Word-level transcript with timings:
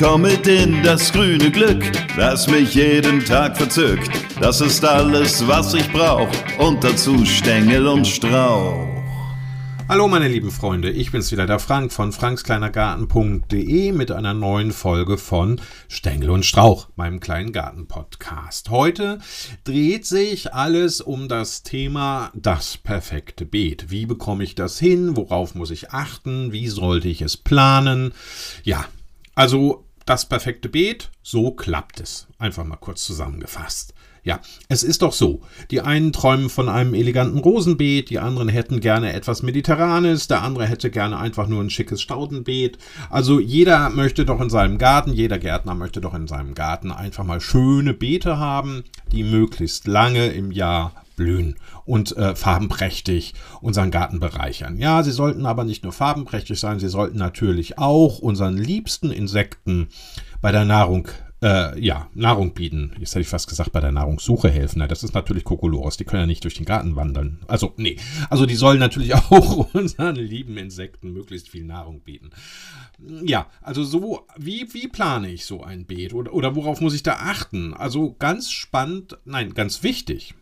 komm 0.00 0.22
mit 0.22 0.46
in 0.46 0.82
das 0.82 1.12
grüne 1.12 1.50
Glück, 1.50 1.84
das 2.16 2.48
mich 2.48 2.74
jeden 2.74 3.22
Tag 3.22 3.54
verzückt. 3.54 4.10
Das 4.40 4.62
ist 4.62 4.82
alles, 4.82 5.46
was 5.46 5.74
ich 5.74 5.92
brauch 5.92 6.30
und 6.58 6.82
dazu 6.82 7.26
Stängel 7.26 7.86
und 7.86 8.06
Strauch. 8.06 8.88
Hallo 9.90 10.08
meine 10.08 10.28
lieben 10.28 10.50
Freunde, 10.50 10.88
ich 10.88 11.12
bin's 11.12 11.30
wieder, 11.32 11.46
der 11.46 11.58
Frank 11.58 11.92
von 11.92 12.12
frankskleinergarten.de 12.12 13.92
mit 13.92 14.10
einer 14.10 14.32
neuen 14.32 14.72
Folge 14.72 15.18
von 15.18 15.60
Stängel 15.88 16.30
und 16.30 16.46
Strauch, 16.46 16.88
meinem 16.96 17.20
kleinen 17.20 17.52
Garten-Podcast. 17.52 18.70
Heute 18.70 19.18
dreht 19.64 20.06
sich 20.06 20.54
alles 20.54 21.02
um 21.02 21.28
das 21.28 21.62
Thema 21.62 22.32
das 22.34 22.78
perfekte 22.78 23.44
Beet. 23.44 23.90
Wie 23.90 24.06
bekomme 24.06 24.44
ich 24.44 24.54
das 24.54 24.78
hin? 24.78 25.14
Worauf 25.14 25.54
muss 25.54 25.70
ich 25.70 25.90
achten? 25.90 26.52
Wie 26.52 26.68
sollte 26.68 27.08
ich 27.08 27.20
es 27.20 27.36
planen? 27.36 28.14
Ja, 28.64 28.86
also 29.34 29.84
das 30.10 30.26
perfekte 30.26 30.68
Beet, 30.68 31.08
so 31.22 31.52
klappt 31.52 32.00
es. 32.00 32.26
Einfach 32.36 32.64
mal 32.64 32.74
kurz 32.74 33.04
zusammengefasst. 33.04 33.94
Ja, 34.30 34.38
es 34.68 34.84
ist 34.84 35.02
doch 35.02 35.12
so. 35.12 35.40
Die 35.72 35.80
einen 35.80 36.12
träumen 36.12 36.50
von 36.50 36.68
einem 36.68 36.94
eleganten 36.94 37.40
Rosenbeet, 37.40 38.10
die 38.10 38.20
anderen 38.20 38.48
hätten 38.48 38.78
gerne 38.78 39.12
etwas 39.12 39.42
Mediterranes, 39.42 40.28
der 40.28 40.44
andere 40.44 40.66
hätte 40.66 40.88
gerne 40.88 41.18
einfach 41.18 41.48
nur 41.48 41.60
ein 41.60 41.68
schickes 41.68 42.00
Staudenbeet. 42.00 42.78
Also 43.08 43.40
jeder 43.40 43.90
möchte 43.90 44.24
doch 44.24 44.40
in 44.40 44.48
seinem 44.48 44.78
Garten, 44.78 45.12
jeder 45.12 45.40
Gärtner 45.40 45.74
möchte 45.74 46.00
doch 46.00 46.14
in 46.14 46.28
seinem 46.28 46.54
Garten 46.54 46.92
einfach 46.92 47.24
mal 47.24 47.40
schöne 47.40 47.92
Beete 47.92 48.38
haben, 48.38 48.84
die 49.10 49.24
möglichst 49.24 49.88
lange 49.88 50.28
im 50.28 50.52
Jahr 50.52 50.92
blühen 51.16 51.56
und 51.84 52.16
äh, 52.16 52.36
farbenprächtig 52.36 53.34
unseren 53.60 53.90
Garten 53.90 54.20
bereichern. 54.20 54.78
Ja, 54.78 55.02
sie 55.02 55.10
sollten 55.10 55.44
aber 55.44 55.64
nicht 55.64 55.82
nur 55.82 55.92
farbenprächtig 55.92 56.60
sein, 56.60 56.78
sie 56.78 56.88
sollten 56.88 57.18
natürlich 57.18 57.78
auch 57.78 58.20
unseren 58.20 58.56
liebsten 58.56 59.10
Insekten 59.10 59.88
bei 60.40 60.52
der 60.52 60.66
Nahrung 60.66 61.08
äh, 61.42 61.80
ja, 61.80 62.08
Nahrung 62.14 62.52
bieten. 62.52 62.94
Jetzt 62.98 63.10
hätte 63.10 63.22
ich 63.22 63.28
fast 63.28 63.48
gesagt, 63.48 63.72
bei 63.72 63.80
der 63.80 63.92
Nahrungssuche 63.92 64.50
helfen. 64.50 64.84
das 64.88 65.02
ist 65.02 65.14
natürlich 65.14 65.44
Kokolores. 65.44 65.96
Die 65.96 66.04
können 66.04 66.22
ja 66.22 66.26
nicht 66.26 66.44
durch 66.44 66.54
den 66.54 66.66
Garten 66.66 66.96
wandern. 66.96 67.40
Also, 67.46 67.72
nee. 67.76 67.96
Also, 68.28 68.46
die 68.46 68.56
sollen 68.56 68.78
natürlich 68.78 69.14
auch 69.30 69.74
unseren 69.74 70.16
lieben 70.16 70.56
Insekten 70.56 71.12
möglichst 71.12 71.48
viel 71.48 71.64
Nahrung 71.64 72.00
bieten. 72.00 72.30
Ja, 73.22 73.46
also 73.62 73.82
so, 73.82 74.26
wie, 74.36 74.68
wie 74.72 74.88
plane 74.88 75.30
ich 75.30 75.46
so 75.46 75.62
ein 75.62 75.86
Beet? 75.86 76.12
Oder, 76.12 76.34
oder 76.34 76.54
worauf 76.56 76.80
muss 76.80 76.94
ich 76.94 77.02
da 77.02 77.14
achten? 77.14 77.74
Also, 77.74 78.14
ganz 78.18 78.50
spannend, 78.50 79.18
nein, 79.24 79.54
ganz 79.54 79.82
wichtig 79.82 80.34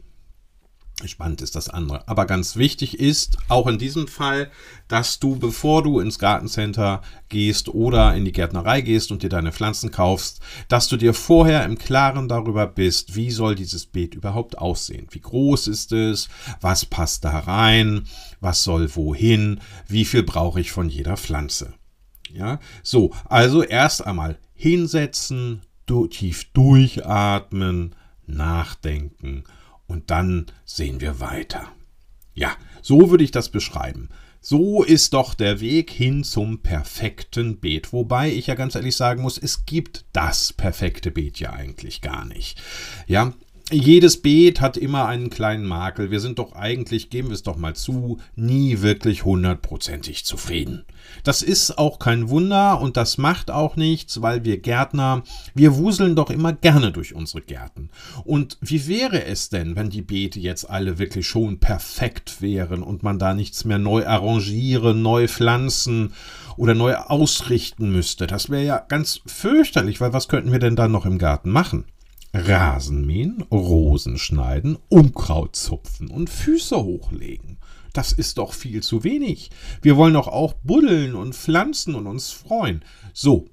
Spannend 1.06 1.42
ist 1.42 1.54
das 1.54 1.68
andere. 1.68 2.08
Aber 2.08 2.26
ganz 2.26 2.56
wichtig 2.56 2.98
ist 2.98 3.38
auch 3.46 3.68
in 3.68 3.78
diesem 3.78 4.08
Fall, 4.08 4.50
dass 4.88 5.20
du, 5.20 5.36
bevor 5.36 5.84
du 5.84 6.00
ins 6.00 6.18
Gartencenter 6.18 7.02
gehst 7.28 7.68
oder 7.68 8.16
in 8.16 8.24
die 8.24 8.32
Gärtnerei 8.32 8.80
gehst 8.80 9.12
und 9.12 9.22
dir 9.22 9.28
deine 9.28 9.52
Pflanzen 9.52 9.92
kaufst, 9.92 10.40
dass 10.66 10.88
du 10.88 10.96
dir 10.96 11.14
vorher 11.14 11.64
im 11.64 11.78
Klaren 11.78 12.28
darüber 12.28 12.66
bist, 12.66 13.14
wie 13.14 13.30
soll 13.30 13.54
dieses 13.54 13.86
Beet 13.86 14.16
überhaupt 14.16 14.58
aussehen? 14.58 15.06
Wie 15.10 15.20
groß 15.20 15.68
ist 15.68 15.92
es? 15.92 16.28
Was 16.60 16.84
passt 16.84 17.24
da 17.24 17.38
rein? 17.38 18.08
Was 18.40 18.64
soll 18.64 18.94
wohin? 18.96 19.60
Wie 19.86 20.04
viel 20.04 20.24
brauche 20.24 20.60
ich 20.60 20.72
von 20.72 20.88
jeder 20.88 21.16
Pflanze? 21.16 21.74
Ja, 22.32 22.58
so, 22.82 23.12
also 23.26 23.62
erst 23.62 24.04
einmal 24.04 24.38
hinsetzen, 24.54 25.62
tief 26.10 26.52
durchatmen, 26.52 27.94
nachdenken 28.26 29.44
und 29.88 30.10
dann 30.10 30.46
sehen 30.64 31.00
wir 31.00 31.18
weiter. 31.18 31.66
Ja, 32.34 32.56
so 32.82 33.10
würde 33.10 33.24
ich 33.24 33.32
das 33.32 33.48
beschreiben. 33.48 34.10
So 34.40 34.84
ist 34.84 35.14
doch 35.14 35.34
der 35.34 35.60
Weg 35.60 35.90
hin 35.90 36.22
zum 36.22 36.62
perfekten 36.62 37.58
Beet. 37.58 37.92
Wobei 37.92 38.30
ich 38.30 38.46
ja 38.46 38.54
ganz 38.54 38.76
ehrlich 38.76 38.94
sagen 38.94 39.22
muss, 39.22 39.36
es 39.36 39.66
gibt 39.66 40.04
das 40.12 40.52
perfekte 40.52 41.10
Beet 41.10 41.40
ja 41.40 41.52
eigentlich 41.52 42.00
gar 42.00 42.24
nicht. 42.24 42.60
Ja, 43.08 43.32
jedes 43.70 44.22
Beet 44.22 44.62
hat 44.62 44.78
immer 44.78 45.06
einen 45.06 45.28
kleinen 45.28 45.66
Makel. 45.66 46.10
Wir 46.10 46.20
sind 46.20 46.38
doch 46.38 46.52
eigentlich, 46.52 47.10
geben 47.10 47.28
wir 47.28 47.34
es 47.34 47.42
doch 47.42 47.56
mal 47.56 47.74
zu, 47.74 48.18
nie 48.34 48.80
wirklich 48.80 49.26
hundertprozentig 49.26 50.24
zufrieden. 50.24 50.86
Das 51.22 51.42
ist 51.42 51.76
auch 51.76 51.98
kein 51.98 52.30
Wunder 52.30 52.80
und 52.80 52.96
das 52.96 53.18
macht 53.18 53.50
auch 53.50 53.76
nichts, 53.76 54.22
weil 54.22 54.44
wir 54.44 54.58
Gärtner, 54.58 55.22
wir 55.54 55.76
wuseln 55.76 56.16
doch 56.16 56.30
immer 56.30 56.54
gerne 56.54 56.92
durch 56.92 57.14
unsere 57.14 57.42
Gärten. 57.42 57.90
Und 58.24 58.56
wie 58.62 58.86
wäre 58.88 59.24
es 59.24 59.50
denn, 59.50 59.76
wenn 59.76 59.90
die 59.90 60.02
Beete 60.02 60.40
jetzt 60.40 60.68
alle 60.68 60.98
wirklich 60.98 61.26
schon 61.26 61.60
perfekt 61.60 62.40
wären 62.40 62.82
und 62.82 63.02
man 63.02 63.18
da 63.18 63.34
nichts 63.34 63.66
mehr 63.66 63.78
neu 63.78 64.06
arrangieren, 64.06 65.02
neu 65.02 65.28
pflanzen 65.28 66.14
oder 66.56 66.74
neu 66.74 66.94
ausrichten 66.94 67.90
müsste? 67.92 68.26
Das 68.26 68.48
wäre 68.48 68.64
ja 68.64 68.78
ganz 68.78 69.20
fürchterlich, 69.26 70.00
weil 70.00 70.14
was 70.14 70.28
könnten 70.28 70.52
wir 70.52 70.58
denn 70.58 70.76
dann 70.76 70.92
noch 70.92 71.04
im 71.04 71.18
Garten 71.18 71.50
machen? 71.50 71.84
Rasen 72.34 73.06
mähen, 73.06 73.42
Rosen 73.50 74.18
schneiden, 74.18 74.78
Unkraut 74.88 75.56
zupfen 75.56 76.10
und 76.10 76.28
Füße 76.28 76.76
hochlegen. 76.76 77.58
Das 77.92 78.12
ist 78.12 78.38
doch 78.38 78.52
viel 78.52 78.82
zu 78.82 79.02
wenig. 79.02 79.50
Wir 79.82 79.96
wollen 79.96 80.14
doch 80.14 80.28
auch 80.28 80.52
buddeln 80.52 81.14
und 81.14 81.34
pflanzen 81.34 81.94
und 81.94 82.06
uns 82.06 82.30
freuen. 82.30 82.84
So. 83.12 83.48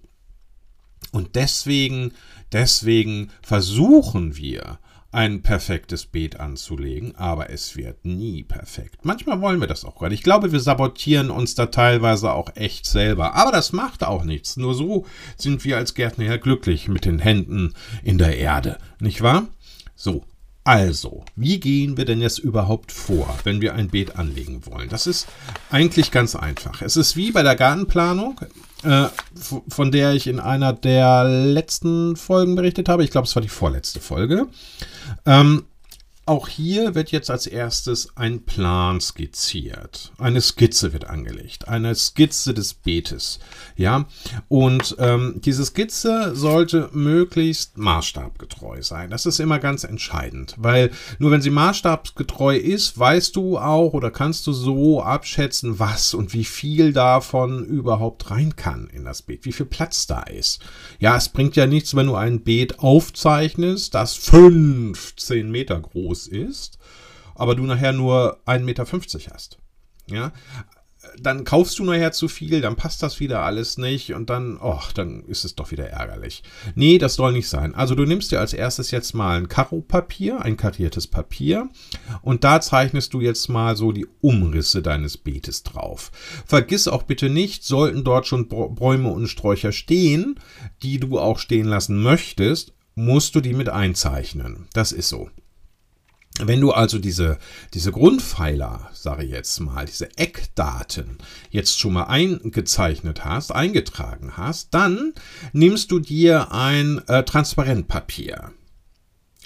Und 1.12 1.35
deswegen, 1.35 2.12
deswegen 2.52 3.31
versuchen 3.41 4.35
wir, 4.35 4.80
ein 5.16 5.42
perfektes 5.42 6.06
Beet 6.06 6.42
anzulegen, 6.42 7.16
aber 7.16 7.50
es 7.50 7.78
wird 7.78 8.03
nie 8.03 8.44
perfekt. 8.44 9.06
Manchmal 9.06 9.40
wollen 9.40 9.62
wir 9.62 9.68
das 9.68 9.86
auch 9.86 9.96
gerade. 9.96 10.14
Ich 10.14 10.24
glaube, 10.24 10.52
wir 10.52 10.59
sabotieren 10.59 11.31
uns 11.31 11.56
da 11.56 11.68
teilweise 11.68 12.34
auch 12.34 12.50
echt 12.56 12.86
selber. 12.86 13.34
Aber 13.34 13.53
das 13.53 13.72
macht 13.72 14.03
auch 14.03 14.26
nichts. 14.26 14.58
Nur 14.58 14.76
so 14.76 15.06
sind 15.38 15.64
wir 15.64 15.78
als 15.78 15.94
Gärtner 15.94 16.26
ja 16.26 16.36
glücklich 16.36 16.90
mit 16.90 17.06
den 17.06 17.20
Händen 17.20 17.74
in 18.03 18.18
der 18.18 18.38
Erde. 18.38 18.78
Nicht 19.00 19.22
wahr? 19.22 19.48
So, 19.96 20.26
also, 20.66 21.24
wie 21.36 21.59
gehen 21.59 21.96
wir 21.96 22.06
denn 22.06 22.22
jetzt 22.22 22.40
überhaupt 22.40 22.92
vor, 22.92 23.38
wenn 23.44 23.62
wir 23.62 23.76
ein 23.76 23.90
Beet 23.90 24.16
anlegen 24.18 24.66
wollen? 24.66 24.90
Das 24.90 25.06
ist 25.06 25.28
eigentlich 25.70 26.09
ganz 26.09 26.36
einfach. 26.36 26.81
Es 26.81 26.98
ist 26.98 27.16
wie 27.16 27.31
bei 27.31 27.44
der 27.44 27.56
Gartenplanung, 27.56 28.42
äh, 28.81 29.06
von 29.68 29.92
der 29.92 30.14
ich 30.14 30.26
in 30.26 30.40
einer 30.40 30.74
der 30.74 31.24
letzten 31.24 32.16
Folgen 32.16 32.56
berichtet 32.56 32.90
habe. 32.90 33.03
Ich 33.03 33.12
glaube, 33.12 33.28
es 33.28 33.36
war 33.36 33.44
die 33.44 33.48
vorletzte 33.48 34.00
Folge. 34.00 34.48
Ähm, 35.28 35.66
auch 36.28 36.47
hier 36.47 36.96
wird 36.96 37.12
jetzt 37.12 37.30
als 37.30 37.46
erstes 37.46 38.09
ein 38.16 38.46
Plan 38.46 39.00
skizziert. 39.00 40.12
Eine 40.18 40.41
Skizze 40.41 40.91
wird 40.91 41.06
angelegt. 41.06 41.68
Eine 41.68 41.94
Skizze 41.94 42.56
des 42.56 42.74
Beetes. 42.74 43.40
Ja, 43.75 44.06
und 44.47 44.96
ähm, 44.97 45.40
diese 45.46 45.64
Skizze 45.66 46.35
sollte 46.35 46.90
möglichst 46.94 47.78
maßstabgetreu 47.78 48.81
sein. 48.81 49.12
Das 49.12 49.28
ist 49.28 49.40
immer 49.40 49.59
ganz 49.59 49.84
entscheidend, 49.84 50.56
weil 50.58 50.90
nur 51.19 51.30
wenn 51.30 51.41
sie 51.41 51.52
maßstabsgetreu 51.52 52.58
ist, 52.58 52.97
weißt 52.97 53.35
du 53.35 53.59
auch 53.59 53.94
oder 53.94 54.09
kannst 54.09 54.47
du 54.47 54.53
so 54.53 55.03
abschätzen, 55.03 55.78
was 55.78 56.16
und 56.16 56.34
wie 56.34 56.46
viel 56.46 56.91
davon 56.91 57.66
überhaupt 57.66 58.31
rein 58.31 58.56
kann 58.56 58.90
in 58.91 59.06
das 59.06 59.22
Beet, 59.22 59.46
wie 59.46 59.52
viel 59.52 59.68
Platz 59.68 60.08
da 60.08 60.24
ist. 60.24 60.59
Ja, 61.00 61.16
es 61.18 61.30
bringt 61.30 61.56
ja 61.56 61.68
nichts, 61.68 61.96
wenn 61.96 62.08
du 62.08 62.16
ein 62.16 62.41
Beet 62.41 62.80
aufzeichnest, 62.80 63.94
das 63.94 64.16
15 64.16 65.52
Meter 65.52 65.80
groß 65.80 66.15
groß 66.16 66.28
ist, 66.28 66.78
aber 67.36 67.56
du 67.56 67.64
nachher 67.64 67.94
nur 67.94 68.40
1,50 68.46 68.59
Meter 68.64 68.86
hast. 69.34 69.59
Ja, 70.08 70.31
dann 71.22 71.44
kaufst 71.44 71.78
du 71.78 71.84
nachher 71.84 72.12
zu 72.12 72.28
viel, 72.28 72.62
dann 72.62 72.76
passt 72.76 73.03
das 73.03 73.20
wieder 73.20 73.42
alles 73.42 73.78
nicht 73.78 74.14
und 74.14 74.30
dann, 74.30 74.58
oh, 74.59 74.81
dann 74.96 75.24
ist 75.26 75.46
es 75.46 75.56
doch 75.56 75.70
wieder 75.72 75.88
ärgerlich. 75.88 76.42
Nee, 76.74 76.98
das 76.98 77.16
soll 77.16 77.34
nicht 77.34 77.48
sein. 77.48 77.76
Also 77.76 77.94
du 77.94 78.06
nimmst 78.06 78.31
dir 78.31 78.40
als 78.40 78.53
erstes 78.53 78.90
jetzt 78.90 79.14
mal 79.14 79.38
ein 79.38 79.48
Karo-Papier, 79.48 80.42
ein 80.42 80.58
kariertes 80.58 81.06
Papier 81.06 81.70
und 82.24 82.44
da 82.44 82.59
zeichnest 82.59 83.14
du 83.14 83.22
jetzt 83.22 83.50
mal 83.50 83.76
so 83.76 83.92
die 83.92 84.08
Umrisse 84.22 84.82
deines 84.82 85.18
Beetes 85.18 85.62
drauf. 85.64 86.12
Vergiss 86.46 86.88
auch 86.88 87.03
bitte 87.03 87.30
nicht, 87.30 87.64
sollten 87.64 88.03
dort 88.03 88.26
schon 88.26 88.47
Bäume 88.47 89.09
und 89.09 89.28
Sträucher 89.28 89.72
stehen, 89.72 90.40
die 90.82 91.00
du 91.00 91.20
auch 91.20 91.38
stehen 91.38 91.68
lassen 91.68 92.02
möchtest, 92.02 92.73
musst 92.96 93.35
du 93.35 93.41
die 93.41 93.53
mit 93.53 93.70
einzeichnen. 93.70 94.68
Das 94.73 94.91
ist 94.91 95.09
so. 95.09 95.29
Wenn 96.41 96.59
du 96.59 96.72
also 96.72 96.99
diese, 96.99 97.37
diese 97.73 97.93
Grundpfeiler, 97.93 98.90
sage 98.93 99.23
ich 99.23 99.32
jetzt 99.32 99.58
mal, 99.61 99.85
diese 99.85 100.17
Eckdaten 100.17 101.17
jetzt 101.49 101.79
schon 101.79 101.93
mal 101.93 102.03
eingezeichnet 102.05 103.23
hast, 103.23 103.53
eingetragen 103.53 104.34
hast, 104.35 104.73
dann 104.73 105.14
nimmst 105.53 105.91
du 105.91 105.99
dir 105.99 106.52
ein 106.52 107.02
äh, 107.08 107.23
Transparentpapier. 107.23 108.52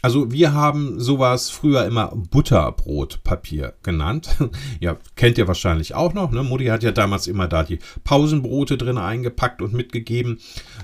Also 0.01 0.31
wir 0.31 0.53
haben 0.53 0.99
sowas 0.99 1.49
früher 1.49 1.85
immer 1.85 2.13
Butterbrotpapier 2.15 3.73
genannt. 3.83 4.37
ja, 4.79 4.97
kennt 5.15 5.37
ihr 5.37 5.47
wahrscheinlich 5.47 5.93
auch 5.95 6.13
noch. 6.13 6.31
Ne? 6.31 6.43
Mutti 6.43 6.65
hat 6.65 6.83
ja 6.83 6.91
damals 6.91 7.27
immer 7.27 7.47
da 7.47 7.63
die 7.63 7.79
Pausenbrote 8.03 8.77
drin 8.77 8.97
eingepackt 8.97 9.61
und 9.61 9.73
mitgegeben. 9.73 10.39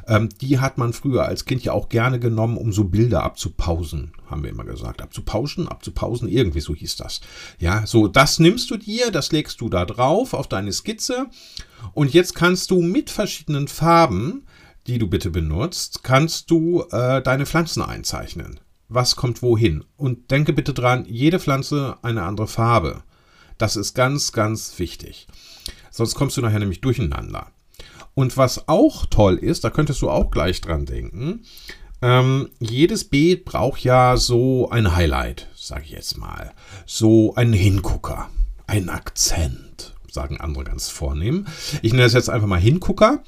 Ähm, 0.08 0.30
die 0.42 0.60
hat 0.60 0.78
man 0.78 0.94
früher 0.94 1.26
als 1.26 1.46
Kind 1.46 1.64
ja 1.64 1.72
auch 1.72 1.90
gerne 1.90 2.20
genommen, 2.20 2.58
um 2.58 2.74
so 2.74 2.86
Bilder 2.86 3.24
abzupausen, 3.24 4.12
haben 4.30 4.44
wir 4.44 4.50
immer 4.50 4.66
gesagt. 4.66 5.02
Abzupauschen, 5.02 5.68
abzupausen, 5.68 6.28
irgendwie 6.28 6.62
so 6.62 6.76
hieß 6.76 6.98
das. 6.98 7.22
Ja, 7.60 7.86
so 7.86 8.08
das 8.08 8.40
nimmst 8.40 8.70
du 8.70 8.78
dir, 8.78 9.12
das 9.12 9.32
legst 9.32 9.62
du 9.62 9.70
da 9.70 9.86
drauf 9.86 10.34
auf 10.34 10.48
deine 10.48 10.74
Skizze 10.74 11.28
und 11.94 12.14
jetzt 12.14 12.36
kannst 12.36 12.72
du 12.72 12.82
mit 12.82 13.10
verschiedenen 13.10 13.68
Farben 13.68 14.44
die 14.88 15.00
du 15.00 15.08
bitte 15.08 15.32
benutzt, 15.32 16.04
kannst 16.04 16.52
du 16.52 16.84
äh, 16.92 17.20
deine 17.22 17.48
Pflanzen 17.48 17.82
einzeichnen. 17.82 18.60
Was 18.88 19.16
kommt 19.16 19.42
wohin? 19.42 19.84
Und 19.98 20.32
denke 20.32 20.54
bitte 20.54 20.74
dran, 20.74 21.06
jede 21.08 21.40
Pflanze 21.40 21.98
eine 22.02 22.24
andere 22.24 22.48
Farbe. 22.48 23.04
Das 23.58 23.76
ist 23.76 23.94
ganz, 23.94 24.32
ganz 24.32 24.78
wichtig. 24.80 25.28
Sonst 25.90 26.16
kommst 26.16 26.38
du 26.38 26.42
nachher 26.42 26.60
nämlich 26.60 26.82
durcheinander. 26.82 27.48
Und 28.14 28.38
was 28.38 28.68
auch 28.68 29.06
toll 29.06 29.36
ist, 29.36 29.64
da 29.64 29.70
könntest 29.70 30.02
du 30.02 30.10
auch 30.10 30.32
gleich 30.32 30.62
dran 30.62 30.86
denken, 30.86 31.42
ähm, 32.02 32.50
jedes 32.60 33.06
Beet 33.06 33.46
braucht 33.46 33.84
ja 33.84 34.18
so 34.18 34.70
ein 34.70 34.96
Highlight, 34.96 35.48
sage 35.56 35.84
ich 35.86 35.92
jetzt 35.92 36.18
mal. 36.18 36.54
So 36.86 37.34
einen 37.36 37.54
Hingucker, 37.54 38.30
einen 38.68 38.90
Akzent, 38.90 39.96
sagen 40.12 40.40
andere 40.40 40.66
ganz 40.66 40.90
vornehm. 40.90 41.48
Ich 41.82 41.92
nenne 41.92 42.04
das 42.04 42.14
jetzt 42.14 42.30
einfach 42.30 42.48
mal 42.48 42.60
Hingucker. 42.60 43.24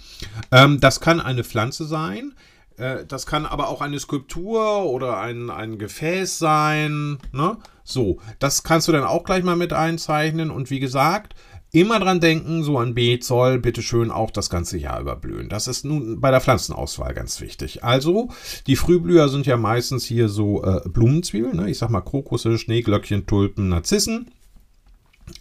Ähm, 0.51 0.80
das 0.80 1.00
kann 1.00 1.19
eine 1.19 1.44
Pflanze 1.44 1.86
sein. 1.86 2.33
Äh, 2.77 3.06
das 3.06 3.25
kann 3.25 3.45
aber 3.45 3.69
auch 3.69 3.81
eine 3.81 4.00
Skulptur 4.00 4.83
oder 4.85 5.19
ein, 5.19 5.50
ein 5.50 5.77
Gefäß 5.77 6.39
sein. 6.39 7.18
Ne? 7.31 7.57
So, 7.83 8.19
das 8.39 8.63
kannst 8.63 8.88
du 8.88 8.91
dann 8.91 9.03
auch 9.03 9.24
gleich 9.24 9.44
mal 9.44 9.56
mit 9.56 9.74
einzeichnen. 9.74 10.51
Und 10.51 10.69
wie 10.69 10.79
gesagt, 10.79 11.35
immer 11.71 12.00
dran 12.00 12.19
denken, 12.19 12.63
so 12.63 12.77
ein 12.77 12.94
Beet 12.94 13.24
soll 13.24 13.59
bitte 13.59 13.81
schön 13.81 14.12
auch 14.12 14.31
das 14.31 14.50
ganze 14.50 14.77
Jahr 14.77 15.01
überblühen. 15.01 15.50
Das 15.50 15.68
ist 15.68 15.85
nun 15.85 16.21
bei 16.21 16.31
der 16.31 16.41
Pflanzenauswahl 16.41 17.13
ganz 17.13 17.41
wichtig. 17.41 17.83
Also, 17.83 18.29
die 18.68 18.75
Frühblüher 18.75 19.29
sind 19.29 19.45
ja 19.45 19.57
meistens 19.57 20.06
hier 20.06 20.29
so 20.29 20.63
äh, 20.63 20.81
Blumenzwiebeln, 20.88 21.57
ne? 21.57 21.69
ich 21.69 21.77
sag 21.77 21.89
mal 21.89 22.01
Krokusse, 22.01 22.57
Schneeglöckchen, 22.57 23.25
Tulpen, 23.25 23.69
Narzissen. 23.69 24.31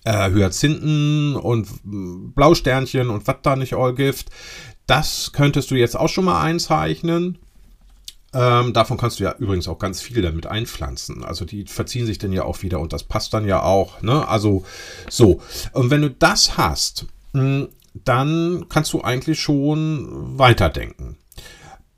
Äh, 0.02 0.30
Hyazinthen 0.30 1.36
und 1.36 1.68
Blausternchen 2.34 3.08
und 3.08 3.24
was 3.28 3.36
da 3.42 3.54
nicht 3.54 3.74
all 3.74 3.94
gibt. 3.94 4.26
Das 4.86 5.32
könntest 5.32 5.70
du 5.70 5.74
jetzt 5.74 5.96
auch 5.96 6.08
schon 6.08 6.24
mal 6.24 6.42
einzeichnen. 6.42 7.38
Ähm, 8.32 8.72
davon 8.72 8.98
kannst 8.98 9.18
du 9.18 9.24
ja 9.24 9.34
übrigens 9.38 9.66
auch 9.66 9.78
ganz 9.78 10.00
viel 10.02 10.20
damit 10.22 10.46
einpflanzen. 10.46 11.24
Also 11.24 11.44
die 11.44 11.64
verziehen 11.64 12.06
sich 12.06 12.18
dann 12.18 12.32
ja 12.32 12.44
auch 12.44 12.62
wieder 12.62 12.80
und 12.80 12.92
das 12.92 13.02
passt 13.02 13.32
dann 13.32 13.46
ja 13.46 13.62
auch. 13.62 14.02
Ne? 14.02 14.28
Also 14.28 14.64
so. 15.08 15.40
Und 15.72 15.90
wenn 15.90 16.02
du 16.02 16.10
das 16.10 16.56
hast, 16.56 17.06
hm, 17.32 17.68
dann 18.04 18.66
kannst 18.68 18.92
du 18.92 19.02
eigentlich 19.02 19.40
schon 19.40 20.38
weiterdenken. 20.38 21.16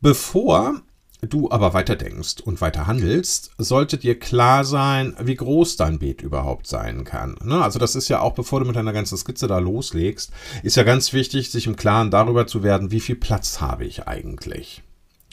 Bevor 0.00 0.80
du 1.20 1.50
aber 1.50 1.74
weiterdenkst 1.74 2.40
und 2.40 2.60
weiter 2.60 2.86
handelst, 2.86 3.50
sollte 3.58 3.98
dir 3.98 4.18
klar 4.18 4.64
sein, 4.64 5.16
wie 5.20 5.34
groß 5.34 5.76
dein 5.76 5.98
Beet 5.98 6.22
überhaupt 6.22 6.66
sein 6.66 7.04
kann. 7.04 7.36
Ne? 7.42 7.62
Also 7.62 7.78
das 7.78 7.94
ist 7.96 8.08
ja 8.08 8.20
auch, 8.20 8.34
bevor 8.34 8.60
du 8.60 8.66
mit 8.66 8.76
deiner 8.76 8.92
ganzen 8.92 9.18
Skizze 9.18 9.48
da 9.48 9.58
loslegst, 9.58 10.30
ist 10.62 10.76
ja 10.76 10.84
ganz 10.84 11.12
wichtig, 11.12 11.50
sich 11.50 11.66
im 11.66 11.76
Klaren 11.76 12.10
darüber 12.10 12.46
zu 12.46 12.62
werden, 12.62 12.90
wie 12.90 13.00
viel 13.00 13.16
Platz 13.16 13.60
habe 13.60 13.84
ich 13.84 14.06
eigentlich. 14.06 14.82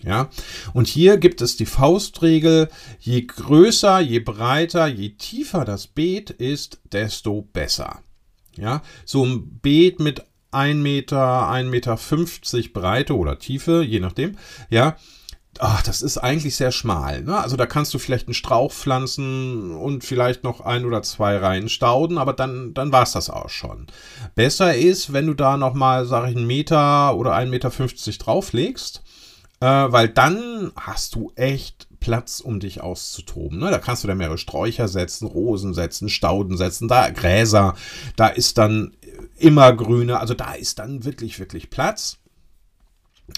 Ja, 0.04 0.30
und 0.74 0.88
hier 0.88 1.18
gibt 1.18 1.42
es 1.42 1.58
die 1.58 1.66
Faustregel, 1.66 2.70
je 3.00 3.22
größer, 3.24 4.00
je 4.02 4.20
breiter, 4.20 4.86
je 4.86 5.10
tiefer 5.10 5.66
das 5.66 5.88
Beet 5.88 6.30
ist, 6.30 6.80
desto 6.92 7.42
besser. 7.42 8.02
Ja, 8.56 8.84
so 9.06 9.26
ein 9.26 9.60
Beet 9.62 10.00
mit 10.00 10.24
1 10.52 10.81
Meter, 10.81 11.50
1,50 11.50 11.64
Meter 11.66 12.70
Breite 12.74 13.18
oder 13.18 13.40
Tiefe, 13.40 13.84
je 13.84 14.00
nachdem, 14.00 14.38
ja, 14.70 14.96
ach, 15.60 15.84
das 15.84 16.02
ist 16.02 16.18
eigentlich 16.18 16.56
sehr 16.56 16.72
schmal. 16.72 17.24
Ne? 17.24 17.38
Also 17.38 17.56
da 17.56 17.66
kannst 17.66 17.94
du 17.94 18.00
vielleicht 18.00 18.28
einen 18.28 18.34
Strauch 18.34 18.72
pflanzen 18.72 19.75
und 19.75 20.04
vielleicht 20.04 20.44
noch 20.44 20.62
ein 20.62 20.86
oder 20.86 21.02
zwei 21.02 21.38
Reihen 21.38 21.69
stauden, 21.69 22.18
aber 22.18 22.34
dann, 22.34 22.74
dann 22.74 22.92
war 22.92 23.04
es 23.04 23.13
das 23.13 23.30
auch 23.30 23.50
schon. 23.50 23.88
Besser 24.36 24.75
ist, 24.75 25.13
wenn 25.13 25.28
du 25.28 25.34
da 25.34 25.57
nochmal, 25.57 26.06
sage 26.06 26.31
ich, 26.31 26.38
einen 26.38 26.48
Meter 26.48 27.16
oder 27.16 27.36
1,50 27.36 27.46
Meter 27.50 27.69
drauflegst 28.24 29.04
äh, 29.60 29.66
weil 29.66 30.10
dann 30.10 30.72
hast 30.75 31.16
du 31.16 31.31
echt 31.36 31.88
Platz, 32.00 32.40
um 32.40 32.60
dich 32.60 32.81
auszutoben. 32.81 33.60
Ne? 33.60 33.72
Da 33.72 33.80
kannst 33.80 34.04
du 34.04 34.07
da 34.07 34.16
mehrere 34.16 34.38
Sträucher 34.38 34.88
setzen, 34.88 35.28
Rosen 35.28 35.74
setzen, 35.74 36.10
Stauden 36.10 36.57
setzen, 36.57 36.88
da 36.88 37.10
Gräser, 37.10 37.75
da 38.16 38.28
ist 38.28 38.57
dann 38.57 38.96
immer 39.38 39.74
grüne, 39.74 40.19
also 40.19 40.34
da 40.34 40.54
ist 40.54 40.80
dann 40.80 41.04
wirklich, 41.04 41.40
wirklich 41.40 41.69
Platz. 41.69 42.18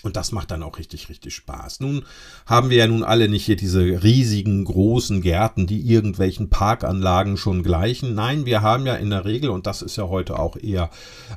Und 0.03 0.17
das 0.17 0.31
macht 0.31 0.51
dann 0.51 0.63
auch 0.63 0.77
richtig, 0.77 1.07
richtig 1.09 1.33
Spaß. 1.35 1.79
Nun 1.79 2.03
haben 2.45 2.69
wir 2.69 2.77
ja 2.77 2.87
nun 2.87 3.03
alle 3.03 3.29
nicht 3.29 3.45
hier 3.45 3.55
diese 3.55 3.81
riesigen, 4.03 4.65
großen 4.65 5.21
Gärten, 5.21 5.65
die 5.65 5.79
irgendwelchen 5.79 6.49
Parkanlagen 6.49 7.37
schon 7.37 7.63
gleichen. 7.63 8.13
Nein, 8.13 8.45
wir 8.45 8.61
haben 8.61 8.85
ja 8.85 8.95
in 8.95 9.09
der 9.09 9.25
Regel, 9.25 9.49
und 9.49 9.65
das 9.65 9.81
ist 9.81 9.95
ja 9.95 10.09
heute 10.09 10.39
auch 10.39 10.57
eher 10.57 10.89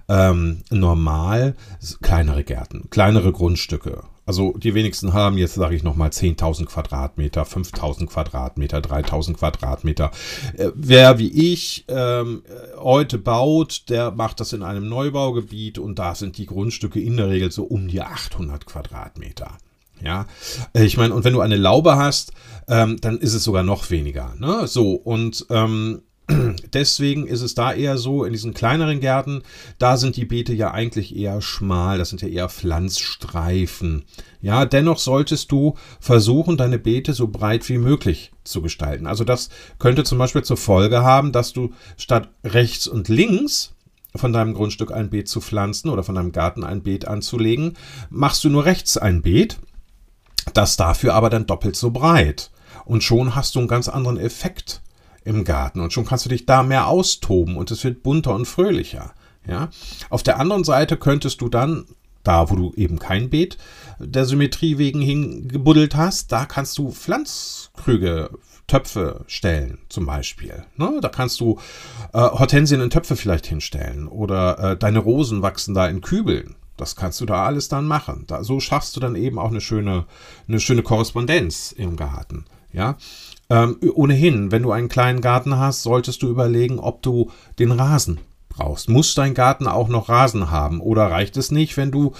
ähm, 0.08 0.62
normal, 0.70 1.54
kleinere 2.02 2.42
Gärten, 2.42 2.90
kleinere 2.90 3.32
Grundstücke. 3.32 4.02
Also 4.30 4.52
die 4.56 4.74
wenigsten 4.74 5.12
haben 5.12 5.36
jetzt, 5.38 5.54
sage 5.54 5.74
ich 5.74 5.82
nochmal, 5.82 6.10
10.000 6.10 6.66
Quadratmeter, 6.66 7.42
5.000 7.42 8.06
Quadratmeter, 8.06 8.78
3.000 8.78 9.34
Quadratmeter. 9.34 10.12
Äh, 10.56 10.70
wer 10.76 11.18
wie 11.18 11.52
ich 11.52 11.84
ähm, 11.88 12.44
heute 12.78 13.18
baut, 13.18 13.88
der 13.88 14.12
macht 14.12 14.38
das 14.38 14.52
in 14.52 14.62
einem 14.62 14.88
Neubaugebiet 14.88 15.80
und 15.80 15.98
da 15.98 16.14
sind 16.14 16.38
die 16.38 16.46
Grundstücke 16.46 17.00
in 17.00 17.16
der 17.16 17.28
Regel 17.28 17.50
so 17.50 17.64
um 17.64 17.88
die 17.88 18.02
800 18.02 18.66
Quadratmeter. 18.66 19.58
Ja, 20.00 20.26
äh, 20.74 20.84
ich 20.84 20.96
meine, 20.96 21.12
und 21.12 21.24
wenn 21.24 21.32
du 21.32 21.40
eine 21.40 21.56
Laube 21.56 21.96
hast, 21.96 22.32
ähm, 22.68 22.98
dann 23.00 23.18
ist 23.18 23.34
es 23.34 23.42
sogar 23.42 23.64
noch 23.64 23.90
weniger. 23.90 24.36
Ne? 24.38 24.68
So, 24.68 24.92
und 24.92 25.44
ähm, 25.50 26.02
Deswegen 26.72 27.26
ist 27.26 27.42
es 27.42 27.54
da 27.54 27.72
eher 27.72 27.98
so, 27.98 28.24
in 28.24 28.32
diesen 28.32 28.54
kleineren 28.54 29.00
Gärten, 29.00 29.42
da 29.78 29.96
sind 29.96 30.16
die 30.16 30.24
Beete 30.24 30.52
ja 30.52 30.70
eigentlich 30.72 31.16
eher 31.16 31.40
schmal, 31.40 31.98
das 31.98 32.10
sind 32.10 32.22
ja 32.22 32.28
eher 32.28 32.48
Pflanzstreifen. 32.48 34.04
Ja, 34.40 34.64
dennoch 34.64 34.98
solltest 34.98 35.50
du 35.52 35.76
versuchen, 35.98 36.56
deine 36.56 36.78
Beete 36.78 37.12
so 37.12 37.28
breit 37.28 37.68
wie 37.68 37.78
möglich 37.78 38.32
zu 38.44 38.62
gestalten. 38.62 39.06
Also 39.06 39.24
das 39.24 39.50
könnte 39.78 40.04
zum 40.04 40.18
Beispiel 40.18 40.42
zur 40.42 40.56
Folge 40.56 41.02
haben, 41.02 41.32
dass 41.32 41.52
du 41.52 41.72
statt 41.96 42.28
rechts 42.44 42.86
und 42.86 43.08
links 43.08 43.74
von 44.16 44.32
deinem 44.32 44.54
Grundstück 44.54 44.92
ein 44.92 45.10
Beet 45.10 45.28
zu 45.28 45.40
pflanzen 45.40 45.88
oder 45.88 46.02
von 46.02 46.16
deinem 46.16 46.32
Garten 46.32 46.64
ein 46.64 46.82
Beet 46.82 47.06
anzulegen, 47.06 47.76
machst 48.08 48.42
du 48.42 48.48
nur 48.48 48.64
rechts 48.64 48.96
ein 48.96 49.22
Beet, 49.22 49.58
das 50.52 50.76
dafür 50.76 51.14
aber 51.14 51.30
dann 51.30 51.46
doppelt 51.46 51.76
so 51.76 51.90
breit. 51.90 52.50
Und 52.84 53.04
schon 53.04 53.36
hast 53.36 53.54
du 53.54 53.60
einen 53.60 53.68
ganz 53.68 53.88
anderen 53.88 54.16
Effekt 54.16 54.82
im 55.24 55.44
Garten 55.44 55.80
und 55.80 55.92
schon 55.92 56.04
kannst 56.04 56.24
du 56.24 56.28
dich 56.30 56.46
da 56.46 56.62
mehr 56.62 56.86
austoben 56.86 57.56
und 57.56 57.70
es 57.70 57.84
wird 57.84 58.02
bunter 58.02 58.34
und 58.34 58.46
fröhlicher. 58.46 59.12
Ja? 59.46 59.68
Auf 60.08 60.22
der 60.22 60.38
anderen 60.38 60.64
Seite 60.64 60.96
könntest 60.96 61.40
du 61.40 61.48
dann, 61.48 61.86
da 62.22 62.50
wo 62.50 62.56
du 62.56 62.72
eben 62.76 62.98
kein 62.98 63.30
Beet 63.30 63.58
der 63.98 64.24
Symmetrie 64.24 64.78
wegen 64.78 65.00
hingebuddelt 65.00 65.94
hast, 65.94 66.32
da 66.32 66.46
kannst 66.46 66.78
du 66.78 66.90
Pflanzkrüge, 66.90 68.30
Töpfe 68.66 69.24
stellen, 69.26 69.78
zum 69.88 70.06
Beispiel. 70.06 70.64
Ne? 70.76 70.98
Da 71.02 71.08
kannst 71.08 71.40
du 71.40 71.58
äh, 72.12 72.20
Hortensien 72.20 72.80
in 72.80 72.90
Töpfe 72.90 73.16
vielleicht 73.16 73.46
hinstellen 73.46 74.06
oder 74.06 74.58
äh, 74.58 74.76
deine 74.76 75.00
Rosen 75.00 75.42
wachsen 75.42 75.74
da 75.74 75.88
in 75.88 76.00
Kübeln. 76.02 76.54
Das 76.76 76.94
kannst 76.94 77.20
du 77.20 77.26
da 77.26 77.44
alles 77.44 77.68
dann 77.68 77.86
machen. 77.86 78.24
Da, 78.28 78.44
so 78.44 78.60
schaffst 78.60 78.94
du 78.96 79.00
dann 79.00 79.16
eben 79.16 79.38
auch 79.40 79.50
eine 79.50 79.60
schöne, 79.60 80.06
eine 80.46 80.60
schöne 80.60 80.82
Korrespondenz 80.82 81.72
im 81.72 81.96
Garten. 81.96 82.46
Ja, 82.72 82.96
ähm, 83.50 83.78
ohnehin, 83.94 84.52
wenn 84.52 84.62
du 84.62 84.70
einen 84.70 84.88
kleinen 84.88 85.20
Garten 85.20 85.58
hast, 85.58 85.82
solltest 85.82 86.22
du 86.22 86.28
überlegen, 86.28 86.78
ob 86.78 87.02
du 87.02 87.30
den 87.58 87.72
Rasen 87.72 88.20
brauchst. 88.48 88.88
Muss 88.88 89.14
dein 89.14 89.34
Garten 89.34 89.66
auch 89.66 89.88
noch 89.88 90.08
Rasen 90.08 90.50
haben? 90.50 90.80
Oder 90.80 91.10
reicht 91.10 91.36
es 91.36 91.50
nicht, 91.50 91.76
wenn 91.76 91.90
du 91.90 92.12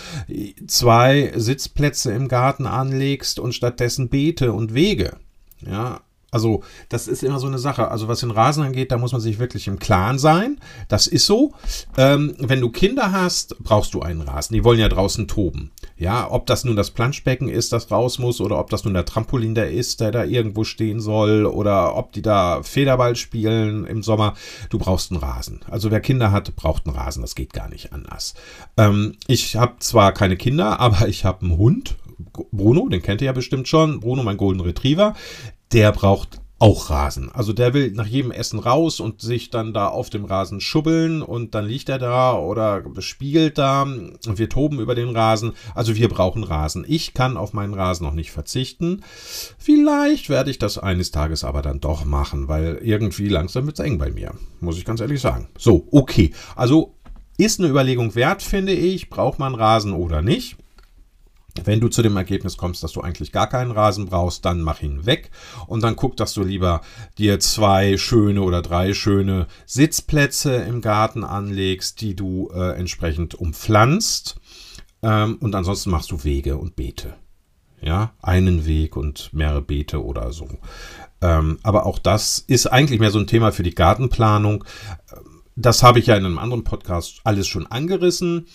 zwei 0.66 1.32
Sitzplätze 1.36 2.12
im 2.12 2.28
Garten 2.28 2.66
anlegst 2.66 3.38
und 3.38 3.54
stattdessen 3.54 4.08
Beete 4.08 4.52
und 4.52 4.74
Wege? 4.74 5.16
Ja, 5.60 6.00
also, 6.30 6.62
das 6.88 7.08
ist 7.08 7.24
immer 7.24 7.38
so 7.38 7.48
eine 7.48 7.58
Sache. 7.58 7.88
Also, 7.88 8.08
was 8.08 8.20
den 8.20 8.30
Rasen 8.30 8.62
angeht, 8.62 8.92
da 8.92 8.98
muss 8.98 9.12
man 9.12 9.20
sich 9.20 9.38
wirklich 9.38 9.66
im 9.66 9.78
Klaren 9.78 10.18
sein. 10.18 10.60
Das 10.88 11.06
ist 11.06 11.26
so. 11.26 11.52
Ähm, 11.96 12.36
wenn 12.38 12.60
du 12.60 12.70
Kinder 12.70 13.12
hast, 13.12 13.56
brauchst 13.58 13.94
du 13.94 14.00
einen 14.00 14.22
Rasen. 14.22 14.54
Die 14.54 14.64
wollen 14.64 14.78
ja 14.78 14.88
draußen 14.88 15.26
toben. 15.26 15.72
Ja, 16.00 16.30
ob 16.30 16.46
das 16.46 16.64
nun 16.64 16.76
das 16.76 16.92
Planschbecken 16.92 17.50
ist, 17.50 17.74
das 17.74 17.90
raus 17.90 18.18
muss, 18.18 18.40
oder 18.40 18.58
ob 18.58 18.70
das 18.70 18.84
nun 18.84 18.94
der 18.94 19.04
Trampolin 19.04 19.54
der 19.54 19.70
ist, 19.70 20.00
der 20.00 20.10
da 20.10 20.24
irgendwo 20.24 20.64
stehen 20.64 20.98
soll, 20.98 21.44
oder 21.44 21.94
ob 21.94 22.12
die 22.12 22.22
da 22.22 22.62
Federball 22.62 23.16
spielen 23.16 23.84
im 23.84 24.02
Sommer. 24.02 24.32
Du 24.70 24.78
brauchst 24.78 25.10
einen 25.10 25.20
Rasen. 25.20 25.60
Also, 25.70 25.90
wer 25.90 26.00
Kinder 26.00 26.32
hat, 26.32 26.56
braucht 26.56 26.86
einen 26.86 26.96
Rasen. 26.96 27.20
Das 27.20 27.34
geht 27.34 27.52
gar 27.52 27.68
nicht 27.68 27.92
anders. 27.92 28.32
Ähm, 28.78 29.16
ich 29.26 29.56
habe 29.56 29.74
zwar 29.80 30.12
keine 30.12 30.38
Kinder, 30.38 30.80
aber 30.80 31.06
ich 31.06 31.26
habe 31.26 31.42
einen 31.42 31.58
Hund. 31.58 31.96
Bruno, 32.50 32.88
den 32.88 33.02
kennt 33.02 33.20
ihr 33.20 33.26
ja 33.26 33.32
bestimmt 33.32 33.68
schon. 33.68 34.00
Bruno, 34.00 34.22
mein 34.22 34.38
Golden 34.38 34.60
Retriever 34.60 35.14
der 35.72 35.92
braucht 35.92 36.39
auch 36.60 36.90
Rasen. 36.90 37.32
Also 37.32 37.54
der 37.54 37.72
will 37.72 37.90
nach 37.92 38.06
jedem 38.06 38.30
Essen 38.30 38.58
raus 38.58 39.00
und 39.00 39.22
sich 39.22 39.48
dann 39.48 39.72
da 39.72 39.88
auf 39.88 40.10
dem 40.10 40.26
Rasen 40.26 40.60
schubbeln 40.60 41.22
und 41.22 41.54
dann 41.54 41.64
liegt 41.64 41.88
er 41.88 41.98
da 41.98 42.34
oder 42.34 42.84
spiegelt 42.98 43.56
da 43.56 43.82
und 43.82 44.38
wir 44.38 44.50
toben 44.50 44.78
über 44.78 44.94
den 44.94 45.08
Rasen. 45.08 45.54
Also 45.74 45.96
wir 45.96 46.10
brauchen 46.10 46.44
Rasen. 46.44 46.84
Ich 46.86 47.14
kann 47.14 47.38
auf 47.38 47.54
meinen 47.54 47.72
Rasen 47.72 48.04
noch 48.04 48.12
nicht 48.12 48.30
verzichten. 48.30 49.02
Vielleicht 49.58 50.28
werde 50.28 50.50
ich 50.50 50.58
das 50.58 50.76
eines 50.76 51.10
Tages 51.10 51.44
aber 51.44 51.62
dann 51.62 51.80
doch 51.80 52.04
machen, 52.04 52.46
weil 52.46 52.78
irgendwie 52.82 53.28
langsam 53.28 53.64
wird 53.64 53.78
es 53.78 53.84
eng 53.84 53.96
bei 53.96 54.10
mir. 54.10 54.34
Muss 54.60 54.76
ich 54.76 54.84
ganz 54.84 55.00
ehrlich 55.00 55.22
sagen. 55.22 55.48
So, 55.56 55.88
okay. 55.90 56.32
Also 56.56 56.94
ist 57.38 57.58
eine 57.58 57.70
Überlegung 57.70 58.14
wert, 58.14 58.42
finde 58.42 58.74
ich. 58.74 59.08
Braucht 59.08 59.38
man 59.38 59.54
Rasen 59.54 59.94
oder 59.94 60.20
nicht? 60.20 60.58
Wenn 61.64 61.80
du 61.80 61.88
zu 61.88 62.02
dem 62.02 62.16
Ergebnis 62.16 62.56
kommst, 62.56 62.82
dass 62.82 62.92
du 62.92 63.00
eigentlich 63.00 63.32
gar 63.32 63.48
keinen 63.48 63.72
Rasen 63.72 64.06
brauchst, 64.06 64.44
dann 64.44 64.60
mach 64.60 64.82
ihn 64.82 65.06
weg 65.06 65.30
und 65.66 65.82
dann 65.82 65.96
guck, 65.96 66.16
dass 66.16 66.32
du 66.34 66.42
lieber 66.42 66.80
dir 67.18 67.40
zwei 67.40 67.96
schöne 67.96 68.42
oder 68.42 68.62
drei 68.62 68.94
schöne 68.94 69.46
Sitzplätze 69.66 70.54
im 70.54 70.80
Garten 70.80 71.24
anlegst, 71.24 72.00
die 72.00 72.14
du 72.14 72.50
äh, 72.54 72.76
entsprechend 72.78 73.34
umpflanzt. 73.34 74.40
Ähm, 75.02 75.38
und 75.40 75.54
ansonsten 75.54 75.90
machst 75.90 76.10
du 76.10 76.24
Wege 76.24 76.56
und 76.56 76.76
Beete. 76.76 77.14
Ja, 77.82 78.12
einen 78.20 78.66
Weg 78.66 78.96
und 78.96 79.32
mehrere 79.32 79.62
Beete 79.62 80.04
oder 80.04 80.32
so. 80.32 80.48
Ähm, 81.22 81.58
aber 81.62 81.86
auch 81.86 81.98
das 81.98 82.38
ist 82.38 82.66
eigentlich 82.66 83.00
mehr 83.00 83.10
so 83.10 83.18
ein 83.18 83.26
Thema 83.26 83.52
für 83.52 83.62
die 83.62 83.74
Gartenplanung. 83.74 84.64
Das 85.56 85.82
habe 85.82 85.98
ich 85.98 86.06
ja 86.06 86.16
in 86.16 86.26
einem 86.26 86.38
anderen 86.38 86.64
Podcast 86.64 87.20
alles 87.24 87.46
schon 87.46 87.66
angerissen. 87.66 88.46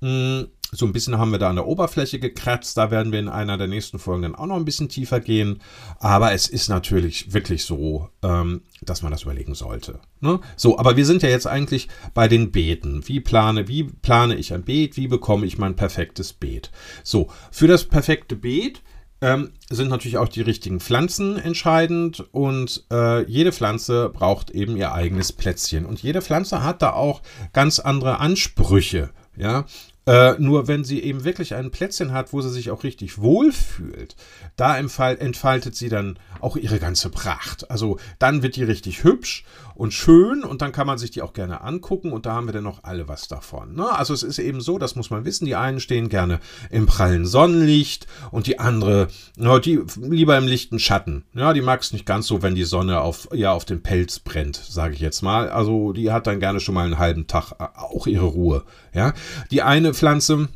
Hm, 0.00 0.48
so 0.72 0.86
ein 0.86 0.92
bisschen 0.92 1.18
haben 1.18 1.32
wir 1.32 1.38
da 1.38 1.48
an 1.48 1.56
der 1.56 1.66
Oberfläche 1.66 2.18
gekratzt. 2.18 2.76
Da 2.76 2.90
werden 2.90 3.12
wir 3.12 3.18
in 3.18 3.28
einer 3.28 3.58
der 3.58 3.66
nächsten 3.66 3.98
Folgen 3.98 4.22
dann 4.22 4.34
auch 4.34 4.46
noch 4.46 4.56
ein 4.56 4.64
bisschen 4.64 4.88
tiefer 4.88 5.20
gehen. 5.20 5.60
Aber 5.98 6.32
es 6.32 6.48
ist 6.48 6.68
natürlich 6.68 7.32
wirklich 7.32 7.64
so, 7.64 8.08
ähm, 8.22 8.62
dass 8.82 9.02
man 9.02 9.12
das 9.12 9.22
überlegen 9.22 9.54
sollte. 9.54 10.00
Ne? 10.20 10.40
So, 10.56 10.78
aber 10.78 10.96
wir 10.96 11.06
sind 11.06 11.22
ja 11.22 11.28
jetzt 11.28 11.46
eigentlich 11.46 11.88
bei 12.14 12.28
den 12.28 12.52
Beeten. 12.52 13.06
Wie 13.06 13.20
plane, 13.20 13.68
wie 13.68 13.84
plane 13.84 14.36
ich 14.36 14.52
ein 14.52 14.62
Beet? 14.62 14.96
Wie 14.96 15.08
bekomme 15.08 15.46
ich 15.46 15.58
mein 15.58 15.76
perfektes 15.76 16.32
Beet? 16.32 16.70
So, 17.02 17.30
für 17.50 17.66
das 17.66 17.84
perfekte 17.84 18.36
Beet 18.36 18.82
ähm, 19.22 19.52
sind 19.68 19.88
natürlich 19.88 20.18
auch 20.18 20.28
die 20.28 20.40
richtigen 20.40 20.80
Pflanzen 20.80 21.36
entscheidend 21.36 22.20
und 22.32 22.84
äh, 22.90 23.24
jede 23.24 23.52
Pflanze 23.52 24.08
braucht 24.08 24.50
eben 24.50 24.76
ihr 24.76 24.92
eigenes 24.94 25.32
Plätzchen 25.32 25.84
und 25.84 26.02
jede 26.02 26.22
Pflanze 26.22 26.62
hat 26.62 26.80
da 26.80 26.92
auch 26.92 27.20
ganz 27.52 27.78
andere 27.80 28.18
Ansprüche. 28.18 29.10
Ja, 29.36 29.64
äh, 30.06 30.34
nur 30.38 30.66
wenn 30.66 30.84
sie 30.84 31.02
eben 31.02 31.24
wirklich 31.24 31.54
ein 31.54 31.70
Plätzchen 31.70 32.12
hat, 32.12 32.32
wo 32.32 32.40
sie 32.40 32.50
sich 32.50 32.70
auch 32.70 32.84
richtig 32.84 33.18
wohlfühlt, 33.18 34.16
da 34.56 34.78
entfaltet 34.78 35.76
sie 35.76 35.88
dann 35.88 36.18
auch 36.40 36.56
ihre 36.56 36.78
ganze 36.78 37.10
Pracht. 37.10 37.70
Also 37.70 37.98
dann 38.18 38.42
wird 38.42 38.56
die 38.56 38.64
richtig 38.64 39.04
hübsch 39.04 39.44
und 39.80 39.94
schön 39.94 40.44
und 40.44 40.60
dann 40.60 40.72
kann 40.72 40.86
man 40.86 40.98
sich 40.98 41.10
die 41.10 41.22
auch 41.22 41.32
gerne 41.32 41.62
angucken 41.62 42.12
und 42.12 42.26
da 42.26 42.34
haben 42.34 42.46
wir 42.46 42.52
dann 42.52 42.64
noch 42.64 42.84
alle 42.84 43.08
was 43.08 43.28
davon. 43.28 43.76
Ne? 43.76 43.90
Also 43.90 44.12
es 44.12 44.22
ist 44.22 44.38
eben 44.38 44.60
so, 44.60 44.76
das 44.76 44.94
muss 44.94 45.08
man 45.08 45.24
wissen, 45.24 45.46
die 45.46 45.56
einen 45.56 45.80
stehen 45.80 46.10
gerne 46.10 46.38
im 46.68 46.84
prallen 46.84 47.24
Sonnenlicht 47.24 48.06
und 48.30 48.46
die 48.46 48.58
andere, 48.58 49.08
ja, 49.38 49.58
die 49.58 49.80
lieber 49.96 50.36
im 50.36 50.46
lichten 50.46 50.78
Schatten. 50.78 51.24
Ja, 51.32 51.54
die 51.54 51.62
mag 51.62 51.80
es 51.80 51.94
nicht 51.94 52.04
ganz 52.04 52.26
so, 52.26 52.42
wenn 52.42 52.54
die 52.54 52.64
Sonne 52.64 53.00
auf, 53.00 53.28
ja, 53.32 53.54
auf 53.54 53.64
den 53.64 53.82
Pelz 53.82 54.18
brennt, 54.18 54.56
sage 54.56 54.92
ich 54.92 55.00
jetzt 55.00 55.22
mal. 55.22 55.48
Also 55.48 55.94
die 55.94 56.12
hat 56.12 56.26
dann 56.26 56.40
gerne 56.40 56.60
schon 56.60 56.74
mal 56.74 56.84
einen 56.84 56.98
halben 56.98 57.26
Tag 57.26 57.52
äh, 57.58 57.64
auch 57.74 58.06
ihre 58.06 58.26
Ruhe. 58.26 58.64
Ja, 58.92 59.14
die 59.50 59.62
eine 59.62 59.94
Pflanze, 59.94 60.50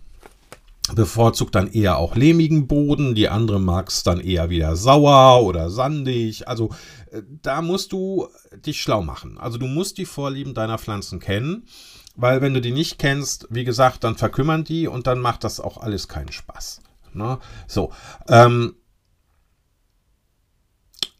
bevorzugt 0.92 1.54
dann 1.54 1.72
eher 1.72 1.96
auch 1.96 2.14
lehmigen 2.14 2.66
Boden, 2.66 3.14
die 3.14 3.30
andere 3.30 3.58
mag 3.58 3.88
es 3.88 4.02
dann 4.02 4.20
eher 4.20 4.50
wieder 4.50 4.76
sauer 4.76 5.42
oder 5.42 5.70
sandig. 5.70 6.46
Also 6.46 6.70
da 7.42 7.62
musst 7.62 7.92
du 7.92 8.28
dich 8.64 8.80
schlau 8.80 9.02
machen. 9.02 9.38
Also 9.38 9.58
du 9.58 9.66
musst 9.66 9.98
die 9.98 10.06
Vorlieben 10.06 10.54
deiner 10.54 10.78
Pflanzen 10.78 11.20
kennen, 11.20 11.66
weil 12.16 12.40
wenn 12.40 12.54
du 12.54 12.60
die 12.60 12.72
nicht 12.72 12.98
kennst, 12.98 13.46
wie 13.50 13.64
gesagt, 13.64 14.04
dann 14.04 14.16
verkümmern 14.16 14.64
die 14.64 14.86
und 14.86 15.06
dann 15.06 15.20
macht 15.20 15.44
das 15.44 15.60
auch 15.60 15.78
alles 15.78 16.08
keinen 16.08 16.32
Spaß. 16.32 16.80
Ne? 17.12 17.38
So, 17.66 17.92
ähm, 18.28 18.76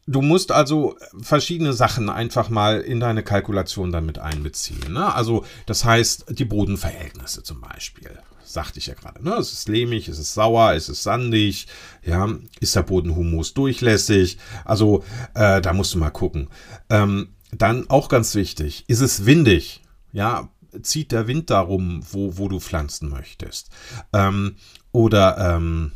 Du 0.07 0.21
musst 0.21 0.53
also 0.53 0.97
verschiedene 1.23 1.73
Sachen 1.73 2.11
einfach 2.11 2.51
mal 2.51 2.81
in 2.81 3.01
deine 3.01 3.23
Kalkulation 3.23 3.91
damit 3.91 4.19
einbeziehen. 4.19 4.93
Ne? 4.93 5.15
Also 5.15 5.45
das 5.67 5.85
heißt 5.85 6.27
die 6.29 6.45
Bodenverhältnisse 6.45 7.43
zum 7.43 7.61
Beispiel 7.61 8.19
sagte 8.55 8.79
ich 8.79 8.87
ja 8.87 8.95
gerade. 8.95 9.23
Ne? 9.23 9.35
Es 9.35 9.53
ist 9.53 9.69
lehmig, 9.69 10.09
es 10.09 10.19
ist 10.19 10.33
sauer, 10.33 10.73
es 10.73 10.89
ist 10.89 11.03
sandig, 11.03 11.67
ja, 12.03 12.29
ist 12.61 12.77
der 12.77 12.83
Boden 12.83 13.15
humus 13.15 13.53
durchlässig. 13.53 14.39
Also 14.65 15.05
äh, 15.35 15.61
da 15.61 15.73
musst 15.75 15.93
du 15.95 15.99
mal 15.99 16.11
gucken. 16.11 16.49
Ähm, 16.89 17.35
dann 17.53 17.91
auch 17.91 18.09
ganz 18.09 18.35
wichtig, 18.35 18.85
ist 18.89 19.01
es 19.01 19.27
windig? 19.27 19.83
Ja, 20.13 20.49
zieht 20.83 21.13
der 21.13 21.27
Wind 21.27 21.51
darum, 21.51 22.01
wo, 22.11 22.39
wo 22.39 22.49
du 22.49 22.61
pflanzen 22.61 23.09
möchtest? 23.09 23.71
Ähm, 24.13 24.57
oder 24.93 25.57
ähm, 25.57 25.93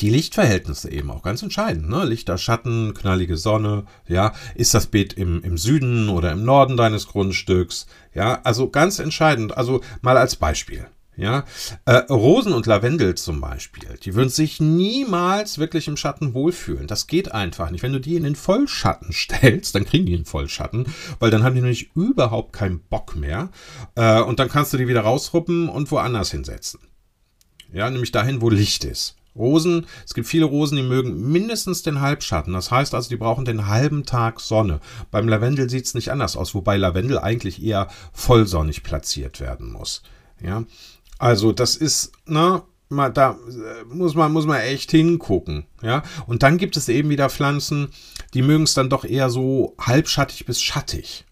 die 0.00 0.10
Lichtverhältnisse 0.10 0.90
eben 0.90 1.10
auch 1.10 1.22
ganz 1.22 1.42
entscheidend. 1.42 1.88
Ne? 1.88 2.04
Lichter, 2.04 2.38
Schatten, 2.38 2.94
knallige 2.94 3.36
Sonne. 3.36 3.84
Ja, 4.06 4.32
ist 4.54 4.74
das 4.74 4.86
Beet 4.86 5.12
im, 5.12 5.42
im 5.42 5.58
Süden 5.58 6.08
oder 6.08 6.32
im 6.32 6.44
Norden 6.44 6.76
deines 6.76 7.06
Grundstücks? 7.08 7.86
Ja, 8.14 8.40
also 8.44 8.70
ganz 8.70 8.98
entscheidend. 8.98 9.56
Also 9.56 9.80
mal 10.00 10.16
als 10.16 10.36
Beispiel. 10.36 10.86
Ja, 11.18 11.44
äh, 11.84 11.96
Rosen 12.12 12.52
und 12.52 12.66
Lavendel 12.66 13.16
zum 13.16 13.40
Beispiel, 13.40 13.98
die 14.04 14.14
würden 14.14 14.28
sich 14.28 14.60
niemals 14.60 15.58
wirklich 15.58 15.88
im 15.88 15.96
Schatten 15.96 16.32
wohlfühlen. 16.32 16.86
Das 16.86 17.08
geht 17.08 17.32
einfach 17.32 17.72
nicht. 17.72 17.82
Wenn 17.82 17.92
du 17.92 17.98
die 17.98 18.14
in 18.14 18.22
den 18.22 18.36
Vollschatten 18.36 19.12
stellst, 19.12 19.74
dann 19.74 19.84
kriegen 19.84 20.06
die 20.06 20.14
einen 20.14 20.26
Vollschatten, 20.26 20.86
weil 21.18 21.32
dann 21.32 21.42
haben 21.42 21.56
die 21.56 21.60
nämlich 21.60 21.90
überhaupt 21.96 22.52
keinen 22.52 22.78
Bock 22.78 23.16
mehr. 23.16 23.50
Äh, 23.96 24.20
und 24.20 24.38
dann 24.38 24.48
kannst 24.48 24.72
du 24.72 24.76
die 24.76 24.86
wieder 24.86 25.00
rausruppen 25.00 25.68
und 25.68 25.90
woanders 25.90 26.30
hinsetzen. 26.30 26.78
Ja, 27.72 27.90
nämlich 27.90 28.12
dahin, 28.12 28.40
wo 28.40 28.48
Licht 28.48 28.84
ist. 28.84 29.17
Rosen, 29.38 29.86
es 30.04 30.14
gibt 30.14 30.26
viele 30.26 30.44
Rosen, 30.44 30.76
die 30.76 30.82
mögen 30.82 31.30
mindestens 31.30 31.82
den 31.82 32.00
Halbschatten. 32.00 32.52
Das 32.52 32.70
heißt 32.70 32.94
also, 32.94 33.08
die 33.08 33.16
brauchen 33.16 33.44
den 33.44 33.68
halben 33.68 34.04
Tag 34.04 34.40
Sonne. 34.40 34.80
Beim 35.10 35.28
Lavendel 35.28 35.70
sieht 35.70 35.86
es 35.86 35.94
nicht 35.94 36.10
anders 36.10 36.36
aus, 36.36 36.54
wobei 36.54 36.76
Lavendel 36.76 37.18
eigentlich 37.18 37.62
eher 37.62 37.88
vollsonnig 38.12 38.82
platziert 38.82 39.40
werden 39.40 39.72
muss. 39.72 40.02
Ja, 40.40 40.64
also 41.18 41.52
das 41.52 41.76
ist, 41.76 42.12
ne, 42.26 42.62
mal, 42.88 43.10
da 43.10 43.32
äh, 43.32 43.84
muss 43.94 44.14
man, 44.14 44.32
muss 44.32 44.46
man 44.46 44.60
echt 44.60 44.90
hingucken, 44.90 45.66
ja. 45.82 46.02
Und 46.26 46.42
dann 46.42 46.58
gibt 46.58 46.76
es 46.76 46.88
eben 46.88 47.08
wieder 47.08 47.30
Pflanzen, 47.30 47.88
die 48.34 48.42
mögen 48.42 48.64
es 48.64 48.74
dann 48.74 48.90
doch 48.90 49.04
eher 49.04 49.30
so 49.30 49.74
halbschattig 49.80 50.46
bis 50.46 50.62
schattig. 50.62 51.24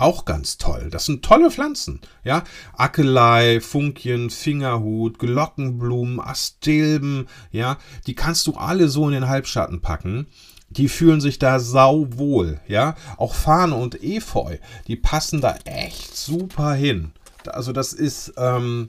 Auch 0.00 0.24
ganz 0.24 0.56
toll. 0.56 0.88
Das 0.90 1.04
sind 1.04 1.22
tolle 1.22 1.50
Pflanzen, 1.50 2.00
ja. 2.24 2.42
Akelei, 2.72 3.60
Funkien, 3.60 4.30
Fingerhut, 4.30 5.18
Glockenblumen, 5.18 6.20
Astilben, 6.20 7.28
ja. 7.50 7.76
Die 8.06 8.14
kannst 8.14 8.46
du 8.46 8.54
alle 8.54 8.88
so 8.88 9.06
in 9.08 9.12
den 9.12 9.28
Halbschatten 9.28 9.82
packen. 9.82 10.26
Die 10.70 10.88
fühlen 10.88 11.20
sich 11.20 11.38
da 11.38 11.60
sauwohl, 11.60 12.62
ja. 12.66 12.94
Auch 13.18 13.34
Fahne 13.34 13.74
und 13.74 14.02
Efeu, 14.02 14.56
die 14.86 14.96
passen 14.96 15.42
da 15.42 15.56
echt 15.66 16.16
super 16.16 16.72
hin. 16.72 17.12
Also 17.46 17.72
das 17.72 17.92
ist, 17.92 18.32
ähm, 18.38 18.88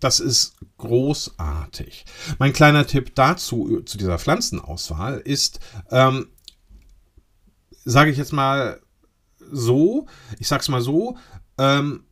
das 0.00 0.18
ist 0.18 0.56
großartig. 0.78 2.06
Mein 2.40 2.52
kleiner 2.52 2.88
Tipp 2.88 3.14
dazu, 3.14 3.82
zu 3.82 3.98
dieser 3.98 4.18
Pflanzenauswahl, 4.18 5.20
ist, 5.20 5.60
ähm, 5.92 6.26
sage 7.84 8.10
ich 8.10 8.16
jetzt 8.16 8.32
mal 8.32 8.80
so, 9.50 10.06
ich 10.38 10.48
sag's 10.48 10.68
mal 10.68 10.82
so, 10.82 11.16
ähm, 11.58 12.04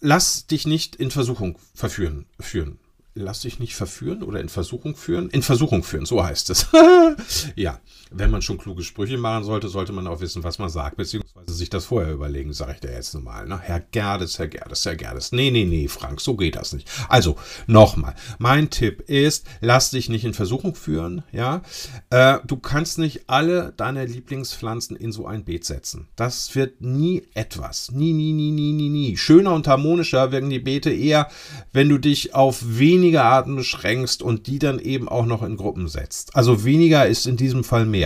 lass 0.00 0.46
dich 0.46 0.66
nicht 0.66 0.96
in 0.96 1.10
Versuchung 1.10 1.58
verführen, 1.74 2.26
führen 2.40 2.78
lass 3.18 3.40
dich 3.40 3.58
nicht 3.58 3.74
verführen 3.74 4.22
oder 4.22 4.40
in 4.40 4.48
Versuchung 4.48 4.96
führen. 4.96 5.28
In 5.30 5.42
Versuchung 5.42 5.82
führen, 5.82 6.06
so 6.06 6.24
heißt 6.24 6.50
es. 6.50 6.66
ja, 7.56 7.80
wenn 8.10 8.30
man 8.30 8.42
schon 8.42 8.58
kluge 8.58 8.82
Sprüche 8.82 9.18
machen 9.18 9.44
sollte, 9.44 9.68
sollte 9.68 9.92
man 9.92 10.06
auch 10.06 10.20
wissen, 10.20 10.44
was 10.44 10.58
man 10.58 10.68
sagt, 10.68 10.96
beziehungsweise 10.96 11.52
sich 11.52 11.70
das 11.70 11.84
vorher 11.86 12.12
überlegen, 12.12 12.52
sage 12.52 12.72
ich 12.74 12.80
dir 12.80 12.92
jetzt 12.92 13.14
nochmal. 13.14 13.46
Ne? 13.46 13.58
Herr 13.58 13.80
Gerdes, 13.80 14.38
Herr 14.38 14.48
Gerdes, 14.48 14.84
Herr 14.84 14.96
Gerdes. 14.96 15.32
Nee, 15.32 15.50
nee, 15.50 15.64
nee, 15.64 15.88
Frank, 15.88 16.20
so 16.20 16.36
geht 16.36 16.56
das 16.56 16.72
nicht. 16.72 16.88
Also, 17.08 17.36
nochmal. 17.66 18.14
Mein 18.38 18.70
Tipp 18.70 19.02
ist, 19.02 19.46
lass 19.60 19.90
dich 19.90 20.08
nicht 20.08 20.24
in 20.24 20.34
Versuchung 20.34 20.74
führen. 20.74 21.22
Ja, 21.32 21.62
äh, 22.10 22.38
Du 22.46 22.56
kannst 22.56 22.98
nicht 22.98 23.28
alle 23.28 23.72
deine 23.76 24.06
Lieblingspflanzen 24.06 24.96
in 24.96 25.12
so 25.12 25.26
ein 25.26 25.44
Beet 25.44 25.64
setzen. 25.64 26.08
Das 26.16 26.54
wird 26.54 26.80
nie 26.80 27.24
etwas. 27.34 27.90
Nie, 27.92 28.12
nie, 28.12 28.32
nie, 28.32 28.50
nie, 28.50 28.72
nie, 28.72 28.88
nie. 28.88 29.16
Schöner 29.16 29.54
und 29.54 29.68
harmonischer 29.68 30.32
werden 30.32 30.50
die 30.50 30.58
Beete 30.58 30.90
eher, 30.90 31.28
wenn 31.72 31.88
du 31.88 31.98
dich 31.98 32.34
auf 32.34 32.62
wenige 32.64 33.22
Arten 33.22 33.56
beschränkst 33.56 34.22
und 34.22 34.46
die 34.46 34.58
dann 34.58 34.78
eben 34.78 35.08
auch 35.08 35.26
noch 35.26 35.42
in 35.42 35.56
Gruppen 35.56 35.88
setzt. 35.88 36.36
Also 36.36 36.64
weniger 36.64 37.06
ist 37.06 37.26
in 37.26 37.36
diesem 37.36 37.64
Fall 37.64 37.86
mehr. 37.86 37.97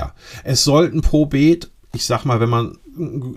Es 0.44 0.64
sollten 0.64 1.00
pro 1.00 1.26
Beet, 1.26 1.70
ich 1.94 2.04
sag 2.06 2.24
mal, 2.24 2.40
wenn 2.40 2.50
man 2.50 2.78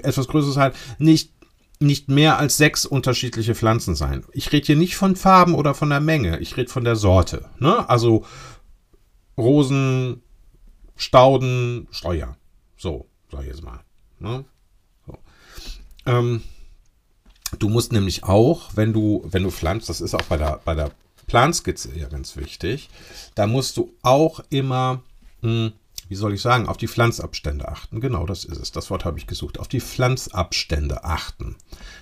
etwas 0.03 0.27
Größeres 0.27 0.57
hat, 0.57 0.75
nicht 0.97 1.31
nicht 1.79 2.09
mehr 2.09 2.39
als 2.39 2.57
sechs 2.57 2.85
unterschiedliche 2.85 3.55
Pflanzen 3.55 3.95
sein. 3.95 4.24
Ich 4.31 4.51
rede 4.51 4.65
hier 4.65 4.75
nicht 4.75 4.95
von 4.95 5.15
Farben 5.15 5.55
oder 5.55 5.74
von 5.74 5.89
der 5.89 6.00
Menge, 6.00 6.39
ich 6.39 6.55
rede 6.57 6.71
von 6.71 6.83
der 6.83 6.95
Sorte. 6.95 7.50
Ne? 7.59 7.88
Also 7.89 8.25
Rosen, 9.38 10.21
Stauden, 10.95 11.88
Steuer. 11.91 12.38
So, 12.77 13.07
sag 13.31 13.41
ich 13.41 13.47
jetzt 13.47 13.63
mal. 13.63 13.81
Ne? 14.19 14.45
So. 15.05 15.17
Ähm, 16.05 16.41
du 17.59 17.69
musst 17.69 17.91
nämlich 17.91 18.24
auch, 18.24 18.71
wenn 18.75 18.93
du, 18.93 19.25
wenn 19.25 19.43
du 19.43 19.51
pflanzt, 19.51 19.89
das 19.89 20.01
ist 20.01 20.13
auch 20.13 20.24
bei 20.24 20.38
der, 20.38 20.62
bei 20.63 20.75
der 20.75 20.91
Planskizze 21.27 21.91
ja 21.97 22.07
ganz 22.07 22.38
wichtig. 22.38 22.89
Da 23.33 23.47
musst 23.47 23.77
du 23.77 23.93
auch 24.01 24.39
immer 24.50 25.01
mh, 25.41 25.50
hm, 25.50 25.74
wie 26.07 26.15
soll 26.15 26.33
ich 26.33 26.41
sagen, 26.41 26.67
auf 26.67 26.77
die 26.77 26.88
Pflanzabstände 26.88 27.67
achten. 27.67 28.00
Genau, 28.00 28.25
das 28.25 28.45
ist 28.45 28.57
es. 28.57 28.71
Das 28.71 28.89
Wort 28.89 29.05
habe 29.05 29.17
ich 29.17 29.27
gesucht. 29.27 29.59
Auf 29.59 29.67
die 29.67 29.81
Pflanzabstände 29.81 31.03
achten. 31.03 31.55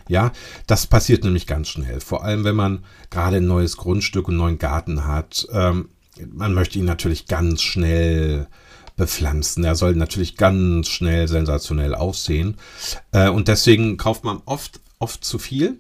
Ja, 0.08 0.32
das 0.68 0.88
passiert 0.88 1.24
nämlich 1.24 1.48
ganz 1.48 1.70
schnell. 1.70 2.02
Vor 2.02 2.24
allem, 2.24 2.44
wenn 2.44 2.56
man 2.56 2.84
gerade 3.10 3.38
ein 3.38 3.48
neues 3.48 3.78
Grundstück, 3.78 4.28
einen 4.28 4.38
neuen 4.38 4.60
Garten 4.60 5.08
hat. 5.08 5.48
Ähm, 5.52 5.90
man 6.32 6.54
möchte 6.54 6.80
ihn 6.80 6.86
natürlich 6.86 7.28
ganz 7.28 7.62
schnell 7.62 8.48
bepflanzen. 8.96 9.64
Er 9.64 9.76
soll 9.76 9.96
natürlich 9.96 10.36
ganz 10.38 10.90
schnell 10.90 11.28
sensationell 11.28 11.96
aussehen. 11.96 12.58
Äh, 13.12 13.30
und 13.30 13.48
deswegen 13.48 13.98
kauft 13.98 14.24
man 14.24 14.42
oft, 14.46 14.80
oft 15.00 15.24
zu 15.24 15.40
viel 15.40 15.80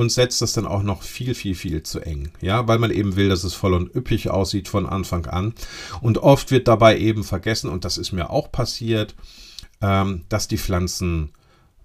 und 0.00 0.10
setzt 0.10 0.40
das 0.40 0.54
dann 0.54 0.66
auch 0.66 0.82
noch 0.82 1.02
viel, 1.02 1.34
viel, 1.34 1.54
viel 1.54 1.82
zu 1.82 2.00
eng. 2.00 2.30
Ja, 2.40 2.66
weil 2.66 2.78
man 2.78 2.90
eben 2.90 3.16
will, 3.16 3.28
dass 3.28 3.44
es 3.44 3.52
voll 3.52 3.74
und 3.74 3.94
üppig 3.94 4.30
aussieht 4.30 4.66
von 4.66 4.86
Anfang 4.86 5.26
an. 5.26 5.52
Und 6.00 6.16
oft 6.16 6.50
wird 6.50 6.68
dabei 6.68 6.98
eben 6.98 7.22
vergessen, 7.22 7.68
und 7.68 7.84
das 7.84 7.98
ist 7.98 8.12
mir 8.12 8.30
auch 8.30 8.50
passiert, 8.50 9.14
ähm, 9.82 10.22
dass 10.30 10.48
die 10.48 10.56
Pflanzen 10.56 11.32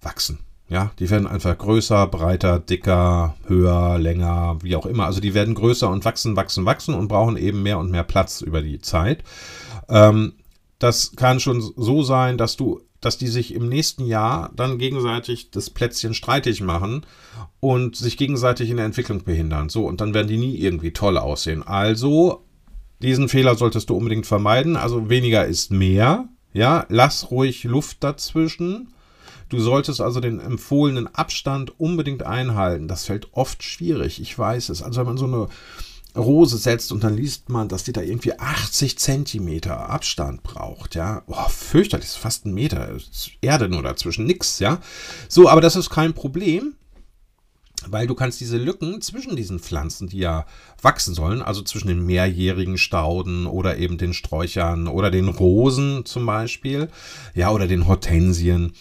wachsen. 0.01 0.39
Ja, 0.69 0.91
die 0.97 1.09
werden 1.09 1.27
einfach 1.27 1.57
größer, 1.57 2.07
breiter, 2.07 2.59
dicker, 2.59 3.35
höher, 3.47 3.99
länger, 3.99 4.59
wie 4.61 4.77
auch 4.77 4.85
immer. 4.85 5.07
Also 5.07 5.19
die 5.19 5.33
werden 5.33 5.53
größer 5.53 5.89
und 5.89 6.05
wachsen, 6.05 6.37
wachsen, 6.37 6.65
wachsen 6.65 6.95
und 6.95 7.09
brauchen 7.09 7.35
eben 7.35 7.63
mehr 7.63 7.79
und 7.79 7.91
mehr 7.91 8.03
Platz 8.03 8.39
über 8.39 8.61
die 8.61 8.79
Zeit. 8.79 9.25
Ähm, 9.89 10.35
das 10.79 11.17
kann 11.17 11.41
schon 11.41 11.59
so 11.59 12.01
sein, 12.01 12.37
dass 12.37 12.55
du 12.55 12.79
dass 13.05 13.17
die 13.17 13.27
sich 13.27 13.53
im 13.53 13.69
nächsten 13.69 14.05
Jahr 14.05 14.51
dann 14.55 14.77
gegenseitig 14.77 15.51
das 15.51 15.69
Plätzchen 15.69 16.13
streitig 16.13 16.61
machen 16.61 17.05
und 17.59 17.95
sich 17.95 18.17
gegenseitig 18.17 18.69
in 18.69 18.77
der 18.77 18.85
Entwicklung 18.85 19.23
behindern. 19.23 19.69
So, 19.69 19.85
und 19.85 20.01
dann 20.01 20.13
werden 20.13 20.27
die 20.27 20.37
nie 20.37 20.57
irgendwie 20.57 20.91
toll 20.91 21.17
aussehen. 21.17 21.61
Also, 21.61 22.43
diesen 23.01 23.29
Fehler 23.29 23.55
solltest 23.55 23.89
du 23.89 23.95
unbedingt 23.95 24.25
vermeiden. 24.25 24.75
Also, 24.75 25.09
weniger 25.09 25.45
ist 25.45 25.71
mehr. 25.71 26.27
Ja, 26.51 26.85
lass 26.89 27.29
ruhig 27.31 27.63
Luft 27.65 28.03
dazwischen. 28.03 28.93
Du 29.49 29.59
solltest 29.59 30.01
also 30.01 30.19
den 30.19 30.39
empfohlenen 30.39 31.13
Abstand 31.13 31.79
unbedingt 31.79 32.23
einhalten. 32.23 32.87
Das 32.87 33.05
fällt 33.05 33.33
oft 33.33 33.61
schwierig, 33.61 34.19
ich 34.19 34.37
weiß 34.37 34.69
es. 34.69 34.81
Also 34.81 35.01
wenn 35.01 35.07
man 35.07 35.17
so 35.17 35.25
eine 35.25 35.47
Rose 36.15 36.57
setzt 36.57 36.91
und 36.91 37.03
dann 37.03 37.15
liest 37.15 37.49
man, 37.49 37.67
dass 37.67 37.83
die 37.83 37.93
da 37.93 38.01
irgendwie 38.01 38.37
80 38.37 38.97
Zentimeter 38.97 39.89
Abstand 39.89 40.43
braucht, 40.43 40.95
ja. 40.95 41.21
Boah, 41.27 41.49
fürchterlich, 41.49 42.07
ist 42.07 42.17
fast 42.17 42.45
ein 42.45 42.53
Meter. 42.53 42.95
Erde 43.41 43.69
nur 43.69 43.83
dazwischen, 43.83 44.25
nix, 44.25 44.59
ja. 44.59 44.79
So, 45.27 45.49
aber 45.49 45.61
das 45.61 45.75
ist 45.75 45.89
kein 45.89 46.13
Problem, 46.13 46.75
weil 47.87 48.07
du 48.07 48.15
kannst 48.15 48.39
diese 48.39 48.57
Lücken 48.57 49.01
zwischen 49.01 49.35
diesen 49.35 49.59
Pflanzen, 49.59 50.07
die 50.07 50.19
ja 50.19 50.45
wachsen 50.81 51.13
sollen, 51.13 51.41
also 51.41 51.61
zwischen 51.61 51.87
den 51.87 52.05
mehrjährigen 52.05 52.77
Stauden 52.77 53.45
oder 53.45 53.77
eben 53.77 53.97
den 53.97 54.13
Sträuchern 54.13 54.87
oder 54.87 55.11
den 55.11 55.27
Rosen 55.27 56.05
zum 56.05 56.25
Beispiel, 56.25 56.89
ja, 57.33 57.51
oder 57.51 57.67
den 57.67 57.87
Hortensien, 57.87 58.73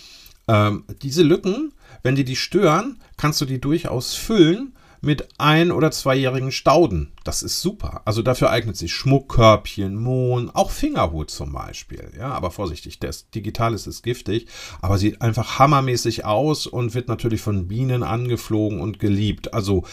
ähm, 0.49 0.85
diese 1.03 1.23
Lücken, 1.23 1.73
wenn 2.03 2.14
die 2.14 2.25
die 2.25 2.37
stören, 2.37 3.00
kannst 3.17 3.41
du 3.41 3.45
die 3.45 3.61
durchaus 3.61 4.14
füllen 4.14 4.74
mit 5.04 5.28
ein- 5.38 5.73
oder 5.73 5.90
zweijährigen 5.90 6.52
Stauden. 6.52 7.12
Das 7.25 7.42
ist 7.42 7.61
super. 7.61 8.02
Also 8.04 8.23
dafür 8.23 8.50
eignet 8.50 8.76
sich 8.76 8.92
Schmuckkörbchen, 8.92 9.96
Mohn, 9.96 10.50
auch 10.50 10.70
Fingerhut 10.70 11.30
zum 11.30 11.52
Beispiel. 11.52 12.12
Ja, 12.18 12.32
aber 12.32 12.50
vorsichtig, 12.50 12.99
das 12.99 13.30
Digitales 13.30 13.87
ist 13.87 14.02
giftig, 14.02 14.46
aber 14.80 14.99
sieht 14.99 15.23
einfach 15.23 15.58
hammermäßig 15.58 16.25
aus 16.25 16.66
und 16.66 16.94
wird 16.94 17.08
natürlich 17.08 17.40
von 17.40 17.68
Bienen 17.68 18.02
angeflogen 18.02 18.80
und 18.80 18.99
geliebt. 18.99 19.54
Also 19.54 19.84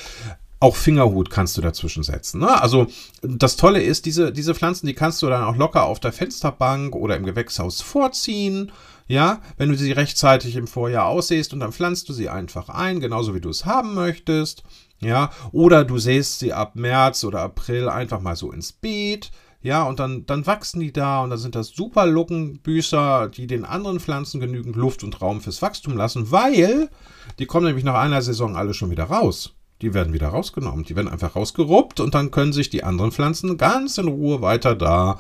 auch 0.62 0.76
Fingerhut 0.76 1.32
kannst 1.32 1.58
du 1.58 1.62
dazwischen 1.62 2.04
setzen. 2.04 2.40
Ne? 2.40 2.62
Also 2.62 2.86
das 3.24 3.58
Tolle 3.58 3.82
ist, 3.82 4.06
diese, 4.06 4.32
diese 4.32 4.54
Pflanzen, 4.54 4.86
die 4.86 4.94
kannst 4.94 5.22
du 5.22 5.28
dann 5.28 5.44
auch 5.44 5.56
locker 5.56 5.86
auf 5.86 6.00
der 6.00 6.14
Fensterbank 6.14 6.96
oder 6.96 7.18
im 7.18 7.26
Gewächshaus 7.26 7.82
vorziehen. 7.82 8.72
Ja, 9.08 9.42
wenn 9.58 9.70
du 9.70 9.76
sie 9.76 9.92
rechtzeitig 9.92 10.56
im 10.56 10.68
Vorjahr 10.68 11.08
aussehst 11.08 11.52
und 11.52 11.60
dann 11.60 11.74
pflanzt 11.74 12.08
du 12.08 12.14
sie 12.14 12.30
einfach 12.30 12.70
ein, 12.70 13.00
genauso 13.00 13.34
wie 13.36 13.42
du 13.42 13.50
es 13.50 13.66
haben 13.66 13.96
möchtest. 13.96 14.64
Ja, 15.02 15.32
oder 15.52 15.84
du 15.84 15.98
säst 15.98 16.40
sie 16.40 16.54
ab 16.54 16.76
März 16.76 17.24
oder 17.24 17.42
April 17.42 17.90
einfach 17.90 18.22
mal 18.22 18.36
so 18.36 18.52
ins 18.52 18.72
Beet. 18.72 19.32
Ja, 19.64 19.84
und 19.84 20.00
dann, 20.00 20.26
dann 20.26 20.48
wachsen 20.48 20.80
die 20.80 20.92
da 20.92 21.22
und 21.22 21.30
dann 21.30 21.38
sind 21.40 21.56
das 21.56 21.70
super 21.70 22.08
Luckenbüßer, 22.08 23.30
die 23.30 23.46
den 23.46 23.64
anderen 23.64 24.00
Pflanzen 24.00 24.40
genügend 24.40 24.76
Luft 24.76 25.04
und 25.04 25.22
Raum 25.22 25.42
fürs 25.42 25.62
Wachstum 25.62 25.96
lassen, 25.96 26.32
weil 26.32 26.90
die 27.38 27.46
kommen 27.46 27.68
nämlich 27.68 27.86
nach 27.86 27.96
einer 27.96 28.22
Saison 28.22 28.56
alle 28.56 28.74
schon 28.74 28.90
wieder 28.90 29.06
raus. 29.06 29.54
Die 29.82 29.94
werden 29.94 30.14
wieder 30.14 30.30
rausgenommen. 30.30 30.86
Die 30.86 30.96
werden 30.96 31.08
einfach 31.08 31.36
rausgeruppt 31.36 32.00
und 32.00 32.14
dann 32.14 32.32
können 32.32 32.54
sich 32.54 32.70
die 32.70 32.84
anderen 32.84 33.12
Pflanzen 33.12 33.58
ganz 33.58 33.98
in 33.98 34.08
Ruhe 34.08 34.42
weiter 34.42 34.76
da 34.76 35.20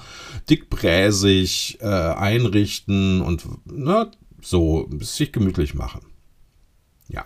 dickbräsig 0.49 1.79
äh, 1.81 1.87
einrichten 1.87 3.21
und 3.21 3.45
ne, 3.65 4.11
so 4.41 4.87
sich 4.99 5.31
gemütlich 5.31 5.73
machen. 5.73 6.01
Ja. 7.09 7.25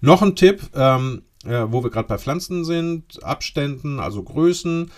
Noch 0.00 0.22
ein 0.22 0.34
Tipp, 0.34 0.70
ähm, 0.74 1.22
äh, 1.44 1.64
wo 1.68 1.82
wir 1.82 1.90
gerade 1.90 2.08
bei 2.08 2.18
Pflanzen 2.18 2.64
sind, 2.64 3.22
Abständen, 3.22 4.00
also 4.00 4.22
Größen. 4.22 4.90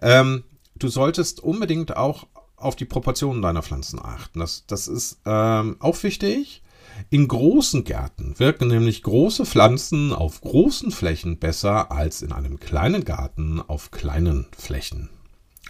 Ähm, 0.00 0.44
du 0.74 0.88
solltest 0.88 1.40
unbedingt 1.40 1.96
auch 1.96 2.26
auf 2.56 2.76
die 2.76 2.84
Proportionen 2.84 3.42
deiner 3.42 3.62
Pflanzen 3.62 3.98
achten. 4.00 4.40
Das, 4.40 4.64
das 4.66 4.88
ist 4.88 5.20
ähm, 5.26 5.76
auch 5.80 6.02
wichtig. 6.02 6.62
In 7.10 7.26
großen 7.26 7.84
Gärten 7.84 8.38
wirken 8.38 8.68
nämlich 8.68 9.02
große 9.02 9.46
Pflanzen 9.46 10.12
auf 10.12 10.40
großen 10.40 10.90
Flächen 10.90 11.38
besser 11.38 11.90
als 11.90 12.22
in 12.22 12.32
einem 12.32 12.60
kleinen 12.60 13.04
Garten 13.04 13.60
auf 13.60 13.90
kleinen 13.90 14.46
Flächen. 14.56 15.08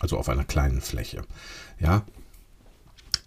Also 0.01 0.19
auf 0.19 0.29
einer 0.29 0.45
kleinen 0.45 0.81
Fläche. 0.81 1.23
Ja, 1.79 2.05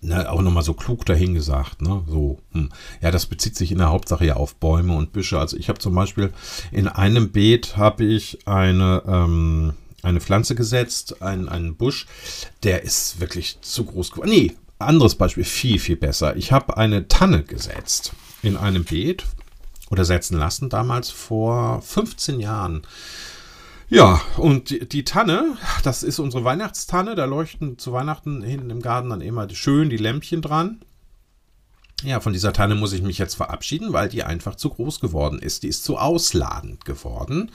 ne, 0.02 0.30
auch 0.30 0.42
nochmal 0.42 0.64
so 0.64 0.74
klug 0.74 1.06
dahingesagt, 1.06 1.82
ne, 1.82 2.04
so, 2.08 2.40
hm. 2.52 2.70
ja, 3.02 3.12
das 3.12 3.26
bezieht 3.26 3.56
sich 3.56 3.72
in 3.72 3.78
der 3.78 3.90
Hauptsache 3.90 4.26
ja 4.26 4.36
auf 4.36 4.56
Bäume 4.56 4.96
und 4.96 5.14
Büsche. 5.14 5.40
Also 5.40 5.58
ich 5.58 5.70
habe 5.70 5.80
zum 5.80 5.96
Beispiel 5.96 6.32
in 6.72 6.88
einem 6.88 7.32
Beet 7.32 7.78
habe 7.78 8.06
ich 8.06 8.48
eine, 8.48 9.04
ähm, 9.08 9.74
eine 10.04 10.22
Pflanze 10.22 10.56
gesetzt, 10.56 11.22
ein, 11.22 11.50
einen 11.50 11.76
Busch, 11.76 12.06
der 12.64 12.84
ist 12.84 13.20
wirklich 13.20 13.60
zu 13.62 13.86
groß 13.86 14.12
geworden. 14.12 14.30
Nee, 14.30 14.56
anderes 14.80 15.16
Beispiel, 15.16 15.46
viel, 15.46 15.80
viel 15.80 15.96
besser. 15.96 16.36
Ich 16.36 16.52
habe 16.52 16.78
eine 16.78 17.08
Tanne 17.08 17.44
gesetzt 17.44 18.14
in 18.42 18.58
einem 18.58 18.84
Beet 18.84 19.26
oder 19.90 20.06
setzen 20.06 20.38
lassen, 20.38 20.70
damals 20.70 21.10
vor 21.10 21.82
15 21.82 22.40
Jahren. 22.40 22.84
Ja, 23.88 24.22
und 24.38 24.72
die, 24.72 24.88
die, 24.88 25.04
Tanne, 25.04 25.58
das 25.84 26.02
ist 26.02 26.20
unsere 26.20 26.44
Weihnachtstanne, 26.44 27.16
da 27.16 27.26
leuchten 27.26 27.78
zu 27.78 27.94
Weihnachten 27.94 28.42
hinten 28.42 28.72
im 28.72 28.82
Garten 28.82 29.10
dann 29.10 29.22
immer 29.22 29.48
schön 29.50 29.90
die 29.90 29.98
Lämpchen 29.98 30.42
dran. 30.42 30.80
Ja, 32.04 32.20
von 32.20 32.34
dieser 32.34 32.52
Tanne 32.52 32.76
muss 32.76 32.92
ich 32.92 33.02
mich 33.02 33.18
jetzt 33.18 33.36
verabschieden, 33.36 33.94
weil 33.94 34.10
die 34.10 34.24
einfach 34.24 34.56
zu 34.56 34.70
groß 34.70 35.00
geworden 35.00 35.40
ist. 35.40 35.64
Die 35.64 35.70
ist 35.70 35.86
zu 35.86 35.98
ausladend 35.98 36.84
geworden. 36.84 37.52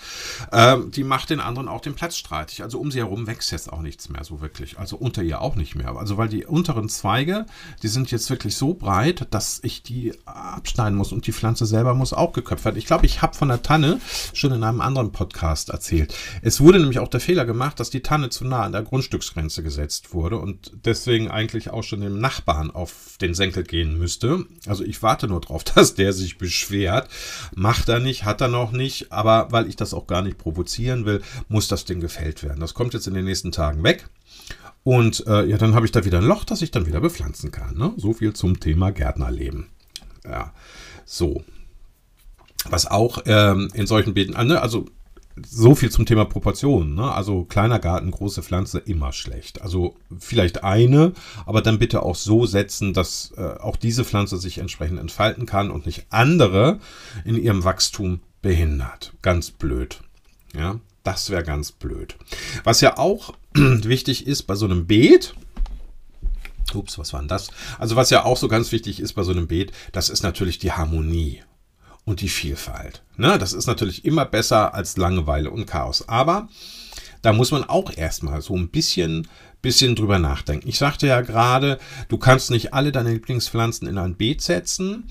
Ähm, 0.51 0.91
die 0.91 1.05
macht 1.05 1.29
den 1.29 1.41
anderen 1.41 1.69
auch 1.69 1.83
den 1.83 1.95
Platz 1.95 2.17
streitig. 2.17 2.63
Also 2.63 2.81
um 2.81 2.91
sie 2.91 3.01
herum 3.01 3.27
wächst 3.27 3.53
jetzt 3.53 3.71
auch 3.71 3.83
nichts 3.83 4.09
mehr 4.09 4.25
so 4.25 4.41
wirklich. 4.41 4.79
Also 4.79 4.97
unter 4.97 5.23
ihr 5.23 5.43
auch 5.43 5.57
nicht 5.57 5.75
mehr. 5.75 5.95
Also 5.95 6.17
weil 6.17 6.29
die 6.29 6.47
unteren 6.47 6.89
Zweige, 6.89 7.45
die 7.83 7.89
sind 7.89 8.11
jetzt 8.11 8.31
wirklich 8.31 8.57
so 8.57 8.73
breit, 8.73 9.27
dass 9.31 9.61
ich 9.63 9.83
die 9.83 10.15
abschneiden 10.25 10.97
muss 10.97 11.13
und 11.13 11.27
die 11.27 11.33
Pflanze 11.33 11.67
selber 11.67 11.93
muss 11.93 12.15
auch 12.15 12.33
geköpft 12.33 12.65
werden. 12.65 12.79
Ich 12.79 12.87
glaube, 12.87 13.05
ich 13.05 13.21
habe 13.21 13.37
von 13.37 13.49
der 13.49 13.63
Tanne 13.63 14.01
schon 14.33 14.53
in 14.53 14.65
einem 14.65 14.81
anderen 14.81 15.13
Podcast 15.13 15.69
erzählt. 15.69 16.15
Es 16.41 16.61
wurde 16.61 16.81
nämlich 16.81 16.99
auch 16.99 17.09
der 17.09 17.21
Fehler 17.21 17.45
gemacht, 17.45 17.79
dass 17.79 17.91
die 17.91 18.01
Tanne 18.01 18.31
zu 18.31 18.47
nah 18.47 18.63
an 18.63 18.73
der 18.73 18.83
Grundstücksgrenze 18.83 19.63
gesetzt 19.63 20.15
wurde 20.15 20.39
und 20.39 20.73
deswegen 20.87 21.31
eigentlich 21.31 21.69
auch 21.71 21.83
schon 21.83 22.01
dem 22.01 22.21
Nachbarn 22.21 22.71
auf 22.71 23.19
den 23.21 23.35
Senkel 23.35 23.65
gehen 23.65 23.99
müsste. 23.99 24.30
Also 24.67 24.85
ich 24.85 25.03
warte 25.03 25.29
nur 25.29 25.41
drauf, 25.41 25.65
dass 25.75 25.95
der 25.95 26.13
sich 26.13 26.39
beschwert. 26.39 27.09
Macht 27.55 27.89
er 27.89 28.01
nicht, 28.01 28.25
hat 28.25 28.41
er 28.41 28.49
noch 28.49 28.73
nicht, 28.73 29.13
aber 29.13 29.49
weil 29.51 29.69
ich 29.69 29.77
das 29.77 29.95
auch 29.95 30.07
gar 30.07 30.23
nicht 30.23 30.39
provozieren 30.39 31.07
will, 31.07 31.23
muss 31.49 31.69
das 31.69 31.85
Ding 31.85 32.01
gefällt 32.01 32.43
werden. 32.43 32.61
Das 32.61 32.75
kommt 32.75 32.95
jetzt 32.95 33.07
in 33.07 33.15
den 33.15 33.25
nächsten 33.25 33.53
Tagen 33.53 33.83
weg. 33.83 34.09
Und 34.83 35.27
äh, 35.27 35.45
ja, 35.45 35.59
dann 35.59 35.75
habe 35.75 35.87
ich 35.87 35.93
da 35.93 36.05
wieder 36.05 36.19
ein 36.19 36.25
Loch, 36.25 36.45
das 36.45 36.63
ich 36.63 36.71
dann 36.71 36.87
wieder 36.87 37.01
bepflanzen 37.01 37.51
kann. 37.51 37.77
Ne? 37.77 37.93
So 37.97 38.15
viel 38.15 38.33
zum 38.33 38.61
Thema 38.61 38.91
Gärtnerleben. 38.93 39.69
Ja, 40.25 40.53
so. 41.05 41.43
Was 42.69 42.87
auch 42.87 43.23
ähm, 43.27 43.71
in 43.75 43.87
solchen 43.87 44.15
Beeten, 44.15 44.33
ne, 44.47 44.61
also 44.61 44.87
so 45.47 45.75
viel 45.75 45.91
zum 45.91 46.07
Thema 46.07 46.25
Proportionen. 46.25 46.95
Ne? 46.95 47.13
Also 47.13 47.45
kleiner 47.45 47.79
Garten, 47.79 48.11
große 48.11 48.43
Pflanze, 48.43 48.79
immer 48.79 49.13
schlecht. 49.13 49.63
Also 49.63 49.97
vielleicht 50.19 50.65
eine, 50.65 51.13
aber 51.47 51.63
dann 51.63 51.79
bitte 51.79 52.03
auch 52.03 52.17
so 52.17 52.47
setzen, 52.47 52.93
dass 52.93 53.33
äh, 53.37 53.59
auch 53.59 53.77
diese 53.77 54.05
Pflanze 54.05 54.39
sich 54.39 54.59
entsprechend 54.59 54.99
entfalten 54.99 55.47
kann 55.47 55.71
und 55.71 55.87
nicht 55.87 56.07
andere 56.11 56.81
in 57.25 57.37
ihrem 57.37 57.65
Wachstum 57.65 58.21
behindert. 58.43 59.13
Ganz 59.23 59.51
blöd. 59.51 60.01
Ja, 60.55 60.81
das 61.03 61.31
wäre 61.31 61.45
ganz 61.45 61.73
blöd. 61.73 62.17
Was 62.65 62.81
ja 62.81 62.99
auch 62.99 63.35
wichtig 63.55 64.27
ist 64.27 64.45
bei 64.45 64.55
so 64.55 64.67
einem 64.67 64.87
Beet, 64.87 65.35
Ups, 66.73 66.99
was 66.99 67.13
war 67.13 67.21
denn 67.21 67.29
das? 67.29 67.49
Also 67.79 67.97
was 67.97 68.11
ja 68.11 68.25
auch 68.25 68.37
so 68.37 68.47
ganz 68.47 68.71
wichtig 68.71 69.01
ist 69.01 69.15
bei 69.15 69.25
so 69.25 69.33
einem 69.33 69.49
Beet, 69.49 69.73
das 69.93 70.09
ist 70.09 70.23
natürlich 70.23 70.59
die 70.59 70.71
Harmonie 70.71 71.43
und 72.05 72.21
die 72.21 72.29
Vielfalt. 72.29 73.03
Ne? 73.17 73.39
Das 73.39 73.53
ist 73.53 73.67
natürlich 73.67 74.05
immer 74.05 74.25
besser 74.25 74.75
als 74.75 74.97
Langeweile 74.97 75.51
und 75.51 75.67
Chaos. 75.67 76.09
Aber 76.09 76.49
da 77.23 77.33
muss 77.33 77.51
man 77.51 77.65
auch 77.65 77.97
erstmal 77.97 78.41
so 78.41 78.57
ein 78.57 78.69
bisschen, 78.69 79.29
bisschen 79.61 79.95
drüber 79.95 80.19
nachdenken. 80.19 80.69
Ich 80.69 80.79
sagte 80.79 81.07
ja 81.07 81.21
gerade, 81.21 81.79
du 82.09 82.17
kannst 82.17 82.51
nicht 82.51 82.73
alle 82.73 82.93
deine 82.93 83.13
Lieblingspflanzen 83.13 83.87
in 83.87 83.99
ein 83.99 84.17
Beet 84.17 84.41
setzen. 84.41 85.05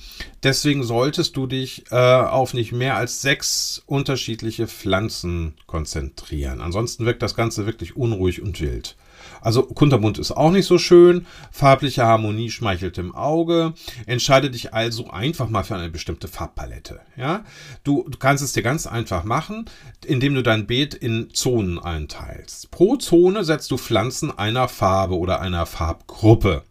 Deswegen 0.43 0.83
solltest 0.83 1.37
du 1.37 1.45
dich 1.45 1.85
äh, 1.91 1.95
auf 1.95 2.53
nicht 2.53 2.71
mehr 2.71 2.95
als 2.95 3.21
sechs 3.21 3.83
unterschiedliche 3.85 4.67
Pflanzen 4.67 5.53
konzentrieren. 5.67 6.61
Ansonsten 6.61 7.05
wirkt 7.05 7.21
das 7.21 7.35
Ganze 7.35 7.65
wirklich 7.65 7.95
unruhig 7.95 8.41
und 8.41 8.59
wild. 8.59 8.95
Also 9.41 9.63
kunterbunt 9.63 10.17
ist 10.17 10.31
auch 10.31 10.51
nicht 10.51 10.65
so 10.65 10.77
schön. 10.77 11.25
Farbliche 11.51 12.03
Harmonie 12.03 12.49
schmeichelt 12.49 12.97
im 12.97 13.15
Auge. 13.15 13.73
Entscheide 14.05 14.49
dich 14.49 14.73
also 14.73 15.09
einfach 15.09 15.49
mal 15.49 15.63
für 15.63 15.75
eine 15.75 15.89
bestimmte 15.89 16.27
Farbpalette. 16.27 16.99
Ja, 17.15 17.43
du, 17.83 18.05
du 18.07 18.17
kannst 18.17 18.43
es 18.43 18.53
dir 18.53 18.63
ganz 18.63 18.87
einfach 18.87 19.23
machen, 19.23 19.65
indem 20.05 20.35
du 20.35 20.43
dein 20.43 20.67
Beet 20.67 20.93
in 20.93 21.29
Zonen 21.33 21.79
einteilst. 21.79 22.71
Pro 22.71 22.95
Zone 22.95 23.43
setzt 23.43 23.71
du 23.71 23.77
Pflanzen 23.77 24.37
einer 24.37 24.67
Farbe 24.67 25.17
oder 25.17 25.41
einer 25.41 25.65
Farbgruppe. 25.65 26.63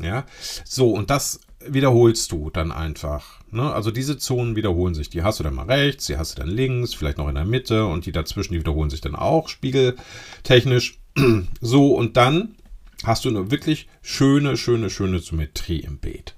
Ja, 0.00 0.24
so 0.64 0.90
und 0.90 1.10
das 1.10 1.40
wiederholst 1.60 2.32
du 2.32 2.50
dann 2.50 2.72
einfach. 2.72 3.40
Ne? 3.50 3.72
Also 3.72 3.90
diese 3.90 4.18
Zonen 4.18 4.56
wiederholen 4.56 4.94
sich. 4.94 5.10
Die 5.10 5.22
hast 5.22 5.40
du 5.40 5.44
dann 5.44 5.54
mal 5.54 5.66
rechts, 5.66 6.06
die 6.06 6.16
hast 6.16 6.36
du 6.36 6.42
dann 6.42 6.50
links, 6.50 6.94
vielleicht 6.94 7.18
noch 7.18 7.28
in 7.28 7.34
der 7.34 7.44
Mitte 7.44 7.86
und 7.86 8.06
die 8.06 8.12
dazwischen, 8.12 8.52
die 8.52 8.60
wiederholen 8.60 8.90
sich 8.90 9.00
dann 9.00 9.16
auch 9.16 9.48
spiegeltechnisch. 9.48 10.98
So, 11.60 11.94
und 11.94 12.16
dann 12.16 12.54
hast 13.04 13.24
du 13.24 13.28
eine 13.28 13.50
wirklich 13.50 13.88
schöne, 14.02 14.56
schöne, 14.56 14.90
schöne 14.90 15.20
Symmetrie 15.20 15.80
im 15.80 15.98
Beet. 15.98 16.34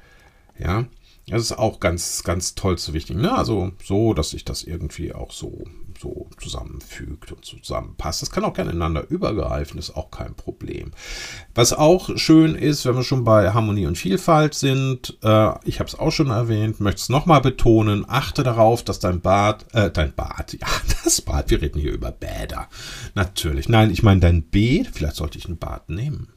Ja, 0.58 0.86
das 1.26 1.42
ist 1.42 1.52
auch 1.52 1.80
ganz, 1.80 2.22
ganz 2.24 2.54
toll 2.54 2.78
zu 2.78 2.92
wichtig. 2.92 3.16
Ne? 3.16 3.36
Also 3.36 3.72
so, 3.82 4.14
dass 4.14 4.30
sich 4.30 4.44
das 4.44 4.64
irgendwie 4.64 5.12
auch 5.12 5.32
so 5.32 5.64
so 6.00 6.28
zusammenfügt 6.40 7.32
und 7.32 7.44
zusammenpasst. 7.44 8.22
Das 8.22 8.30
kann 8.30 8.44
auch 8.44 8.54
gerne 8.54 8.70
ineinander 8.70 9.08
übergreifen, 9.08 9.78
ist 9.78 9.96
auch 9.96 10.10
kein 10.10 10.34
Problem. 10.34 10.92
Was 11.54 11.72
auch 11.72 12.16
schön 12.16 12.54
ist, 12.54 12.86
wenn 12.86 12.96
wir 12.96 13.02
schon 13.02 13.24
bei 13.24 13.52
Harmonie 13.52 13.86
und 13.86 13.98
Vielfalt 13.98 14.54
sind, 14.54 15.18
äh, 15.22 15.52
ich 15.64 15.78
habe 15.78 15.88
es 15.88 15.98
auch 15.98 16.10
schon 16.10 16.30
erwähnt, 16.30 16.80
möchte 16.80 17.02
es 17.02 17.08
nochmal 17.10 17.42
betonen, 17.42 18.04
achte 18.08 18.42
darauf, 18.42 18.82
dass 18.82 18.98
dein 18.98 19.20
Bad, 19.20 19.66
äh, 19.74 19.90
dein 19.90 20.14
Bad, 20.14 20.52
ja, 20.60 20.66
das 21.04 21.20
Bad, 21.20 21.50
wir 21.50 21.60
reden 21.60 21.80
hier 21.80 21.92
über 21.92 22.12
Bäder. 22.12 22.68
Natürlich. 23.14 23.68
Nein, 23.68 23.90
ich 23.90 24.02
meine 24.02 24.20
dein 24.20 24.42
Beet, 24.42 24.88
vielleicht 24.92 25.16
sollte 25.16 25.38
ich 25.38 25.48
ein 25.48 25.58
Bad 25.58 25.90
nehmen. 25.90 26.28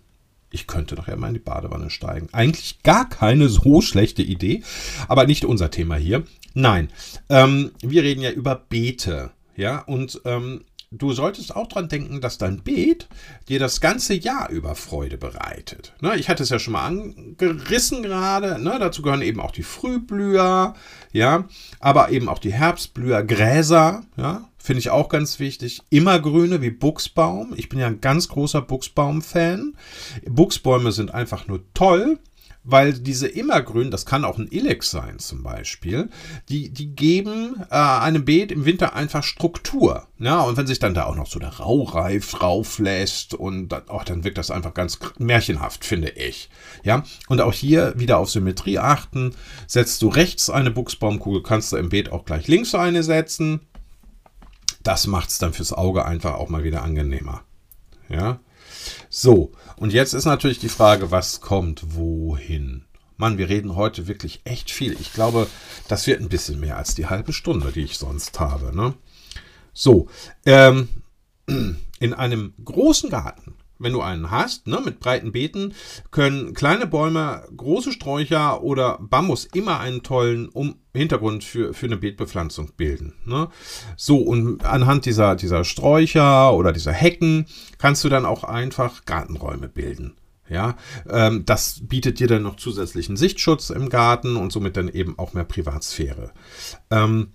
Ich 0.52 0.68
könnte 0.68 0.94
nachher 0.96 1.16
mal 1.16 1.30
in 1.30 1.34
die 1.34 1.40
Badewanne 1.40 1.90
steigen. 1.90 2.28
Eigentlich 2.32 2.84
gar 2.84 3.10
keine 3.10 3.50
so 3.50 3.82
schlechte 3.82 4.22
Idee, 4.22 4.62
aber 5.08 5.26
nicht 5.26 5.46
unser 5.46 5.72
Thema 5.72 5.96
hier. 5.96 6.24
Nein, 6.54 6.90
ähm, 7.30 7.72
wir 7.82 8.04
reden 8.04 8.22
ja 8.22 8.30
über 8.30 8.56
Beete. 8.56 9.32
Ja, 9.56 9.80
und 9.80 10.22
ähm, 10.26 10.64
du 10.94 11.12
solltest 11.14 11.56
auch 11.56 11.68
dran 11.68 11.90
denken, 11.90 12.22
dass 12.22 12.38
dein 12.38 12.62
Beet 12.62 13.08
dir 13.50 13.60
das 13.60 13.82
ganze 13.82 14.14
Jahr 14.14 14.50
über 14.50 14.76
Freude 14.76 15.18
bereitet. 15.18 15.94
Ne, 16.02 16.16
ich 16.18 16.30
hatte 16.30 16.44
es 16.44 16.50
ja 16.50 16.60
schon 16.60 16.74
mal 16.74 16.86
angerissen 16.86 18.04
gerade. 18.04 18.62
Ne, 18.62 18.78
dazu 18.80 19.02
gehören 19.02 19.22
eben 19.22 19.40
auch 19.40 19.52
die 19.52 19.64
Frühblüher, 19.64 20.76
ja, 21.12 21.48
aber 21.80 22.12
eben 22.12 22.30
auch 22.30 22.40
die 22.40 22.54
Herbstblüher, 22.54 23.24
Gräser, 23.24 24.04
ja, 24.18 24.50
finde 24.58 24.80
ich 24.80 24.92
auch 24.92 25.10
ganz 25.10 25.40
wichtig. 25.40 25.82
Immergrüne 25.90 26.62
wie 26.62 26.72
Buchsbaum. 26.72 27.54
Ich 27.58 27.70
bin 27.70 27.80
ja 27.80 27.88
ein 27.88 28.02
ganz 28.02 28.30
großer 28.30 28.62
Buchsbaum-Fan. 28.62 29.76
Buchsbäume 30.26 30.92
sind 30.92 31.14
einfach 31.14 31.48
nur 31.48 31.62
toll 31.74 32.20
weil 32.64 32.94
diese 32.94 33.28
Immergrün, 33.28 33.92
das 33.92 34.06
kann 34.06 34.24
auch 34.24 34.38
ein 34.38 34.48
Ilex 34.48 34.90
sein 34.90 35.20
zum 35.20 35.44
Beispiel, 35.44 36.10
die, 36.50 36.70
die 36.70 36.96
geben 36.96 37.58
äh, 37.70 37.76
einem 37.76 38.24
Beet 38.24 38.52
im 38.52 38.66
Winter 38.66 38.96
einfach 38.96 39.24
Struktur. 39.24 40.08
Ja, 40.18 40.42
und 40.42 40.56
wenn 40.56 40.68
sich 40.68 40.80
dann 40.80 40.94
da 40.94 41.06
auch 41.06 41.16
noch 41.16 41.28
so 41.28 41.40
der 41.40 41.58
Raureif 41.60 42.32
drauf 42.32 42.80
lässt 42.80 43.34
und 43.34 43.70
dann, 43.70 43.90
auch 43.90 44.06
dann 44.06 44.24
wirkt 44.24 44.38
das 44.38 44.52
einfach 44.52 44.74
ganz 44.74 45.00
märchenhaft, 45.18 45.84
finde 45.84 46.10
ich. 46.10 46.50
Ja, 46.84 47.04
und 47.28 47.42
auch 47.42 47.54
hier 47.54 47.94
wieder 47.98 48.18
auf 48.18 48.30
Symmetrie 48.30 48.80
achten. 48.80 49.36
Setzt 49.68 50.02
du 50.02 50.08
rechts 50.08 50.50
eine 50.50 50.72
Buchsbaumkugel, 50.72 51.44
kannst 51.44 51.74
du 51.74 51.78
im 51.78 51.90
Beet 51.90 52.12
auch 52.12 52.24
gleich 52.24 52.48
links 52.48 52.74
eine 52.76 53.04
setzen. 53.04 53.60
Das 54.84 55.08
macht 55.08 55.30
es 55.30 55.38
dann 55.38 55.54
fürs 55.54 55.74
Auge 55.74 56.06
einfach 56.06 56.36
auch 56.36 56.50
mal 56.50 56.64
wieder 56.64 56.84
angenehmer. 56.84 57.42
Ja, 58.10 58.40
so, 59.10 59.52
und 59.78 59.94
jetzt 59.94 60.14
ist 60.14 60.26
natürlich 60.26 60.60
die 60.60 60.70
Frage, 60.70 61.12
was 61.12 61.42
kommt 61.42 61.96
wohin? 61.96 62.86
Mann, 63.18 63.38
wir 63.38 63.50
reden 63.50 63.76
heute 63.76 64.08
wirklich 64.08 64.42
echt 64.44 64.72
viel. 64.72 64.94
Ich 65.00 65.14
glaube, 65.14 65.48
das 65.88 66.08
wird 66.08 66.22
ein 66.22 66.30
bisschen 66.30 66.60
mehr 66.60 66.78
als 66.78 66.96
die 66.96 67.06
halbe 67.06 67.34
Stunde, 67.34 67.72
die 67.72 67.84
ich 67.84 67.98
sonst 67.98 68.40
habe. 68.40 68.76
Ne? 68.76 68.96
So, 69.74 70.08
ähm, 70.46 70.90
in 72.00 72.14
einem 72.14 72.54
großen 72.64 73.10
Garten 73.10 73.43
wenn 73.84 73.94
du 73.94 74.02
einen 74.02 74.32
hast, 74.32 74.68
ne, 74.68 74.82
mit 74.84 75.00
breiten 75.00 75.32
Beeten, 75.32 75.74
können 76.12 76.54
kleine 76.54 76.88
Bäume, 76.88 77.48
große 77.56 77.92
Sträucher 77.92 78.64
oder 78.64 78.98
Bambus 79.00 79.46
immer 79.46 79.80
einen 79.80 80.04
tollen 80.04 80.50
um 80.50 80.76
Hintergrund 80.96 81.44
für, 81.44 81.74
für 81.74 81.88
eine 81.88 81.98
Beetbepflanzung 81.98 82.72
bilden. 82.78 83.14
Ne? 83.26 83.50
So, 83.98 84.18
und 84.18 84.64
anhand 84.64 85.06
dieser, 85.06 85.36
dieser 85.36 85.64
Sträucher 85.64 86.54
oder 86.54 86.72
dieser 86.72 86.92
Hecken 86.92 87.46
kannst 87.78 88.04
du 88.04 88.10
dann 88.10 88.26
auch 88.26 88.44
einfach 88.44 89.06
Gartenräume 89.06 89.70
bilden. 89.70 90.16
Ja, 90.50 90.76
ähm, 91.10 91.46
das 91.46 91.80
bietet 91.84 92.20
dir 92.20 92.28
dann 92.28 92.44
noch 92.44 92.58
zusätzlichen 92.58 93.18
Sichtschutz 93.18 93.70
im 93.70 93.90
Garten 93.90 94.36
und 94.36 94.52
somit 94.52 94.78
dann 94.78 94.90
eben 94.90 95.18
auch 95.18 95.34
mehr 95.34 95.46
Privatsphäre. 95.46 96.32
Ähm, 96.92 97.30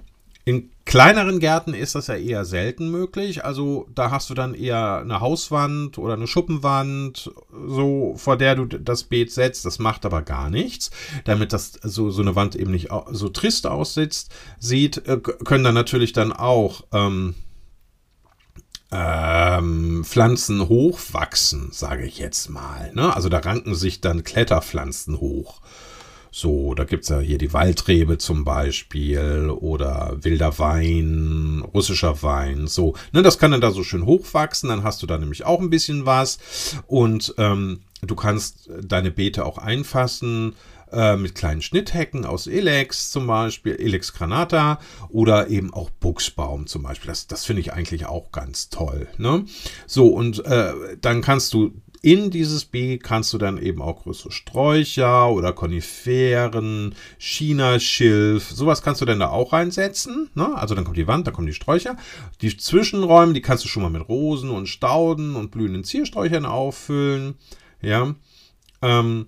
in 0.44 0.70
kleineren 0.88 1.38
Gärten 1.38 1.74
ist 1.74 1.94
das 1.94 2.06
ja 2.06 2.16
eher 2.16 2.46
selten 2.46 2.90
möglich. 2.90 3.44
Also 3.44 3.86
da 3.94 4.10
hast 4.10 4.30
du 4.30 4.34
dann 4.34 4.54
eher 4.54 5.00
eine 5.02 5.20
Hauswand 5.20 5.98
oder 5.98 6.14
eine 6.14 6.26
Schuppenwand, 6.26 7.30
so 7.66 8.14
vor 8.16 8.38
der 8.38 8.56
du 8.56 8.64
das 8.64 9.04
Beet 9.04 9.30
setzt. 9.30 9.66
Das 9.66 9.78
macht 9.78 10.06
aber 10.06 10.22
gar 10.22 10.48
nichts. 10.48 10.90
Damit 11.24 11.52
das 11.52 11.72
so, 11.82 12.10
so 12.10 12.22
eine 12.22 12.36
Wand 12.36 12.56
eben 12.56 12.70
nicht 12.70 12.88
so 13.10 13.28
trist 13.28 13.66
aussitzt, 13.66 14.32
sieht, 14.58 15.06
äh, 15.06 15.18
können 15.18 15.62
dann 15.62 15.74
natürlich 15.74 16.14
dann 16.14 16.32
auch 16.32 16.84
ähm, 16.92 17.34
ähm, 18.90 20.04
Pflanzen 20.06 20.70
hochwachsen, 20.70 21.68
sage 21.70 22.06
ich 22.06 22.16
jetzt 22.16 22.48
mal. 22.48 22.92
Ne? 22.94 23.14
Also 23.14 23.28
da 23.28 23.40
ranken 23.40 23.74
sich 23.74 24.00
dann 24.00 24.24
Kletterpflanzen 24.24 25.20
hoch. 25.20 25.60
So, 26.38 26.72
da 26.74 26.84
gibt 26.84 27.02
es 27.02 27.08
ja 27.08 27.18
hier 27.18 27.36
die 27.36 27.52
Waldrebe 27.52 28.16
zum 28.16 28.44
Beispiel 28.44 29.50
oder 29.50 30.18
wilder 30.20 30.56
Wein, 30.60 31.64
russischer 31.74 32.22
Wein. 32.22 32.68
So, 32.68 32.94
ne, 33.12 33.22
das 33.22 33.40
kann 33.40 33.50
dann 33.50 33.60
da 33.60 33.72
so 33.72 33.82
schön 33.82 34.06
hochwachsen, 34.06 34.68
dann 34.68 34.84
hast 34.84 35.02
du 35.02 35.08
da 35.08 35.18
nämlich 35.18 35.44
auch 35.44 35.60
ein 35.60 35.68
bisschen 35.68 36.06
was 36.06 36.38
und 36.86 37.34
ähm, 37.38 37.80
du 38.02 38.14
kannst 38.14 38.70
deine 38.80 39.10
Beete 39.10 39.44
auch 39.44 39.58
einfassen 39.58 40.54
äh, 40.92 41.16
mit 41.16 41.34
kleinen 41.34 41.60
Schnitthecken 41.60 42.24
aus 42.24 42.46
Elex 42.46 43.10
zum 43.10 43.26
Beispiel, 43.26 43.74
Elex 43.74 44.12
granata 44.12 44.78
oder 45.08 45.48
eben 45.48 45.74
auch 45.74 45.90
Buchsbaum 45.90 46.68
zum 46.68 46.84
Beispiel. 46.84 47.08
Das, 47.08 47.26
das 47.26 47.46
finde 47.46 47.62
ich 47.62 47.72
eigentlich 47.72 48.06
auch 48.06 48.30
ganz 48.30 48.68
toll. 48.68 49.08
Ne? 49.18 49.44
So, 49.88 50.06
und 50.06 50.44
äh, 50.46 50.72
dann 51.00 51.20
kannst 51.20 51.52
du 51.52 51.72
in 52.12 52.30
dieses 52.30 52.64
B 52.64 52.96
kannst 52.96 53.34
du 53.34 53.38
dann 53.38 53.58
eben 53.58 53.82
auch 53.82 54.04
größere 54.04 54.32
Sträucher 54.32 55.28
oder 55.30 55.52
Koniferen, 55.52 56.94
China-Schilf, 57.18 58.48
sowas 58.48 58.80
kannst 58.80 59.02
du 59.02 59.04
dann 59.04 59.20
da 59.20 59.28
auch 59.28 59.52
reinsetzen. 59.52 60.30
Ne? 60.34 60.56
Also 60.56 60.74
dann 60.74 60.84
kommt 60.84 60.96
die 60.96 61.06
Wand, 61.06 61.26
dann 61.26 61.34
kommen 61.34 61.48
die 61.48 61.52
Sträucher. 61.52 61.98
Die 62.40 62.56
Zwischenräume, 62.56 63.34
die 63.34 63.42
kannst 63.42 63.64
du 63.64 63.68
schon 63.68 63.82
mal 63.82 63.90
mit 63.90 64.08
Rosen 64.08 64.48
und 64.48 64.68
Stauden 64.68 65.36
und 65.36 65.50
blühenden 65.50 65.84
Ziersträuchern 65.84 66.46
auffüllen. 66.46 67.34
Ja. 67.82 68.14
Ähm, 68.80 69.26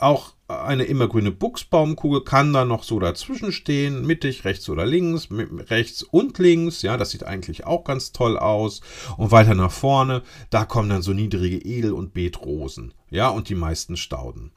auch 0.00 0.32
eine 0.48 0.84
immergrüne 0.84 1.32
Buchsbaumkugel 1.32 2.22
kann 2.22 2.52
da 2.52 2.64
noch 2.64 2.84
so 2.84 3.00
dazwischen 3.00 3.52
stehen, 3.52 4.06
mittig, 4.06 4.44
rechts 4.44 4.68
oder 4.68 4.86
links, 4.86 5.28
rechts 5.30 6.02
und 6.02 6.38
links. 6.38 6.82
Ja, 6.82 6.96
das 6.96 7.10
sieht 7.10 7.24
eigentlich 7.24 7.66
auch 7.66 7.84
ganz 7.84 8.12
toll 8.12 8.38
aus. 8.38 8.80
Und 9.16 9.32
weiter 9.32 9.54
nach 9.54 9.72
vorne, 9.72 10.22
da 10.50 10.64
kommen 10.64 10.88
dann 10.88 11.02
so 11.02 11.12
niedrige 11.12 11.58
Edel- 11.58 11.92
und 11.92 12.14
Beetrosen. 12.14 12.94
Ja, 13.10 13.28
und 13.28 13.48
die 13.48 13.54
meisten 13.54 13.96
Stauden. 13.96 14.52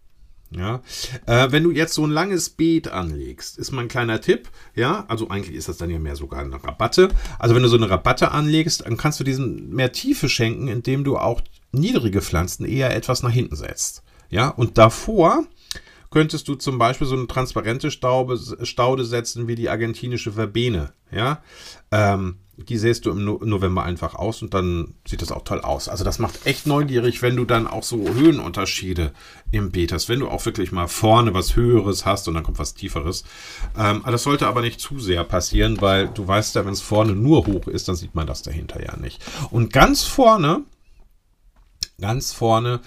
Ja, 0.52 0.82
äh, 1.28 1.52
wenn 1.52 1.64
du 1.64 1.70
jetzt 1.70 1.94
so 1.94 2.04
ein 2.06 2.10
langes 2.10 2.50
Beet 2.50 2.88
anlegst, 2.88 3.60
ist 3.60 3.72
mein 3.72 3.88
kleiner 3.88 4.20
Tipp, 4.20 4.50
ja, 4.74 5.06
also 5.08 5.30
eigentlich 5.30 5.56
ist 5.56 5.70
das 5.70 5.78
dann 5.78 5.92
ja 5.92 6.00
mehr 6.00 6.16
sogar 6.16 6.40
eine 6.40 6.64
Rabatte. 6.64 7.10
Also 7.38 7.54
wenn 7.54 7.62
du 7.62 7.70
so 7.70 7.78
eine 7.78 7.88
Rabatte 7.88 8.32
anlegst, 8.32 8.84
dann 8.84 8.98
kannst 8.98 9.20
du 9.20 9.24
diesen 9.24 9.70
mehr 9.70 9.92
Tiefe 9.92 10.28
schenken, 10.28 10.68
indem 10.68 11.04
du 11.04 11.18
auch 11.18 11.42
niedrige 11.72 12.24
Pflanzen 12.24 12.66
eher 12.66 12.96
etwas 12.96 13.22
nach 13.22 13.32
hinten 13.32 13.56
setzt. 13.56 14.02
Ja, 14.32 14.50
und 14.50 14.80
davor 14.80 15.44
könntest 16.12 16.48
du 16.48 16.56
zum 16.56 16.78
Beispiel 16.78 17.08
so 17.08 17.16
eine 17.16 17.28
transparente 17.28 17.92
Staube, 17.92 18.40
Staude 18.64 19.06
setzen 19.06 19.48
wie 19.48 19.56
die 19.56 19.70
argentinische 19.70 20.32
Verbene. 20.32 20.94
Ja, 21.12 21.42
ähm, 21.92 22.38
die 22.68 22.78
säst 22.78 23.06
du 23.06 23.12
im 23.12 23.24
November 23.24 23.84
einfach 23.84 24.16
aus 24.16 24.42
und 24.42 24.54
dann 24.54 24.96
sieht 25.08 25.22
das 25.22 25.32
auch 25.32 25.44
toll 25.44 25.62
aus. 25.62 25.88
Also 25.88 26.04
das 26.04 26.20
macht 26.20 26.46
echt 26.46 26.68
neugierig, 26.68 27.22
wenn 27.22 27.36
du 27.36 27.46
dann 27.46 27.68
auch 27.68 27.84
so 27.84 27.98
Höhenunterschiede 27.98 29.14
im 29.52 29.72
Beet 29.72 29.94
hast. 29.94 30.10
Wenn 30.10 30.20
du 30.20 30.28
auch 30.28 30.46
wirklich 30.46 30.72
mal 30.72 30.88
vorne 30.88 31.34
was 31.34 31.56
Höheres 31.56 32.06
hast 32.06 32.28
und 32.28 32.34
dann 32.34 32.44
kommt 32.44 32.60
was 32.60 32.74
Tieferes. 32.74 33.24
Ähm, 33.78 34.04
das 34.06 34.24
sollte 34.24 34.48
aber 34.48 34.62
nicht 34.62 34.80
zu 34.82 35.00
sehr 35.00 35.24
passieren, 35.24 35.80
weil 35.82 36.10
du 36.10 36.28
weißt 36.28 36.56
ja, 36.56 36.66
wenn 36.66 36.74
es 36.74 36.82
vorne 36.82 37.14
nur 37.14 37.48
hoch 37.48 37.68
ist, 37.68 37.88
dann 37.88 37.96
sieht 37.96 38.16
man 38.16 38.28
das 38.28 38.42
dahinter 38.42 38.84
ja 38.84 38.98
nicht. 38.98 39.24
Und 39.52 39.72
ganz 39.72 40.04
vorne, 40.04 40.64
ganz 42.00 42.34
vorne, 42.34 42.82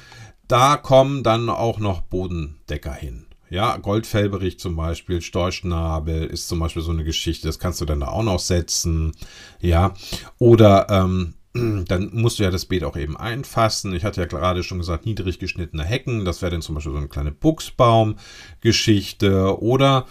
da 0.52 0.76
kommen 0.76 1.22
dann 1.22 1.48
auch 1.48 1.78
noch 1.78 2.02
Bodendecker 2.02 2.92
hin. 2.92 3.24
Ja, 3.48 3.78
Goldfellbericht 3.78 4.60
zum 4.60 4.76
Beispiel, 4.76 5.22
Storchnabel 5.22 6.26
ist 6.26 6.46
zum 6.46 6.58
Beispiel 6.58 6.82
so 6.82 6.90
eine 6.90 7.04
Geschichte, 7.04 7.46
das 7.46 7.58
kannst 7.58 7.80
du 7.80 7.86
dann 7.86 8.00
da 8.00 8.08
auch 8.08 8.22
noch 8.22 8.38
setzen. 8.38 9.12
Ja, 9.60 9.94
oder 10.38 10.88
ähm, 10.90 11.32
dann 11.88 12.10
musst 12.12 12.38
du 12.38 12.42
ja 12.42 12.50
das 12.50 12.66
Beet 12.66 12.84
auch 12.84 12.98
eben 12.98 13.16
einfassen. 13.16 13.94
Ich 13.94 14.04
hatte 14.04 14.20
ja 14.20 14.26
gerade 14.26 14.62
schon 14.62 14.76
gesagt, 14.76 15.06
niedrig 15.06 15.38
geschnittene 15.38 15.84
Hecken, 15.84 16.26
das 16.26 16.42
wäre 16.42 16.52
dann 16.52 16.60
zum 16.60 16.74
Beispiel 16.74 16.92
so 16.92 16.98
eine 16.98 17.08
kleine 17.08 17.32
Buchsbaum-Geschichte. 17.32 19.58
Oder 19.58 20.04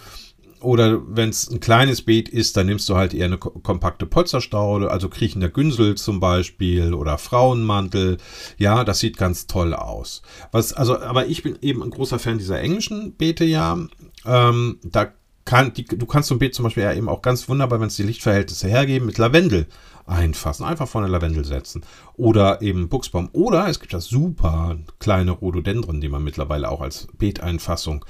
oder 0.62 1.02
wenn 1.08 1.30
es 1.30 1.50
ein 1.50 1.60
kleines 1.60 2.02
Beet 2.04 2.30
ist, 2.30 2.58
dann 2.58 2.68
nimmst 2.68 2.88
du 2.90 2.96
halt 2.96 3.14
eher 3.14 3.26
eine 3.26 3.38
kompakte 3.38 4.06
Polsterstaude, 4.06 4.92
also 4.92 5.10
kriechender 5.10 5.50
Günsel 5.50 5.96
zum 5.96 6.20
Beispiel 6.20 6.94
oder 6.94 7.18
Frauenmantel. 7.18 8.18
Ja, 8.58 8.84
das 8.84 9.00
sieht 9.00 9.18
ganz 9.18 9.48
toll 9.48 9.74
aus. 9.74 10.22
Was, 10.52 10.74
also, 10.74 11.00
aber 11.00 11.28
ich 11.28 11.44
bin 11.44 11.58
eben 11.62 11.84
ein 11.84 11.90
großer 11.90 12.20
Fan 12.20 12.38
dieser 12.38 12.60
englischen 12.60 13.14
Beete, 13.16 13.46
ja. 13.46 13.78
Ähm, 14.26 14.80
da 14.84 15.12
kann, 15.46 15.74
die, 15.74 15.86
du 15.86 16.06
kannst 16.06 16.30
so 16.30 16.36
ein 16.36 16.40
Beet 16.40 16.54
zum 16.54 16.64
Beispiel 16.64 16.84
ja 16.84 16.94
eben 16.94 17.10
auch 17.10 17.22
ganz 17.22 17.50
wunderbar, 17.50 17.80
wenn 17.80 17.88
es 17.88 17.96
die 17.96 18.04
Lichtverhältnisse 18.04 18.68
hergeben, 18.68 19.08
mit 19.08 19.18
Lavendel 19.18 19.68
einfassen. 20.06 20.66
Einfach 20.66 20.88
vorne 20.88 21.08
Lavendel 21.08 21.46
setzen. 21.46 21.84
Oder 22.16 22.62
eben 22.62 22.90
Buchsbaum. 22.90 23.30
Oder 23.34 23.68
es 23.68 23.80
gibt 23.80 23.94
das 23.94 24.06
super 24.06 24.78
kleine 25.00 25.32
Rhododendron, 25.32 26.02
die 26.02 26.10
man 26.10 26.24
mittlerweile 26.24 26.70
auch 26.70 26.82
als 26.82 27.08
Beeteinfassung 27.18 28.06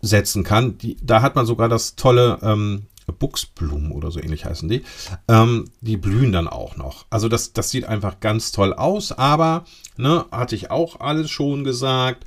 setzen 0.00 0.44
kann. 0.44 0.78
Die, 0.78 0.96
da 1.02 1.22
hat 1.22 1.34
man 1.34 1.46
sogar 1.46 1.68
das 1.68 1.96
tolle 1.96 2.38
ähm, 2.42 2.86
Buchsblumen 3.18 3.92
oder 3.92 4.10
so 4.10 4.20
ähnlich 4.20 4.44
heißen 4.44 4.68
die. 4.68 4.82
Ähm, 5.28 5.66
die 5.80 5.96
blühen 5.96 6.32
dann 6.32 6.48
auch 6.48 6.76
noch. 6.76 7.06
Also 7.10 7.28
das, 7.28 7.52
das 7.52 7.70
sieht 7.70 7.84
einfach 7.84 8.20
ganz 8.20 8.52
toll 8.52 8.72
aus. 8.72 9.12
Aber, 9.12 9.64
ne, 9.96 10.24
hatte 10.30 10.54
ich 10.54 10.70
auch 10.70 11.00
alles 11.00 11.30
schon 11.30 11.64
gesagt. 11.64 12.24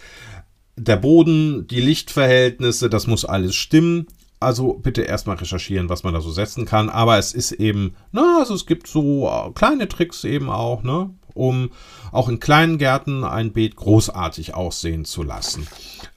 Der 0.77 0.97
Boden, 0.97 1.67
die 1.67 1.79
Lichtverhältnisse, 1.79 2.89
das 2.89 3.07
muss 3.07 3.23
alles 3.23 3.55
stimmen. 3.55 4.07
Also 4.45 4.73
bitte 4.73 5.01
erstmal 5.01 5.37
recherchieren, 5.37 5.89
was 5.89 6.03
man 6.03 6.13
da 6.13 6.21
so 6.21 6.29
setzen 6.29 6.65
kann. 6.65 6.91
Aber 6.91 7.17
es 7.17 7.33
ist 7.33 7.51
eben, 7.51 7.95
na, 8.11 8.37
also 8.37 8.53
es 8.53 8.67
gibt 8.67 8.85
so 8.85 9.27
äh, 9.27 9.51
kleine 9.53 9.87
Tricks 9.87 10.23
eben 10.23 10.51
auch, 10.51 10.83
ne, 10.83 11.09
um 11.33 11.71
auch 12.11 12.29
in 12.29 12.39
kleinen 12.39 12.77
Gärten 12.77 13.23
ein 13.23 13.53
Beet 13.53 13.75
großartig 13.75 14.53
aussehen 14.53 15.03
zu 15.03 15.23
lassen. 15.23 15.67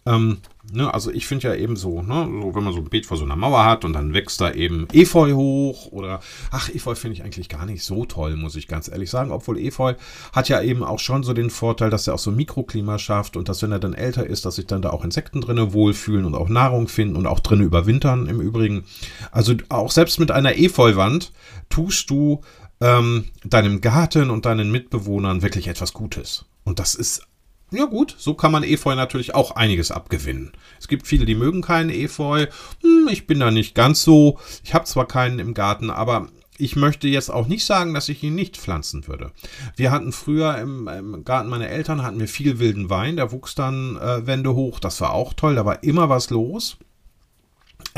Ähm, 0.05 0.43
Ne, 0.71 0.93
also 0.93 1.11
ich 1.11 1.27
finde 1.27 1.49
ja 1.49 1.55
eben 1.55 1.77
so, 1.77 2.03
ne, 2.03 2.29
so, 2.43 2.55
wenn 2.55 2.63
man 2.65 2.75
so 2.75 2.81
ein 2.81 2.91
Beet 2.91 3.07
vor 3.07 3.17
so 3.17 3.25
einer 3.25 3.37
Mauer 3.37 3.65
hat 3.65 3.87
und 3.87 3.95
dann 3.95 4.13
wächst 4.13 4.39
da 4.41 4.53
eben 4.53 4.87
Efeu 4.93 5.33
hoch 5.33 5.93
oder, 5.93 6.21
ach, 6.51 6.69
Efeu 6.69 6.95
finde 6.95 7.15
ich 7.15 7.25
eigentlich 7.25 7.49
gar 7.49 7.65
nicht 7.65 7.83
so 7.83 8.05
toll, 8.05 8.37
muss 8.37 8.55
ich 8.55 8.69
ganz 8.69 8.89
ehrlich 8.89 9.09
sagen, 9.09 9.31
obwohl 9.31 9.59
Efeu 9.59 9.95
hat 10.33 10.51
ja 10.51 10.61
eben 10.61 10.85
auch 10.85 10.99
schon 10.99 11.23
so 11.23 11.33
den 11.33 11.49
Vorteil, 11.49 11.89
dass 11.89 12.07
er 12.07 12.15
auch 12.15 12.19
so 12.19 12.31
Mikroklima 12.31 12.99
schafft 12.99 13.39
und 13.39 13.49
dass, 13.49 13.63
wenn 13.63 13.73
er 13.73 13.79
dann 13.79 13.95
älter 13.95 14.27
ist, 14.27 14.45
dass 14.45 14.57
sich 14.57 14.67
dann 14.67 14.83
da 14.83 14.91
auch 14.91 15.05
Insekten 15.05 15.41
drinne 15.41 15.73
wohlfühlen 15.73 16.27
und 16.27 16.35
auch 16.35 16.51
Nahrung 16.51 16.89
finden 16.89 17.17
und 17.17 17.27
auch 17.27 17.41
drinnen 17.41 17.63
überwintern 17.63 18.27
im 18.27 18.43
Übrigen. 18.43 18.85
Also 19.33 19.55
auch 19.71 19.91
selbst 19.91 20.21
mit 20.21 20.31
einer 20.31 20.59
Efeuwand 20.59 21.33
tust 21.71 22.11
du 22.11 22.43
ähm, 22.81 23.25
deinem 23.43 23.81
Garten 23.81 24.29
und 24.29 24.45
deinen 24.45 24.71
Mitbewohnern 24.71 25.41
wirklich 25.41 25.69
etwas 25.69 25.95
Gutes. 25.95 26.45
Und 26.65 26.79
das 26.79 26.95
ist 26.95 27.27
ja 27.71 27.85
gut, 27.85 28.15
so 28.19 28.35
kann 28.35 28.53
man 28.53 28.63
Efeu 28.63 28.95
natürlich 28.95 29.35
auch 29.35 29.53
einiges 29.53 29.91
abgewinnen. 29.91 30.53
Es 30.79 30.89
gibt 30.89 31.07
viele, 31.07 31.27
die 31.27 31.35
mögen 31.35 31.63
keinen 31.63 31.91
Efeu. 31.91 32.47
Hm, 32.83 33.09
ich 33.11 33.27
bin 33.27 33.41
da 33.41 33.51
nicht 33.51 33.75
ganz 33.75 34.03
so. 34.03 34.39
Ich 34.65 34.75
habe 34.75 34.85
zwar 34.87 35.07
keinen 35.07 35.39
im 35.39 35.55
Garten, 35.55 35.91
aber 35.91 36.29
ich 36.59 36.77
möchte 36.77 37.07
jetzt 37.09 37.31
auch 37.31 37.47
nicht 37.47 37.65
sagen, 37.65 37.95
dass 37.95 38.09
ich 38.09 38.23
ihn 38.23 38.35
nicht 38.35 38.57
pflanzen 38.57 39.07
würde. 39.07 39.33
Wir 39.77 39.91
hatten 39.91 40.13
früher 40.13 40.59
im, 40.59 40.89
im 40.89 41.25
Garten 41.25 41.49
meiner 41.49 41.69
Eltern 41.69 42.03
hatten 42.03 42.19
wir 42.19 42.29
viel 42.29 42.59
wilden 42.59 42.91
Wein, 42.91 43.17
der 43.17 43.33
wuchs 43.33 43.55
dann 43.55 43.97
äh, 43.97 44.27
Wände 44.27 44.55
hoch. 44.55 44.81
Das 44.81 45.01
war 45.01 45.13
auch 45.13 45.35
toll, 45.35 45.55
da 45.55 45.65
war 45.65 45.83
immer 45.83 46.09
was 46.09 46.31
los. 46.31 46.77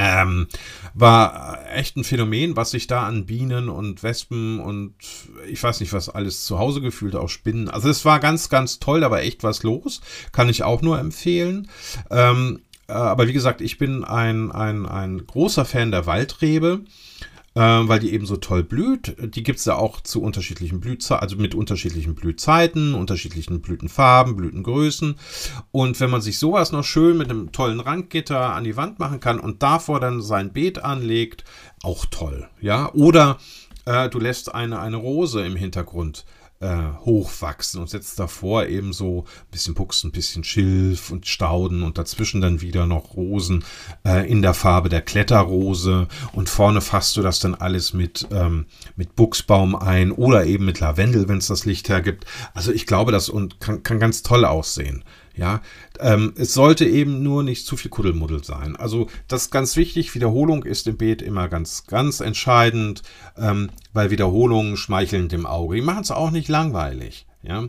Ähm, 0.03 0.47
war 0.95 1.59
echt 1.75 1.99
ein 1.99 2.05
Phänomen, 2.05 2.57
was 2.57 2.71
sich 2.71 2.87
da 2.87 3.07
an 3.07 3.27
Bienen 3.27 3.69
und 3.69 4.03
Wespen 4.03 4.59
und 4.59 4.95
ich 5.47 5.63
weiß 5.63 5.81
nicht, 5.81 5.93
was 5.93 6.09
alles 6.09 6.45
zu 6.45 6.59
Hause 6.59 6.81
gefühlt, 6.81 7.15
auch 7.15 7.29
Spinnen. 7.29 7.69
Also 7.69 7.91
es 7.91 8.07
war 8.07 8.19
ganz, 8.19 8.49
ganz 8.49 8.79
toll, 8.79 9.01
da 9.01 9.11
war 9.11 9.21
echt 9.21 9.45
was 9.45 9.63
los. 9.63 10.01
Kann 10.33 10.49
ich 10.49 10.63
auch 10.63 10.81
nur 10.81 10.99
empfehlen. 10.99 11.69
Ähm, 12.11 12.63
äh, 12.89 12.93
aber 12.93 13.29
wie 13.29 13.35
gesagt, 13.35 13.61
ich 13.61 13.77
bin 13.77 14.03
ein, 14.03 14.51
ein, 14.51 14.87
ein 14.87 15.27
großer 15.27 15.67
Fan 15.67 15.91
der 15.91 16.07
Waldrebe 16.07 16.81
äh, 17.55 17.61
weil 17.61 18.01
die 18.01 18.13
eben 18.13 18.27
so 18.27 18.37
toll 18.37 18.63
blüht. 18.63 19.17
Die 19.35 19.43
gibt 19.43 19.59
es 19.59 19.65
ja 19.65 19.77
auch 19.77 20.01
zu 20.01 20.23
unterschiedlichen 20.23 20.81
Blühzeiten, 20.81 21.23
also 21.23 21.37
mit 21.37 21.55
unterschiedlichen 21.55 22.15
Blühzeiten, 22.15 22.95
unterschiedlichen 22.95 23.61
Blütenfarben, 23.61 24.37
Blütengrößen. 24.37 25.17
Und 25.73 26.01
wenn 26.01 26.11
man 26.11 26.21
sich 26.21 26.39
sowas 26.39 26.73
noch 26.73 26.85
schön 26.85 27.19
mit 27.19 27.31
einem 27.31 27.53
tollen 27.53 27.81
Randgitter 27.81 28.55
an 28.55 28.65
die 28.65 28.77
Wand 28.77 28.99
machen 28.99 29.21
kann 29.21 29.41
und 29.41 29.63
davor 29.63 30.01
dann 30.01 30.23
sein 30.23 30.53
Beet 30.53 30.85
anlegt, 30.85 31.45
auch 31.83 32.07
toll. 32.07 32.49
Ja, 32.61 32.93
oder 32.93 33.39
äh, 33.85 34.09
du 34.09 34.19
lässt 34.19 34.55
eine, 34.55 34.79
eine 34.79 34.97
Rose 34.97 35.45
im 35.45 35.57
Hintergrund 35.57 36.25
äh, 36.27 36.40
hochwachsen 37.05 37.81
und 37.81 37.89
setzt 37.89 38.19
davor 38.19 38.67
eben 38.67 38.93
so 38.93 39.25
ein 39.25 39.51
bisschen 39.51 39.75
Buchs, 39.75 40.05
ein 40.05 40.13
bisschen 40.13 40.45
Schilf 40.45 41.11
und 41.11 41.27
Stauden 41.27 41.83
und 41.83 41.97
dazwischen 41.97 42.43
dann 42.43 42.61
wieder 42.61 42.87
noch 42.87 43.17
Rosen 43.17 43.65
äh, 44.05 44.31
in 44.31 44.43
der 44.43 44.53
Farbe 44.53 44.91
der 44.91 45.01
Kletterrose 45.01 46.09
und 46.33 46.51
vorne 46.51 46.83
fasst 46.83 47.17
du 47.17 47.23
das 47.23 47.39
dann 47.41 47.55
alles 47.55 47.95
mit, 47.95 48.29
ähm, 48.31 48.67
mit 48.97 49.17
Buchsbaum 49.17 49.75
ein 49.75 50.13
oder 50.13 50.45
eben 50.45 50.67
mit 50.67 50.81
Lavendel, 50.81 51.29
wenn 51.29 51.39
es 51.39 51.47
das 51.47 51.65
Licht 51.65 51.89
hergibt. 51.89 52.27
Also 52.53 52.73
ich 52.73 52.87
glaube, 52.87 53.11
das 53.11 53.31
und 53.31 53.61
kann, 53.61 53.83
kann 53.83 53.99
ganz 53.99 54.23
toll 54.23 54.45
aussehen. 54.45 55.03
Ja, 55.41 55.63
ähm, 56.01 56.35
es 56.37 56.53
sollte 56.53 56.85
eben 56.85 57.23
nur 57.23 57.43
nicht 57.43 57.65
zu 57.65 57.79
viel 57.79 57.91
Kuddelmuddel 57.91 58.45
sein. 58.45 58.77
Also 58.77 59.07
das 59.27 59.45
ist 59.45 59.51
ganz 59.51 59.75
wichtig. 59.75 60.15
Wiederholung 60.15 60.65
ist 60.65 60.87
im 60.87 60.99
Beet 60.99 61.23
immer 61.23 61.49
ganz, 61.49 61.87
ganz 61.87 62.21
entscheidend, 62.21 63.01
ähm, 63.39 63.71
weil 63.95 64.11
Wiederholungen 64.11 64.77
schmeicheln 64.77 65.31
dem 65.31 65.47
Auge. 65.47 65.77
Die 65.77 65.81
machen 65.81 66.03
es 66.03 66.11
auch 66.11 66.31
nicht 66.31 66.49
langweilig. 66.49 67.27
Ja, 67.43 67.65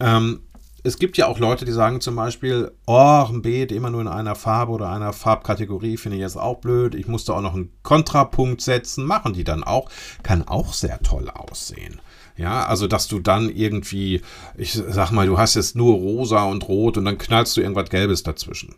ähm, 0.00 0.40
es 0.82 0.98
gibt 0.98 1.16
ja 1.16 1.28
auch 1.28 1.38
Leute, 1.38 1.64
die 1.64 1.70
sagen 1.70 2.00
zum 2.00 2.16
Beispiel, 2.16 2.72
oh, 2.86 3.24
ein 3.28 3.40
Beet 3.40 3.70
immer 3.70 3.90
nur 3.90 4.00
in 4.00 4.08
einer 4.08 4.34
Farbe 4.34 4.72
oder 4.72 4.88
einer 4.88 5.12
Farbkategorie 5.12 5.98
finde 5.98 6.16
ich 6.16 6.22
jetzt 6.22 6.36
auch 6.36 6.58
blöd. 6.58 6.96
Ich 6.96 7.06
muss 7.06 7.24
da 7.24 7.34
auch 7.34 7.40
noch 7.40 7.54
einen 7.54 7.70
Kontrapunkt 7.84 8.62
setzen. 8.62 9.04
Machen 9.04 9.32
die 9.32 9.44
dann 9.44 9.62
auch. 9.62 9.88
Kann 10.24 10.42
auch 10.48 10.72
sehr 10.72 11.00
toll 11.02 11.30
aussehen. 11.30 12.00
Ja, 12.36 12.66
also 12.66 12.86
dass 12.86 13.08
du 13.08 13.18
dann 13.18 13.48
irgendwie, 13.48 14.20
ich 14.56 14.74
sag 14.74 15.10
mal, 15.10 15.26
du 15.26 15.38
hast 15.38 15.54
jetzt 15.54 15.74
nur 15.74 15.94
rosa 15.94 16.44
und 16.44 16.68
rot 16.68 16.98
und 16.98 17.06
dann 17.06 17.18
knallst 17.18 17.56
du 17.56 17.62
irgendwas 17.62 17.88
Gelbes 17.88 18.22
dazwischen. 18.22 18.74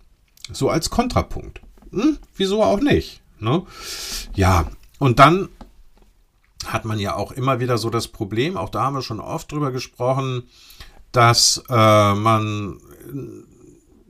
So 0.52 0.70
als 0.70 0.90
Kontrapunkt. 0.90 1.60
Hm, 1.90 2.18
wieso 2.36 2.62
auch 2.62 2.80
nicht? 2.80 3.20
Ne? 3.40 3.64
Ja, 4.34 4.70
und 4.98 5.18
dann 5.18 5.48
hat 6.66 6.84
man 6.84 6.98
ja 6.98 7.14
auch 7.14 7.32
immer 7.32 7.60
wieder 7.60 7.78
so 7.78 7.90
das 7.90 8.08
Problem, 8.08 8.56
auch 8.56 8.68
da 8.68 8.82
haben 8.82 8.94
wir 8.94 9.02
schon 9.02 9.20
oft 9.20 9.50
drüber 9.50 9.70
gesprochen, 9.70 10.44
dass 11.12 11.62
äh, 11.68 12.14
man 12.14 12.80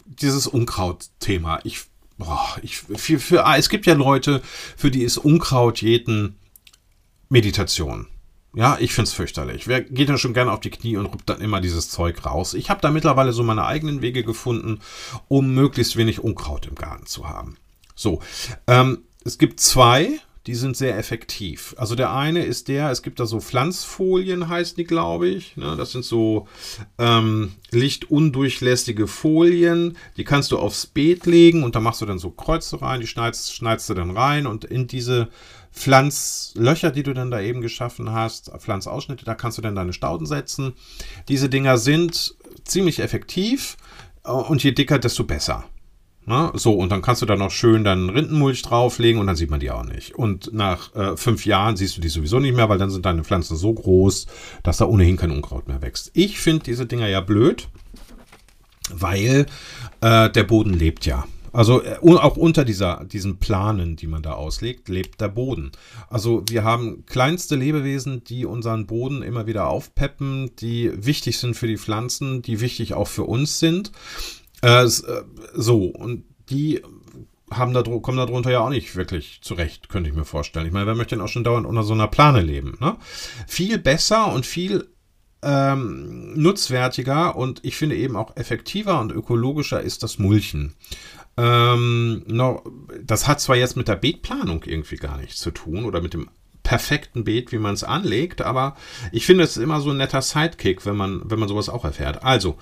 dieses 0.04 0.46
Unkraut-Thema, 0.46 1.61
ich, 1.64 1.84
boah, 2.16 2.56
ich 2.62 2.78
für, 2.78 3.18
für, 3.18 3.44
es 3.56 3.68
gibt 3.68 3.87
ja 3.87 3.94
Leute, 3.94 4.42
für 4.76 4.90
die 4.90 5.02
ist 5.02 5.18
Unkraut 5.18 5.80
jeden 5.80 6.37
Meditation. 7.28 8.08
Ja, 8.58 8.76
ich 8.80 8.92
find's 8.92 9.12
fürchterlich. 9.12 9.68
Wer 9.68 9.82
geht 9.82 10.08
dann 10.08 10.18
schon 10.18 10.34
gerne 10.34 10.50
auf 10.50 10.58
die 10.58 10.70
Knie 10.70 10.96
und 10.96 11.06
ruppt 11.06 11.28
dann 11.28 11.40
immer 11.40 11.60
dieses 11.60 11.90
Zeug 11.90 12.26
raus? 12.26 12.54
Ich 12.54 12.70
habe 12.70 12.80
da 12.80 12.90
mittlerweile 12.90 13.32
so 13.32 13.44
meine 13.44 13.64
eigenen 13.64 14.02
Wege 14.02 14.24
gefunden, 14.24 14.80
um 15.28 15.54
möglichst 15.54 15.94
wenig 15.94 16.24
Unkraut 16.24 16.66
im 16.66 16.74
Garten 16.74 17.06
zu 17.06 17.28
haben. 17.28 17.56
So, 17.94 18.20
ähm, 18.66 19.04
es 19.24 19.38
gibt 19.38 19.60
zwei, 19.60 20.18
die 20.48 20.54
sind 20.54 20.78
sehr 20.78 20.96
effektiv. 20.96 21.74
Also 21.76 21.94
der 21.94 22.11
eine 22.11 22.42
ist 22.42 22.68
der, 22.68 22.90
es 22.90 23.02
gibt 23.02 23.20
da 23.20 23.26
so 23.26 23.38
Pflanzfolien, 23.38 24.48
heißt 24.48 24.78
die, 24.78 24.84
glaube 24.84 25.28
ich. 25.28 25.58
Ne? 25.58 25.76
Das 25.76 25.92
sind 25.92 26.06
so 26.06 26.48
ähm, 26.96 27.52
lichtundurchlässige 27.70 29.08
Folien. 29.08 29.98
Die 30.16 30.24
kannst 30.24 30.50
du 30.50 30.58
aufs 30.58 30.87
Beet 30.87 31.26
legen 31.26 31.64
und 31.64 31.76
da 31.76 31.80
machst 31.80 32.00
du 32.00 32.06
dann 32.06 32.18
so 32.18 32.30
Kreuze 32.30 32.80
rein, 32.80 33.00
die 33.00 33.06
schneidest, 33.06 33.54
schneidest 33.54 33.90
du 33.90 33.94
dann 33.94 34.16
rein 34.16 34.46
und 34.46 34.64
in 34.64 34.87
diese 34.87 35.28
Pflanzlöcher, 35.70 36.92
die 36.92 37.02
du 37.02 37.12
dann 37.12 37.30
da 37.30 37.42
eben 37.42 37.61
geschaffen 37.61 38.12
hast, 38.12 38.50
Pflanzausschnitte, 38.58 39.26
da 39.26 39.34
kannst 39.34 39.58
du 39.58 39.62
dann 39.62 39.74
deine 39.74 39.92
Stauden 39.92 40.24
setzen. 40.24 40.72
Diese 41.28 41.50
Dinger 41.50 41.76
sind 41.76 42.37
ziemlich 42.64 43.00
effektiv 43.00 43.76
äh, 44.24 44.30
und 44.30 44.64
je 44.64 44.72
dicker, 44.72 44.98
desto 44.98 45.24
besser. 45.24 45.66
Ne? 46.28 46.52
So, 46.54 46.74
und 46.74 46.92
dann 46.92 47.00
kannst 47.00 47.22
du 47.22 47.26
da 47.26 47.36
noch 47.36 47.50
schön 47.50 47.84
dann 47.84 48.10
Rindenmulch 48.10 48.60
drauflegen 48.60 49.18
und 49.18 49.26
dann 49.26 49.36
sieht 49.36 49.50
man 49.50 49.60
die 49.60 49.70
auch 49.70 49.84
nicht. 49.84 50.14
Und 50.14 50.52
nach 50.52 50.94
äh, 50.94 51.16
fünf 51.16 51.46
Jahren 51.46 51.76
siehst 51.76 51.96
du 51.96 52.02
die 52.02 52.10
sowieso 52.10 52.38
nicht 52.38 52.54
mehr, 52.54 52.68
weil 52.68 52.76
dann 52.76 52.90
sind 52.90 53.06
deine 53.06 53.24
Pflanzen 53.24 53.56
so 53.56 53.72
groß, 53.72 54.26
dass 54.62 54.76
da 54.76 54.84
ohnehin 54.84 55.16
kein 55.16 55.30
Unkraut 55.30 55.68
mehr 55.68 55.80
wächst. 55.80 56.10
Ich 56.12 56.38
finde 56.38 56.64
diese 56.64 56.84
Dinger 56.84 57.08
ja 57.08 57.22
blöd, 57.22 57.68
weil 58.92 59.46
äh, 60.02 60.28
der 60.28 60.44
Boden 60.44 60.74
lebt 60.74 61.06
ja. 61.06 61.24
Also 61.50 61.82
äh, 61.82 61.96
auch 62.02 62.36
unter 62.36 62.66
dieser, 62.66 63.04
diesen 63.04 63.38
Planen, 63.38 63.96
die 63.96 64.06
man 64.06 64.22
da 64.22 64.32
auslegt, 64.32 64.90
lebt 64.90 65.20
der 65.22 65.28
Boden. 65.28 65.72
Also 66.10 66.44
wir 66.48 66.62
haben 66.62 67.04
kleinste 67.06 67.56
Lebewesen, 67.56 68.22
die 68.24 68.44
unseren 68.44 68.86
Boden 68.86 69.22
immer 69.22 69.46
wieder 69.46 69.68
aufpeppen, 69.68 70.50
die 70.56 70.92
wichtig 70.94 71.38
sind 71.38 71.54
für 71.56 71.66
die 71.66 71.78
Pflanzen, 71.78 72.42
die 72.42 72.60
wichtig 72.60 72.92
auch 72.92 73.08
für 73.08 73.24
uns 73.24 73.58
sind. 73.58 73.92
Äh, 74.62 74.84
äh 74.84 74.88
so, 75.54 75.84
und 75.84 76.24
die 76.50 76.82
haben 77.50 77.72
da, 77.72 77.82
kommen 77.82 78.18
darunter 78.18 78.50
ja 78.50 78.60
auch 78.60 78.68
nicht 78.68 78.94
wirklich 78.96 79.40
zurecht, 79.42 79.88
könnte 79.88 80.10
ich 80.10 80.16
mir 80.16 80.24
vorstellen. 80.24 80.66
Ich 80.66 80.72
meine, 80.72 80.86
wer 80.86 80.94
möchte 80.94 81.16
denn 81.16 81.24
auch 81.24 81.28
schon 81.28 81.44
dauernd 81.44 81.66
unter 81.66 81.82
so 81.82 81.94
einer 81.94 82.08
Plane 82.08 82.42
leben? 82.42 82.76
Ne? 82.80 82.96
Viel 83.46 83.78
besser 83.78 84.32
und 84.32 84.44
viel 84.44 84.88
ähm, 85.42 86.34
nutzwertiger 86.34 87.36
und 87.36 87.64
ich 87.64 87.76
finde 87.76 87.96
eben 87.96 88.16
auch 88.16 88.36
effektiver 88.36 89.00
und 89.00 89.12
ökologischer 89.12 89.80
ist 89.80 90.02
das 90.02 90.18
Mulchen. 90.18 90.74
Ähm, 91.36 92.24
no, 92.26 92.64
das 93.02 93.28
hat 93.28 93.40
zwar 93.40 93.56
jetzt 93.56 93.76
mit 93.76 93.88
der 93.88 93.96
Beetplanung 93.96 94.64
irgendwie 94.64 94.96
gar 94.96 95.16
nichts 95.18 95.38
zu 95.40 95.52
tun 95.52 95.84
oder 95.84 96.00
mit 96.00 96.14
dem 96.14 96.28
perfekten 96.64 97.24
Beet, 97.24 97.52
wie 97.52 97.58
man 97.58 97.72
es 97.72 97.84
anlegt, 97.84 98.42
aber 98.42 98.76
ich 99.12 99.24
finde 99.24 99.44
es 99.44 99.56
immer 99.56 99.80
so 99.80 99.90
ein 99.90 99.96
netter 99.96 100.20
Sidekick, 100.20 100.84
wenn 100.84 100.96
man, 100.96 101.22
wenn 101.24 101.38
man 101.38 101.48
sowas 101.48 101.70
auch 101.70 101.84
erfährt. 101.84 102.24
Also, 102.24 102.58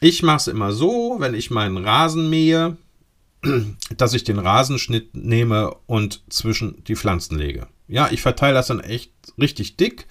ich 0.00 0.22
mache 0.22 0.36
es 0.36 0.46
immer 0.48 0.72
so, 0.72 1.16
wenn 1.18 1.34
ich 1.34 1.50
meinen 1.50 1.78
Rasen 1.78 2.30
mähe, 2.30 2.76
dass 3.96 4.14
ich 4.14 4.24
den 4.24 4.38
Rasenschnitt 4.38 5.16
nehme 5.16 5.74
und 5.86 6.22
zwischen 6.28 6.82
die 6.84 6.96
Pflanzen 6.96 7.38
lege. 7.38 7.68
Ja, 7.86 8.08
ich 8.10 8.22
verteile 8.22 8.54
das 8.54 8.66
dann 8.66 8.80
echt 8.80 9.12
richtig 9.38 9.76
dick. 9.76 10.06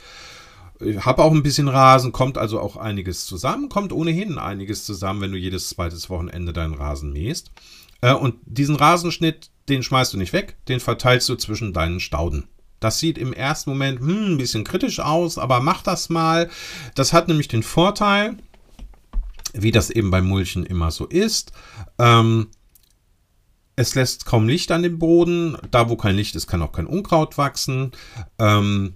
Ich 0.80 1.06
habe 1.06 1.24
auch 1.24 1.32
ein 1.32 1.44
bisschen 1.44 1.68
Rasen, 1.68 2.12
kommt 2.12 2.38
also 2.38 2.60
auch 2.60 2.78
einiges 2.78 3.26
zusammen, 3.26 3.70
kommt 3.70 3.92
ohnehin 3.92 4.38
einiges 4.38 4.86
zusammen, 4.86 5.22
wenn 5.22 5.32
du 5.32 5.38
jedes 5.38 5.70
zweites 5.70 6.10
Wochenende 6.10 6.54
deinen 6.54 6.76
Rasen 6.76 7.12
mähst. 7.14 7.52
Äh, 8.02 8.14
und 8.14 8.36
diesen 8.46 8.76
Rasenschnitt, 8.76 9.50
den 9.70 9.84
schmeißt 9.84 10.14
du 10.14 10.18
nicht 10.18 10.34
weg, 10.34 10.58
den 10.68 10.80
verteilst 10.80 11.28
du 11.30 11.36
zwischen 11.36 11.74
deinen 11.74 12.00
Stauden. 12.00 12.48
Das 12.80 13.00
sieht 13.00 13.18
im 13.18 13.34
ersten 13.34 13.72
Moment 13.72 14.00
hm, 14.00 14.34
ein 14.34 14.38
bisschen 14.38 14.64
kritisch 14.64 15.00
aus, 15.00 15.38
aber 15.40 15.62
mach 15.62 15.82
das 15.82 16.10
mal. 16.10 16.50
Das 16.94 17.12
hat 17.12 17.28
nämlich 17.28 17.48
den 17.48 17.64
Vorteil, 17.64 18.38
wie 19.54 19.72
das 19.72 19.90
eben 19.90 20.12
beim 20.12 20.28
Mulchen 20.28 20.66
immer 20.66 20.92
so 20.92 21.06
ist. 21.06 21.52
Ähm, 22.00 22.48
es 23.76 23.94
lässt 23.96 24.26
kaum 24.26 24.48
Licht 24.48 24.72
an 24.72 24.84
dem 24.84 25.00
Boden. 25.00 25.58
Da, 25.72 25.90
wo 25.90 25.96
kein 25.96 26.16
Licht 26.16 26.36
ist, 26.36 26.48
kann 26.48 26.62
auch 26.62 26.72
kein 26.72 26.88
Unkraut 26.88 27.38
wachsen. 27.38 27.92
Ähm, 28.40 28.96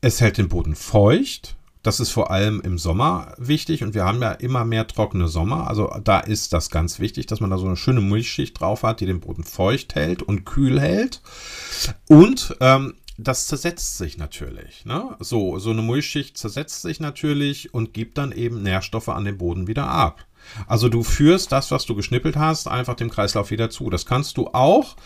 es 0.00 0.20
hält 0.20 0.38
den 0.38 0.48
Boden 0.48 0.74
feucht. 0.74 1.56
Das 1.82 1.98
ist 1.98 2.10
vor 2.10 2.30
allem 2.30 2.60
im 2.60 2.76
Sommer 2.76 3.34
wichtig 3.38 3.82
und 3.82 3.94
wir 3.94 4.04
haben 4.04 4.20
ja 4.20 4.32
immer 4.32 4.66
mehr 4.66 4.86
trockene 4.86 5.28
Sommer. 5.28 5.66
Also 5.66 5.90
da 6.04 6.20
ist 6.20 6.52
das 6.52 6.68
ganz 6.68 6.98
wichtig, 6.98 7.24
dass 7.24 7.40
man 7.40 7.48
da 7.48 7.56
so 7.56 7.64
eine 7.64 7.76
schöne 7.76 8.02
Milchschicht 8.02 8.60
drauf 8.60 8.82
hat, 8.82 9.00
die 9.00 9.06
den 9.06 9.20
Boden 9.20 9.44
feucht 9.44 9.94
hält 9.94 10.22
und 10.22 10.44
kühl 10.44 10.78
hält. 10.78 11.22
Und 12.06 12.54
ähm, 12.60 12.94
das 13.22 13.46
zersetzt 13.46 13.98
sich 13.98 14.18
natürlich. 14.18 14.84
Ne? 14.84 15.16
So, 15.20 15.58
so 15.58 15.70
eine 15.70 15.82
Mulchschicht 15.82 16.36
zersetzt 16.38 16.82
sich 16.82 17.00
natürlich 17.00 17.74
und 17.74 17.92
gibt 17.92 18.18
dann 18.18 18.32
eben 18.32 18.62
Nährstoffe 18.62 19.08
an 19.08 19.24
den 19.24 19.38
Boden 19.38 19.66
wieder 19.66 19.86
ab. 19.86 20.26
Also 20.66 20.88
du 20.88 21.02
führst 21.02 21.52
das, 21.52 21.70
was 21.70 21.86
du 21.86 21.94
geschnippelt 21.94 22.36
hast, 22.36 22.68
einfach 22.68 22.94
dem 22.94 23.10
Kreislauf 23.10 23.50
wieder 23.50 23.70
zu. 23.70 23.90
Das 23.90 24.06
kannst 24.06 24.36
du 24.36 24.48
auch. 24.48 24.96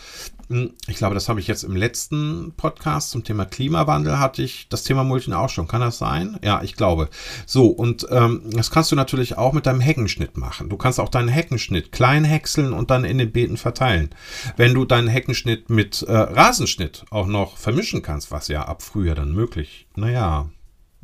Hm, 0.49 0.73
ich 0.87 0.97
glaube, 0.97 1.15
das 1.15 1.27
habe 1.27 1.39
ich 1.39 1.47
jetzt 1.47 1.63
im 1.63 1.75
letzten 1.75 2.53
Podcast 2.55 3.11
zum 3.11 3.23
Thema 3.23 3.45
Klimawandel 3.45 4.19
hatte 4.19 4.43
ich 4.43 4.67
das 4.69 4.83
Thema 4.83 5.03
Mulchen 5.03 5.33
auch 5.33 5.49
schon. 5.49 5.67
Kann 5.67 5.81
das 5.81 5.97
sein? 5.97 6.39
Ja, 6.43 6.61
ich 6.61 6.75
glaube. 6.75 7.09
So, 7.45 7.67
und 7.67 8.05
ähm, 8.11 8.41
das 8.51 8.71
kannst 8.71 8.91
du 8.91 8.95
natürlich 8.95 9.37
auch 9.37 9.53
mit 9.53 9.65
deinem 9.65 9.81
Heckenschnitt 9.81 10.37
machen. 10.37 10.69
Du 10.69 10.77
kannst 10.77 10.99
auch 10.99 11.09
deinen 11.09 11.29
Heckenschnitt 11.29 11.91
klein 11.91 12.23
häckseln 12.23 12.73
und 12.73 12.91
dann 12.91 13.05
in 13.05 13.17
den 13.17 13.31
Beeten 13.31 13.57
verteilen. 13.57 14.09
Wenn 14.57 14.73
du 14.73 14.85
deinen 14.85 15.07
Heckenschnitt 15.07 15.69
mit 15.69 16.03
äh, 16.03 16.11
Rasenschnitt 16.15 17.05
auch 17.09 17.27
noch 17.27 17.57
vermischen 17.57 18.01
kannst, 18.01 18.31
was 18.31 18.47
ja 18.47 18.63
ab 18.63 18.83
Frühjahr 18.83 19.15
dann 19.15 19.33
möglich, 19.33 19.87
naja, 19.95 20.49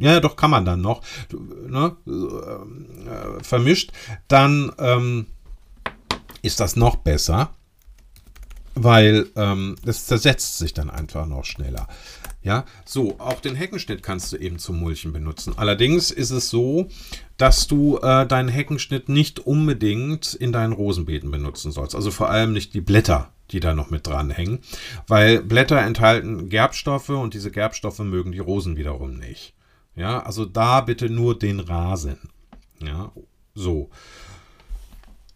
ja, 0.02 0.20
doch 0.20 0.36
kann 0.36 0.52
man 0.52 0.66
dann 0.66 0.82
noch, 0.82 1.02
ne, 1.32 1.96
äh, 2.08 3.44
vermischt, 3.44 3.92
dann 4.28 4.72
ähm, 4.80 5.28
ist 6.42 6.60
das 6.60 6.76
noch 6.76 6.98
besser, 6.98 7.52
weil 8.76 9.28
ähm, 9.36 9.76
zersetzt 9.86 10.58
sich 10.58 10.74
dann 10.74 10.90
einfach 10.90 11.26
noch 11.28 11.46
schneller. 11.46 11.88
Ja, 12.44 12.66
so, 12.86 13.20
auch 13.20 13.40
den 13.40 13.56
Heckenschnitt 13.56 14.02
kannst 14.02 14.34
du 14.34 14.38
eben 14.38 14.58
zum 14.58 14.80
Mulchen 14.80 15.14
benutzen. 15.14 15.54
Allerdings 15.58 16.10
ist 16.10 16.32
es 16.32 16.50
so, 16.50 16.88
dass 17.38 17.68
du 17.68 18.00
äh, 18.00 18.26
deinen 18.26 18.50
Heckenschnitt 18.50 19.10
nicht 19.10 19.40
unbedingt 19.40 20.34
in 20.34 20.52
deinen 20.52 20.74
Rosenbeeten 20.74 21.30
benutzen 21.30 21.72
sollst. 21.72 21.96
Also 21.96 22.10
vor 22.10 22.32
allem 22.32 22.54
nicht 22.54 22.74
die 22.74 22.82
Blätter, 22.82 23.32
die 23.52 23.60
da 23.60 23.76
noch 23.76 23.92
mit 23.92 24.08
dranhängen, 24.08 24.60
weil 25.08 25.44
Blätter 25.44 25.80
enthalten 25.82 26.50
Gerbstoffe 26.50 27.10
und 27.10 27.36
diese 27.36 27.52
Gerbstoffe 27.52 28.00
mögen 28.00 28.32
die 28.32 28.40
Rosen 28.40 28.76
wiederum 28.76 29.18
nicht. 29.18 29.54
Ja, 29.96 30.22
also 30.24 30.46
da 30.46 30.82
bitte 30.82 31.10
nur 31.10 31.38
den 31.38 31.60
Rasen. 31.60 32.18
Ja, 32.82 33.12
so. 33.54 33.90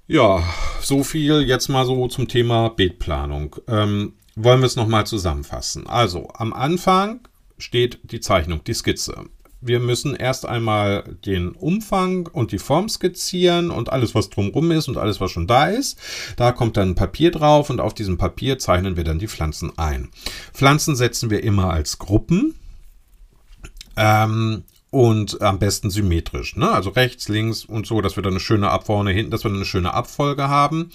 Ja, 0.07 0.43
so 0.81 1.03
viel 1.03 1.41
jetzt 1.41 1.67
mal 1.67 1.85
so 1.85 2.07
zum 2.07 2.27
Thema 2.27 2.69
Beetplanung. 2.69 3.55
Ähm, 3.67 4.13
wollen 4.35 4.59
wir 4.59 4.67
es 4.67 4.75
nochmal 4.75 5.07
zusammenfassen. 5.07 5.87
Also, 5.87 6.29
am 6.33 6.53
Anfang 6.53 7.27
steht 7.57 7.99
die 8.03 8.19
Zeichnung, 8.19 8.63
die 8.65 8.73
Skizze. 8.73 9.25
Wir 9.61 9.79
müssen 9.79 10.15
erst 10.15 10.45
einmal 10.45 11.03
den 11.25 11.53
Umfang 11.53 12.27
und 12.27 12.51
die 12.51 12.59
Form 12.59 12.87
skizzieren 12.87 13.71
und 13.71 13.91
alles, 13.91 14.13
was 14.13 14.29
drumherum 14.29 14.69
ist 14.71 14.87
und 14.87 14.97
alles, 14.97 15.19
was 15.19 15.31
schon 15.31 15.47
da 15.47 15.67
ist. 15.67 15.97
Da 16.35 16.51
kommt 16.51 16.77
dann 16.77 16.93
Papier 16.93 17.31
drauf 17.31 17.71
und 17.71 17.81
auf 17.81 17.95
diesem 17.95 18.17
Papier 18.17 18.59
zeichnen 18.59 18.95
wir 18.95 19.03
dann 19.03 19.17
die 19.17 19.27
Pflanzen 19.27 19.75
ein. 19.77 20.09
Pflanzen 20.53 20.95
setzen 20.95 21.31
wir 21.31 21.43
immer 21.43 21.71
als 21.71 21.97
Gruppen. 21.97 22.53
Ähm, 23.97 24.63
und 24.95 25.41
am 25.41 25.59
besten 25.59 25.89
symmetrisch, 25.89 26.55
ne? 26.55 26.71
Also 26.71 26.91
rechts, 26.91 27.27
links 27.27 27.65
und 27.65 27.85
so, 27.85 27.99
dass 27.99 28.15
wir 28.15 28.23
dann 28.23 28.31
eine 28.31 28.39
schöne 28.39 28.69
Ab 28.69 28.87
hinten, 28.87 29.29
dass 29.29 29.43
wir 29.43 29.51
eine 29.51 29.65
schöne 29.65 29.93
Abfolge 29.93 30.47
haben. 30.47 30.89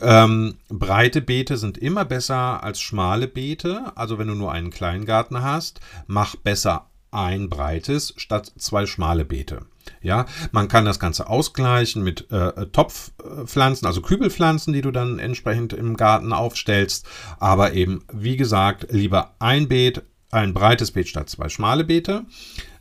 Ähm, 0.00 0.54
breite 0.70 1.20
Beete 1.20 1.58
sind 1.58 1.76
immer 1.76 2.06
besser 2.06 2.64
als 2.64 2.80
schmale 2.80 3.28
Beete. 3.28 3.92
Also 3.96 4.18
wenn 4.18 4.28
du 4.28 4.34
nur 4.34 4.50
einen 4.50 4.70
Kleingarten 4.70 5.42
hast, 5.42 5.80
mach 6.06 6.36
besser 6.36 6.86
ein 7.10 7.50
breites 7.50 8.14
statt 8.16 8.50
zwei 8.56 8.86
schmale 8.86 9.26
Beete. 9.26 9.66
Ja, 10.00 10.24
man 10.52 10.68
kann 10.68 10.86
das 10.86 10.98
Ganze 10.98 11.28
ausgleichen 11.28 12.02
mit 12.02 12.30
äh, 12.30 12.66
Topfpflanzen, 12.68 13.86
also 13.86 14.00
Kübelpflanzen, 14.00 14.72
die 14.72 14.80
du 14.80 14.90
dann 14.90 15.18
entsprechend 15.18 15.74
im 15.74 15.98
Garten 15.98 16.32
aufstellst. 16.32 17.06
Aber 17.38 17.74
eben, 17.74 18.04
wie 18.10 18.38
gesagt, 18.38 18.86
lieber 18.90 19.34
ein 19.38 19.68
Beet, 19.68 20.02
ein 20.34 20.52
breites 20.52 20.90
Beet 20.90 21.08
statt 21.08 21.30
zwei 21.30 21.48
schmale 21.48 21.84
Beete. 21.84 22.24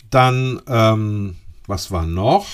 Dann, 0.09 0.61
ähm, 0.67 1.35
was 1.67 1.91
war 1.91 2.05
noch? 2.05 2.47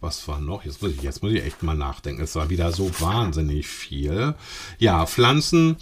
Was 0.00 0.26
war 0.28 0.40
noch? 0.40 0.64
Jetzt 0.64 0.82
muss, 0.82 0.92
ich, 0.92 1.02
jetzt 1.02 1.22
muss 1.22 1.32
ich 1.32 1.44
echt 1.44 1.62
mal 1.62 1.76
nachdenken. 1.76 2.22
Es 2.22 2.34
war 2.34 2.50
wieder 2.50 2.72
so 2.72 2.90
wahnsinnig 3.00 3.66
viel. 3.66 4.34
Ja, 4.78 5.06
Pflanzen. 5.06 5.76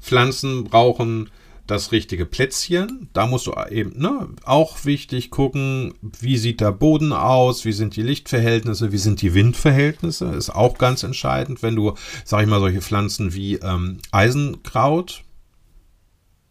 Pflanzen 0.00 0.64
brauchen 0.64 1.30
das 1.66 1.92
richtige 1.92 2.26
Plätzchen. 2.26 3.08
Da 3.12 3.26
musst 3.26 3.46
du 3.46 3.54
eben 3.70 3.98
ne, 3.98 4.28
auch 4.44 4.84
wichtig 4.84 5.30
gucken, 5.30 5.94
wie 6.00 6.38
sieht 6.38 6.60
der 6.60 6.72
Boden 6.72 7.12
aus, 7.12 7.64
wie 7.64 7.72
sind 7.72 7.96
die 7.96 8.02
Lichtverhältnisse, 8.02 8.92
wie 8.92 8.98
sind 8.98 9.22
die 9.22 9.34
Windverhältnisse. 9.34 10.26
Ist 10.26 10.50
auch 10.50 10.78
ganz 10.78 11.02
entscheidend, 11.02 11.62
wenn 11.62 11.76
du, 11.76 11.94
sag 12.24 12.42
ich 12.42 12.48
mal, 12.48 12.60
solche 12.60 12.80
Pflanzen 12.80 13.34
wie 13.34 13.56
ähm, 13.56 13.98
Eisenkraut. 14.10 15.22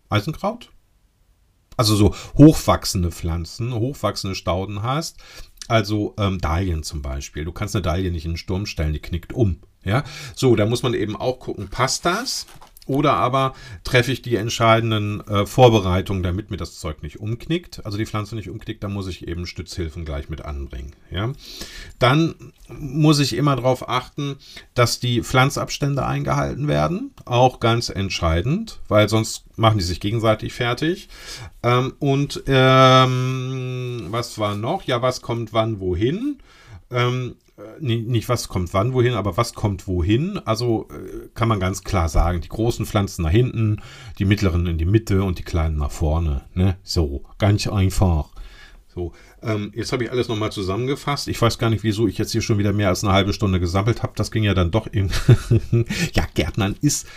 Eisenkraut? 0.09 0.69
Also 1.79 1.95
so 1.95 2.13
hochwachsende 2.37 3.09
Pflanzen, 3.09 3.73
hochwachsende 3.73 4.35
Stauden 4.35 4.83
hast, 4.83 5.15
also 5.69 6.13
ähm, 6.17 6.37
Dahlien 6.39 6.83
zum 6.83 7.01
Beispiel. 7.01 7.45
Du 7.45 7.53
kannst 7.53 7.73
eine 7.73 7.83
Dahlie 7.83 8.11
nicht 8.11 8.25
in 8.25 8.31
den 8.31 8.37
Sturm 8.37 8.65
stellen, 8.65 8.91
die 8.91 8.99
knickt 8.99 9.31
um. 9.31 9.61
Ja, 9.85 10.03
so, 10.35 10.57
da 10.57 10.65
muss 10.65 10.83
man 10.83 10.93
eben 10.93 11.15
auch 11.15 11.39
gucken, 11.39 11.69
passt 11.69 12.03
das? 12.03 12.47
Oder 12.89 13.13
aber 13.13 13.53
treffe 13.83 14.11
ich 14.11 14.23
die 14.23 14.35
entscheidenden 14.35 15.21
äh, 15.27 15.45
Vorbereitungen, 15.45 16.23
damit 16.23 16.49
mir 16.49 16.57
das 16.57 16.79
Zeug 16.79 17.03
nicht 17.03 17.19
umknickt, 17.19 17.85
also 17.85 17.99
die 17.99 18.07
Pflanze 18.07 18.35
nicht 18.35 18.49
umknickt, 18.49 18.83
dann 18.83 18.93
muss 18.93 19.05
ich 19.05 19.27
eben 19.27 19.45
Stützhilfen 19.45 20.05
gleich 20.05 20.27
mit 20.29 20.43
anbringen. 20.43 20.93
Ja? 21.11 21.31
Dann 21.99 22.33
muss 22.67 23.19
ich 23.19 23.33
immer 23.33 23.55
darauf 23.55 23.87
achten, 23.87 24.37
dass 24.73 24.99
die 24.99 25.21
Pflanzabstände 25.21 26.03
eingehalten 26.03 26.67
werden. 26.67 27.11
Auch 27.25 27.59
ganz 27.59 27.89
entscheidend, 27.89 28.79
weil 28.87 29.07
sonst 29.07 29.45
machen 29.55 29.77
die 29.77 29.83
sich 29.83 29.99
gegenseitig 29.99 30.53
fertig. 30.53 31.09
Ähm, 31.61 31.93
und 31.99 32.41
ähm, 32.47 34.07
was 34.09 34.39
war 34.39 34.55
noch? 34.55 34.81
Ja, 34.85 35.03
was 35.03 35.21
kommt 35.21 35.53
wann 35.53 35.79
wohin? 35.79 36.39
Ähm, 36.91 37.35
äh, 37.57 37.81
nicht 37.81 38.29
was 38.29 38.47
kommt 38.47 38.73
wann 38.73 38.93
wohin, 38.93 39.13
aber 39.13 39.37
was 39.37 39.53
kommt 39.53 39.87
wohin. 39.87 40.39
Also 40.39 40.87
äh, 40.91 41.29
kann 41.33 41.47
man 41.47 41.59
ganz 41.59 41.83
klar 41.83 42.09
sagen, 42.09 42.41
die 42.41 42.49
großen 42.49 42.85
Pflanzen 42.85 43.23
nach 43.23 43.31
hinten, 43.31 43.81
die 44.17 44.25
mittleren 44.25 44.65
in 44.65 44.77
die 44.77 44.85
Mitte 44.85 45.23
und 45.23 45.39
die 45.39 45.43
kleinen 45.43 45.77
nach 45.77 45.91
vorne. 45.91 46.43
Ne? 46.53 46.77
So, 46.83 47.23
ganz 47.37 47.67
einfach. 47.67 48.29
So, 48.93 49.13
ähm, 49.43 49.71
jetzt 49.75 49.91
habe 49.91 50.03
ich 50.03 50.11
alles 50.11 50.27
nochmal 50.27 50.51
zusammengefasst. 50.51 51.27
Ich 51.27 51.41
weiß 51.41 51.59
gar 51.59 51.69
nicht, 51.69 51.83
wieso 51.83 52.07
ich 52.07 52.17
jetzt 52.17 52.31
hier 52.31 52.41
schon 52.41 52.57
wieder 52.57 52.73
mehr 52.73 52.89
als 52.89 53.03
eine 53.03 53.13
halbe 53.13 53.33
Stunde 53.33 53.59
gesammelt 53.59 54.01
habe. 54.01 54.13
Das 54.15 54.31
ging 54.31 54.43
ja 54.43 54.53
dann 54.53 54.71
doch 54.71 54.91
eben. 54.91 55.09
ja, 56.13 56.25
Gärtnern 56.33 56.75
ist. 56.81 57.07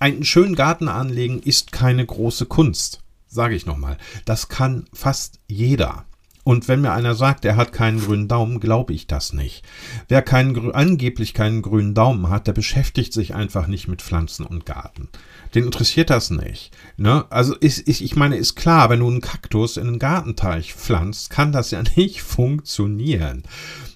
Einen 0.00 0.24
schönen 0.24 0.54
Garten 0.54 0.88
anlegen 0.88 1.40
ist 1.40 1.72
keine 1.72 2.04
große 2.04 2.46
Kunst. 2.46 3.00
Sage 3.26 3.54
ich 3.54 3.66
nochmal. 3.66 3.98
Das 4.24 4.48
kann 4.48 4.86
fast 4.92 5.40
jeder. 5.46 6.06
Und 6.48 6.66
wenn 6.66 6.80
mir 6.80 6.92
einer 6.92 7.14
sagt, 7.14 7.44
er 7.44 7.56
hat 7.56 7.74
keinen 7.74 8.00
grünen 8.00 8.26
Daumen, 8.26 8.58
glaube 8.58 8.94
ich 8.94 9.06
das 9.06 9.34
nicht. 9.34 9.66
Wer 10.08 10.22
keinen, 10.22 10.72
angeblich 10.72 11.34
keinen 11.34 11.60
grünen 11.60 11.92
Daumen 11.92 12.30
hat, 12.30 12.46
der 12.46 12.54
beschäftigt 12.54 13.12
sich 13.12 13.34
einfach 13.34 13.66
nicht 13.66 13.86
mit 13.86 14.00
Pflanzen 14.00 14.46
und 14.46 14.64
Garten. 14.64 15.10
Den 15.54 15.64
interessiert 15.64 16.08
das 16.08 16.30
nicht. 16.30 16.74
Ne? 16.96 17.26
Also 17.28 17.54
ist, 17.54 17.80
ist, 17.80 18.00
ich 18.00 18.16
meine, 18.16 18.38
ist 18.38 18.54
klar, 18.54 18.88
wenn 18.88 19.00
du 19.00 19.08
einen 19.08 19.20
Kaktus 19.20 19.76
in 19.76 19.88
einen 19.88 19.98
Gartenteich 19.98 20.72
pflanzt, 20.72 21.28
kann 21.28 21.52
das 21.52 21.70
ja 21.70 21.82
nicht 21.96 22.22
funktionieren. 22.22 23.42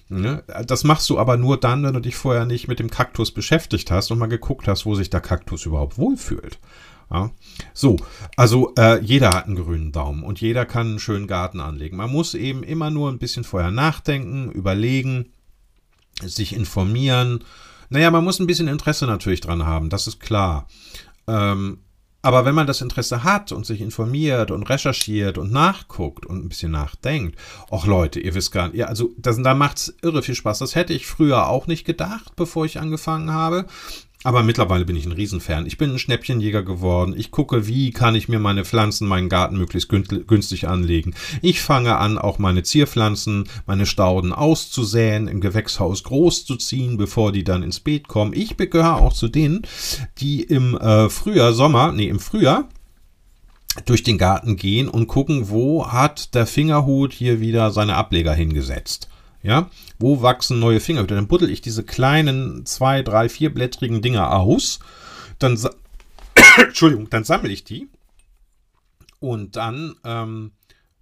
Ne? 0.09 0.43
Das 0.67 0.83
machst 0.83 1.09
du 1.09 1.17
aber 1.17 1.37
nur 1.37 1.59
dann, 1.59 1.83
wenn 1.83 1.95
du 1.95 2.01
dich 2.01 2.15
vorher 2.15 2.45
nicht 2.45 2.67
mit 2.67 2.77
dem 2.77 2.91
Kaktus 2.91 3.31
beschäftigt 3.31 3.89
hast 3.89 4.11
und 4.11 4.19
mal 4.19 4.27
geguckt 4.27 4.67
hast, 4.67 4.85
wo 4.85 4.93
sich 4.93 5.09
der 5.09 5.21
Kaktus 5.21 5.65
überhaupt 5.65 5.97
wohlfühlt. 5.97 6.59
Ja. 7.13 7.31
So, 7.73 7.97
also 8.35 8.73
äh, 8.77 8.99
jeder 9.01 9.29
hat 9.29 9.45
einen 9.45 9.55
grünen 9.55 9.91
Daumen 9.91 10.23
und 10.23 10.41
jeder 10.41 10.65
kann 10.65 10.87
einen 10.87 10.99
schönen 10.99 11.27
Garten 11.27 11.59
anlegen. 11.59 11.95
Man 11.95 12.11
muss 12.11 12.33
eben 12.33 12.63
immer 12.63 12.89
nur 12.89 13.11
ein 13.11 13.19
bisschen 13.19 13.43
vorher 13.43 13.71
nachdenken, 13.71 14.51
überlegen, 14.51 15.31
sich 16.21 16.53
informieren. 16.53 17.43
Naja, 17.89 18.09
man 18.09 18.23
muss 18.23 18.39
ein 18.39 18.47
bisschen 18.47 18.67
Interesse 18.67 19.05
natürlich 19.05 19.41
dran 19.41 19.65
haben, 19.65 19.89
das 19.89 20.07
ist 20.07 20.19
klar. 20.19 20.67
Ähm, 21.27 21.77
aber 22.25 22.45
wenn 22.45 22.55
man 22.55 22.67
das 22.67 22.81
Interesse 22.81 23.23
hat 23.23 23.51
und 23.51 23.65
sich 23.65 23.81
informiert 23.81 24.49
und 24.49 24.63
recherchiert 24.63 25.37
und 25.37 25.51
nachguckt 25.51 26.25
und 26.25 26.43
ein 26.43 26.47
bisschen 26.47 26.71
nachdenkt, 26.71 27.37
ach 27.69 27.85
Leute, 27.85 28.21
ihr 28.21 28.33
wisst 28.33 28.53
gar 28.53 28.69
nicht, 28.69 28.87
also 28.87 29.11
da 29.17 29.53
macht's 29.53 29.93
irre 30.01 30.23
viel 30.23 30.33
Spaß. 30.33 30.59
Das 30.59 30.73
hätte 30.73 30.93
ich 30.93 31.05
früher 31.05 31.49
auch 31.49 31.67
nicht 31.67 31.83
gedacht, 31.83 32.37
bevor 32.37 32.65
ich 32.65 32.79
angefangen 32.79 33.31
habe. 33.31 33.65
Aber 34.23 34.41
mittlerweile 34.41 34.85
bin 34.85 34.95
ich 34.95 35.05
ein 35.05 35.11
Riesenfan. 35.11 35.65
Ich 35.65 35.77
bin 35.77 35.91
ein 35.91 35.99
Schnäppchenjäger 35.99 36.63
geworden. 36.63 37.13
Ich 37.17 37.31
gucke, 37.31 37.67
wie 37.67 37.91
kann 37.91 38.15
ich 38.15 38.29
mir 38.29 38.39
meine 38.39 38.63
Pflanzen, 38.63 39.07
meinen 39.07 39.27
Garten 39.29 39.57
möglichst 39.57 39.89
günstig 39.89 40.67
anlegen. 40.67 41.13
Ich 41.41 41.61
fange 41.61 41.97
an, 41.97 42.17
auch 42.17 42.39
meine 42.39 42.63
Zierpflanzen, 42.63 43.49
meine 43.65 43.85
Stauden 43.85 44.31
auszusäen, 44.31 45.27
im 45.27 45.41
Gewächshaus 45.41 46.03
groß 46.03 46.45
zu 46.45 46.55
ziehen, 46.55 46.97
bevor 46.97 47.31
die 47.31 47.43
dann 47.43 47.63
ins 47.63 47.81
Beet 47.81 48.07
kommen. 48.07 48.33
Ich 48.33 48.55
gehöre 48.55 49.01
auch 49.01 49.13
zu 49.13 49.27
denen, 49.27 49.63
die 50.19 50.41
im 50.41 50.77
äh, 50.77 51.09
Frühjahr, 51.09 51.53
Sommer, 51.53 51.91
nee, 51.91 52.07
im 52.07 52.19
Frühjahr 52.19 52.69
durch 53.85 54.03
den 54.03 54.17
Garten 54.17 54.55
gehen 54.55 54.87
und 54.87 55.07
gucken, 55.07 55.49
wo 55.49 55.91
hat 55.91 56.33
der 56.35 56.45
Fingerhut 56.45 57.11
hier 57.11 57.39
wieder 57.39 57.71
seine 57.71 57.95
Ableger 57.95 58.33
hingesetzt. 58.33 59.09
Ja, 59.43 59.69
wo 59.99 60.21
wachsen 60.21 60.59
neue 60.59 60.79
Fingerhüte? 60.79 61.15
Dann 61.15 61.27
buddel 61.27 61.49
ich 61.49 61.61
diese 61.61 61.83
kleinen 61.83 62.65
zwei, 62.65 63.01
drei, 63.01 63.27
vierblättrigen 63.27 64.01
Dinger 64.01 64.31
aus. 64.31 64.79
Dann, 65.37 65.59
Entschuldigung, 66.57 67.09
dann 67.09 67.25
sammle 67.25 67.51
ich 67.51 67.65
die 67.65 67.89
und 69.19 69.57
dann, 69.57 69.95
ähm, 70.05 70.53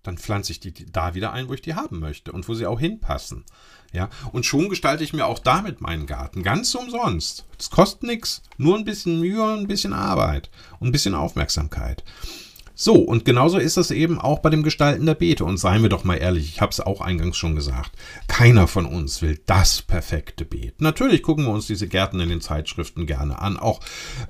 dann 0.01 0.17
pflanze 0.17 0.51
ich 0.51 0.59
die 0.59 0.73
da 0.91 1.13
wieder 1.13 1.33
ein, 1.33 1.49
wo 1.49 1.53
ich 1.53 1.61
die 1.61 1.75
haben 1.75 1.99
möchte 1.99 2.31
und 2.31 2.47
wo 2.47 2.55
sie 2.55 2.65
auch 2.65 2.79
hinpassen. 2.79 3.45
Ja, 3.93 4.09
und 4.31 4.45
schon 4.45 4.69
gestalte 4.69 5.03
ich 5.03 5.13
mir 5.13 5.25
auch 5.25 5.39
damit 5.39 5.81
meinen 5.81 6.07
Garten 6.07 6.43
ganz 6.43 6.73
umsonst. 6.73 7.45
Das 7.57 7.69
kostet 7.69 8.03
nichts, 8.03 8.41
nur 8.57 8.77
ein 8.77 8.85
bisschen 8.85 9.19
Mühe, 9.19 9.53
ein 9.53 9.67
bisschen 9.67 9.93
Arbeit 9.93 10.49
und 10.79 10.87
ein 10.87 10.91
bisschen 10.93 11.13
Aufmerksamkeit. 11.13 12.03
So, 12.83 12.95
und 12.95 13.25
genauso 13.25 13.59
ist 13.59 13.77
es 13.77 13.91
eben 13.91 14.19
auch 14.19 14.39
bei 14.39 14.49
dem 14.49 14.63
Gestalten 14.63 15.05
der 15.05 15.13
Beete. 15.13 15.45
Und 15.45 15.57
seien 15.57 15.83
wir 15.83 15.89
doch 15.89 16.03
mal 16.03 16.15
ehrlich, 16.15 16.49
ich 16.49 16.61
habe 16.61 16.71
es 16.71 16.79
auch 16.79 16.99
eingangs 16.99 17.37
schon 17.37 17.53
gesagt, 17.53 17.91
keiner 18.27 18.65
von 18.65 18.87
uns 18.87 19.21
will 19.21 19.39
das 19.45 19.83
perfekte 19.83 20.45
Beet. 20.45 20.81
Natürlich 20.81 21.21
gucken 21.21 21.45
wir 21.45 21.51
uns 21.51 21.67
diese 21.67 21.87
Gärten 21.87 22.19
in 22.19 22.29
den 22.29 22.41
Zeitschriften 22.41 23.05
gerne 23.05 23.37
an. 23.37 23.57
Auch 23.57 23.81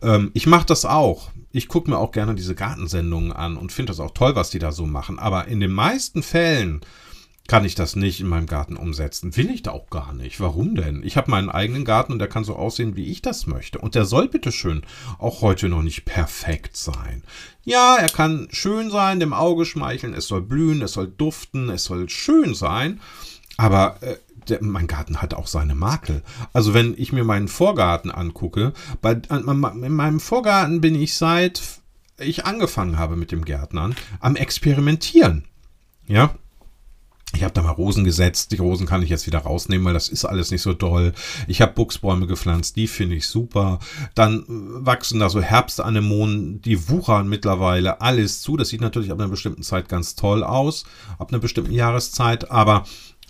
ähm, 0.01 0.31
ich 0.33 0.47
mache 0.47 0.65
das 0.65 0.83
auch. 0.83 1.31
Ich 1.53 1.69
gucke 1.69 1.89
mir 1.89 1.97
auch 1.97 2.11
gerne 2.11 2.35
diese 2.35 2.53
Gartensendungen 2.53 3.31
an 3.31 3.55
und 3.55 3.71
finde 3.71 3.91
das 3.91 4.01
auch 4.01 4.11
toll, 4.11 4.35
was 4.35 4.49
die 4.49 4.59
da 4.59 4.73
so 4.73 4.85
machen. 4.85 5.17
Aber 5.17 5.47
in 5.47 5.61
den 5.61 5.71
meisten 5.71 6.21
Fällen 6.21 6.81
kann 7.51 7.65
ich 7.65 7.75
das 7.75 7.97
nicht 7.97 8.21
in 8.21 8.29
meinem 8.29 8.45
Garten 8.45 8.77
umsetzen. 8.77 9.35
Will 9.35 9.49
ich 9.49 9.61
da 9.61 9.71
auch 9.71 9.89
gar 9.89 10.13
nicht. 10.13 10.39
Warum 10.39 10.73
denn? 10.73 11.03
Ich 11.03 11.17
habe 11.17 11.29
meinen 11.29 11.49
eigenen 11.49 11.83
Garten 11.83 12.13
und 12.13 12.19
der 12.19 12.29
kann 12.29 12.45
so 12.45 12.55
aussehen, 12.55 12.95
wie 12.95 13.11
ich 13.11 13.21
das 13.21 13.45
möchte. 13.45 13.77
Und 13.79 13.93
der 13.93 14.05
soll 14.05 14.29
bitteschön 14.29 14.83
auch 15.19 15.41
heute 15.41 15.67
noch 15.67 15.81
nicht 15.81 16.05
perfekt 16.05 16.77
sein. 16.77 17.23
Ja, 17.65 17.97
er 17.97 18.07
kann 18.07 18.47
schön 18.51 18.89
sein, 18.89 19.19
dem 19.19 19.33
Auge 19.33 19.65
schmeicheln, 19.65 20.13
es 20.13 20.27
soll 20.27 20.41
blühen, 20.41 20.81
es 20.81 20.93
soll 20.93 21.09
duften, 21.09 21.69
es 21.69 21.83
soll 21.83 22.07
schön 22.07 22.55
sein. 22.55 23.01
Aber 23.57 23.97
äh, 23.99 24.15
der, 24.47 24.63
mein 24.63 24.87
Garten 24.87 25.21
hat 25.21 25.33
auch 25.33 25.47
seine 25.47 25.75
Makel. 25.75 26.23
Also 26.53 26.73
wenn 26.73 26.95
ich 26.97 27.11
mir 27.11 27.25
meinen 27.25 27.49
Vorgarten 27.49 28.11
angucke, 28.11 28.71
bei, 29.01 29.11
in 29.29 29.93
meinem 29.93 30.21
Vorgarten 30.21 30.79
bin 30.79 30.95
ich 30.95 31.15
seit 31.15 31.61
ich 32.17 32.45
angefangen 32.45 32.97
habe 32.97 33.17
mit 33.17 33.33
dem 33.33 33.43
Gärtnern 33.43 33.93
am 34.21 34.37
Experimentieren. 34.37 35.43
Ja, 36.07 36.33
ich 37.33 37.43
habe 37.43 37.53
da 37.53 37.61
mal 37.61 37.71
Rosen 37.71 38.03
gesetzt. 38.03 38.51
Die 38.51 38.57
Rosen 38.57 38.85
kann 38.85 39.01
ich 39.01 39.09
jetzt 39.09 39.25
wieder 39.27 39.39
rausnehmen, 39.39 39.85
weil 39.85 39.93
das 39.93 40.09
ist 40.09 40.25
alles 40.25 40.51
nicht 40.51 40.61
so 40.61 40.73
doll. 40.73 41.13
Ich 41.47 41.61
habe 41.61 41.73
Buchsbäume 41.73 42.27
gepflanzt, 42.27 42.75
die 42.75 42.87
finde 42.87 43.15
ich 43.15 43.27
super. 43.27 43.79
Dann 44.15 44.39
äh, 44.39 44.45
wachsen 44.85 45.19
da 45.19 45.29
so 45.29 45.41
Herbstanemonen, 45.41 46.61
die 46.61 46.89
wuchern 46.89 47.29
mittlerweile 47.29 48.01
alles 48.01 48.41
zu. 48.41 48.57
Das 48.57 48.69
sieht 48.69 48.81
natürlich 48.81 49.11
ab 49.11 49.19
einer 49.19 49.29
bestimmten 49.29 49.63
Zeit 49.63 49.87
ganz 49.87 50.15
toll 50.15 50.43
aus, 50.43 50.83
ab 51.19 51.31
einer 51.31 51.39
bestimmten 51.39 51.73
Jahreszeit, 51.73 52.51
aber 52.51 52.83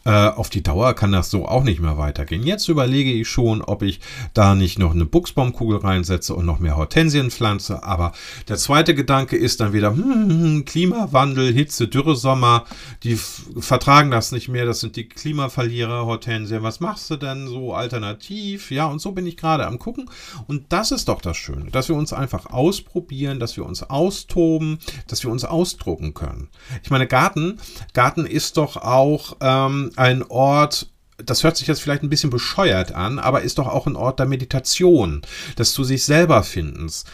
äh, 0.06 0.10
auf 0.10 0.50
die 0.50 0.64
Dauer 0.64 0.94
kann 0.94 1.12
das 1.12 1.30
so 1.30 1.48
auch 1.48 1.64
nicht 1.64 1.80
mehr 1.80 1.98
weitergehen. 1.98 2.44
Jetzt 2.44 2.68
überlege 2.70 3.12
ich 3.12 3.28
schon, 3.28 3.62
ob 3.62 3.84
ich 3.84 4.00
da 4.34 4.56
nicht 4.56 4.80
noch 4.80 4.94
eine 4.94 5.06
Buchsbaumkugel 5.06 5.78
reinsetze 5.78 6.34
und 6.34 6.46
noch 6.46 6.60
mehr 6.60 6.78
Hortensien 6.78 7.30
pflanze. 7.30 7.84
Aber 7.84 8.14
der 8.48 8.58
zweite 8.58 8.96
Gedanke 8.96 9.38
ist 9.38 9.60
dann 9.60 9.74
wieder, 9.74 9.94
hm, 9.94 10.66
Klimawandel, 10.66 11.54
Hitze, 11.54 11.88
Dürresommer, 11.88 12.66
die 13.04 13.16
vertragen 13.16 14.12
das 14.12 14.32
nicht 14.32 14.48
mehr. 14.48 14.66
Das 14.66 14.80
sind 14.80 14.96
die 14.96 15.08
Klimaverlierer, 15.08 16.06
Hortensien. 16.06 16.64
Was 16.64 16.80
machst 16.80 17.10
du 17.10 17.18
denn 17.18 17.48
so 17.48 17.74
alternativ? 17.74 18.72
Ja, 18.72 18.86
und 18.86 19.00
so 19.00 19.12
bin 19.12 19.28
ich 19.28 19.38
gerade 19.38 19.68
am 19.68 19.78
gucken. 19.78 20.10
Und 20.48 20.66
das 20.70 20.92
ist 20.92 21.08
doch 21.08 21.22
das 21.22 21.38
Schöne, 21.38 21.72
dass 21.72 21.90
wir 21.90 21.96
uns 21.96 22.14
einfach 22.14 22.48
ausprobieren, 22.48 23.40
dass 23.40 23.58
wir 23.58 23.66
uns 23.66 23.84
austoben, 23.84 24.80
dass 25.08 25.24
wir 25.24 25.32
uns 25.32 25.46
ausdrucken 25.46 26.14
können. 26.14 26.50
Ich 26.84 26.90
meine, 26.90 27.08
Garten, 27.08 27.60
Garten 27.94 28.26
ist 28.26 28.58
doch 28.58 28.78
auch 28.78 29.38
ähm, 29.42 29.91
ein 29.98 30.24
Ort, 30.24 30.88
das 31.18 31.44
hört 31.44 31.58
sich 31.58 31.68
jetzt 31.68 31.82
vielleicht 31.82 32.04
ein 32.04 32.10
bisschen 32.10 32.30
bescheuert 32.30 32.94
an, 32.94 33.20
aber 33.20 33.42
ist 33.42 33.58
doch 33.58 33.68
auch 33.68 33.88
ein 33.88 33.96
Ort 33.96 34.20
der 34.20 34.26
Meditation, 34.26 35.22
des 35.58 35.74
zu 35.74 35.84
sich 35.84 36.04
selber 36.04 36.44
Findens. 36.44 37.06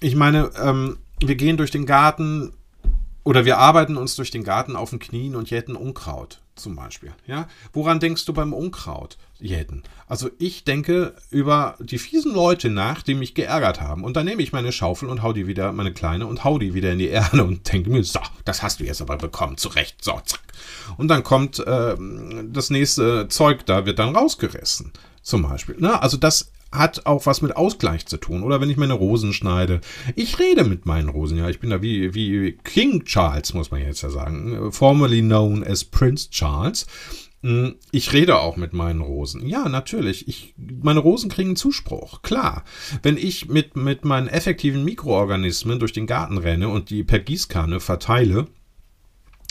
Ich 0.00 0.14
meine, 0.16 0.50
ähm, 0.60 0.98
wir 1.20 1.34
gehen 1.34 1.56
durch 1.56 1.70
den 1.70 1.86
Garten 1.86 2.52
oder 3.24 3.44
wir 3.44 3.58
arbeiten 3.58 3.96
uns 3.96 4.16
durch 4.16 4.30
den 4.30 4.44
Garten 4.44 4.76
auf 4.76 4.90
den 4.90 4.98
Knien 4.98 5.34
und 5.34 5.50
jäten 5.50 5.76
Unkraut 5.76 6.40
zum 6.56 6.76
Beispiel. 6.76 7.12
Ja? 7.26 7.48
Woran 7.72 8.00
denkst 8.00 8.24
du 8.26 8.32
beim 8.32 8.52
Unkraut 8.52 9.16
jäten? 9.44 9.82
Also 10.06 10.30
ich 10.38 10.64
denke 10.64 11.14
über 11.30 11.76
die 11.80 11.98
fiesen 11.98 12.34
Leute 12.34 12.70
nach, 12.70 13.02
die 13.02 13.14
mich 13.14 13.34
geärgert 13.34 13.80
haben. 13.80 14.04
Und 14.04 14.16
dann 14.16 14.26
nehme 14.26 14.42
ich 14.42 14.52
meine 14.52 14.72
Schaufel 14.72 15.08
und 15.08 15.22
hau 15.22 15.32
die 15.32 15.46
wieder, 15.46 15.72
meine 15.72 15.92
kleine, 15.92 16.26
und 16.26 16.44
hau 16.44 16.58
die 16.58 16.74
wieder 16.74 16.92
in 16.92 16.98
die 16.98 17.08
Erde 17.08 17.44
und 17.44 17.72
denke 17.72 17.90
mir, 17.90 18.02
so, 18.04 18.20
das 18.44 18.62
hast 18.62 18.80
du 18.80 18.84
jetzt 18.84 19.00
aber 19.00 19.16
bekommen, 19.16 19.56
zurecht, 19.56 20.02
so, 20.02 20.20
zack. 20.24 20.40
Und 20.96 21.08
dann 21.08 21.22
kommt 21.22 21.58
äh, 21.60 21.96
das 22.52 22.70
nächste 22.70 23.28
Zeug 23.28 23.66
da, 23.66 23.86
wird 23.86 23.98
dann 23.98 24.16
rausgerissen, 24.16 24.92
zum 25.22 25.42
Beispiel. 25.42 25.76
Ne? 25.78 26.00
Also 26.00 26.16
das 26.16 26.50
hat 26.74 27.06
auch 27.06 27.26
was 27.26 27.40
mit 27.40 27.56
Ausgleich 27.56 28.06
zu 28.06 28.16
tun. 28.16 28.42
Oder 28.42 28.60
wenn 28.60 28.70
ich 28.70 28.76
meine 28.76 28.94
Rosen 28.94 29.32
schneide. 29.32 29.80
Ich 30.16 30.38
rede 30.38 30.64
mit 30.64 30.86
meinen 30.86 31.08
Rosen, 31.08 31.38
ja. 31.38 31.48
Ich 31.48 31.60
bin 31.60 31.70
da 31.70 31.82
wie, 31.82 32.14
wie 32.14 32.58
King 32.64 33.04
Charles, 33.04 33.54
muss 33.54 33.70
man 33.70 33.80
jetzt 33.80 34.02
ja 34.02 34.10
sagen. 34.10 34.72
Formerly 34.72 35.22
known 35.22 35.64
as 35.64 35.84
Prince 35.84 36.30
Charles. 36.30 36.86
Hm, 37.44 37.74
ich 37.90 38.14
rede 38.14 38.38
auch 38.38 38.56
mit 38.56 38.72
meinen 38.72 39.02
Rosen. 39.02 39.46
Ja, 39.46 39.68
natürlich. 39.68 40.26
Ich, 40.28 40.54
meine 40.56 41.00
Rosen 41.00 41.28
kriegen 41.28 41.56
Zuspruch. 41.56 42.22
Klar. 42.22 42.64
Wenn 43.02 43.18
ich 43.18 43.50
mit, 43.50 43.76
mit 43.76 44.06
meinen 44.06 44.28
effektiven 44.28 44.82
Mikroorganismen 44.82 45.78
durch 45.78 45.92
den 45.92 46.06
Garten 46.06 46.38
renne 46.38 46.70
und 46.70 46.88
die 46.88 47.04
per 47.04 47.18
Gießkanne 47.18 47.80
verteile, 47.80 48.46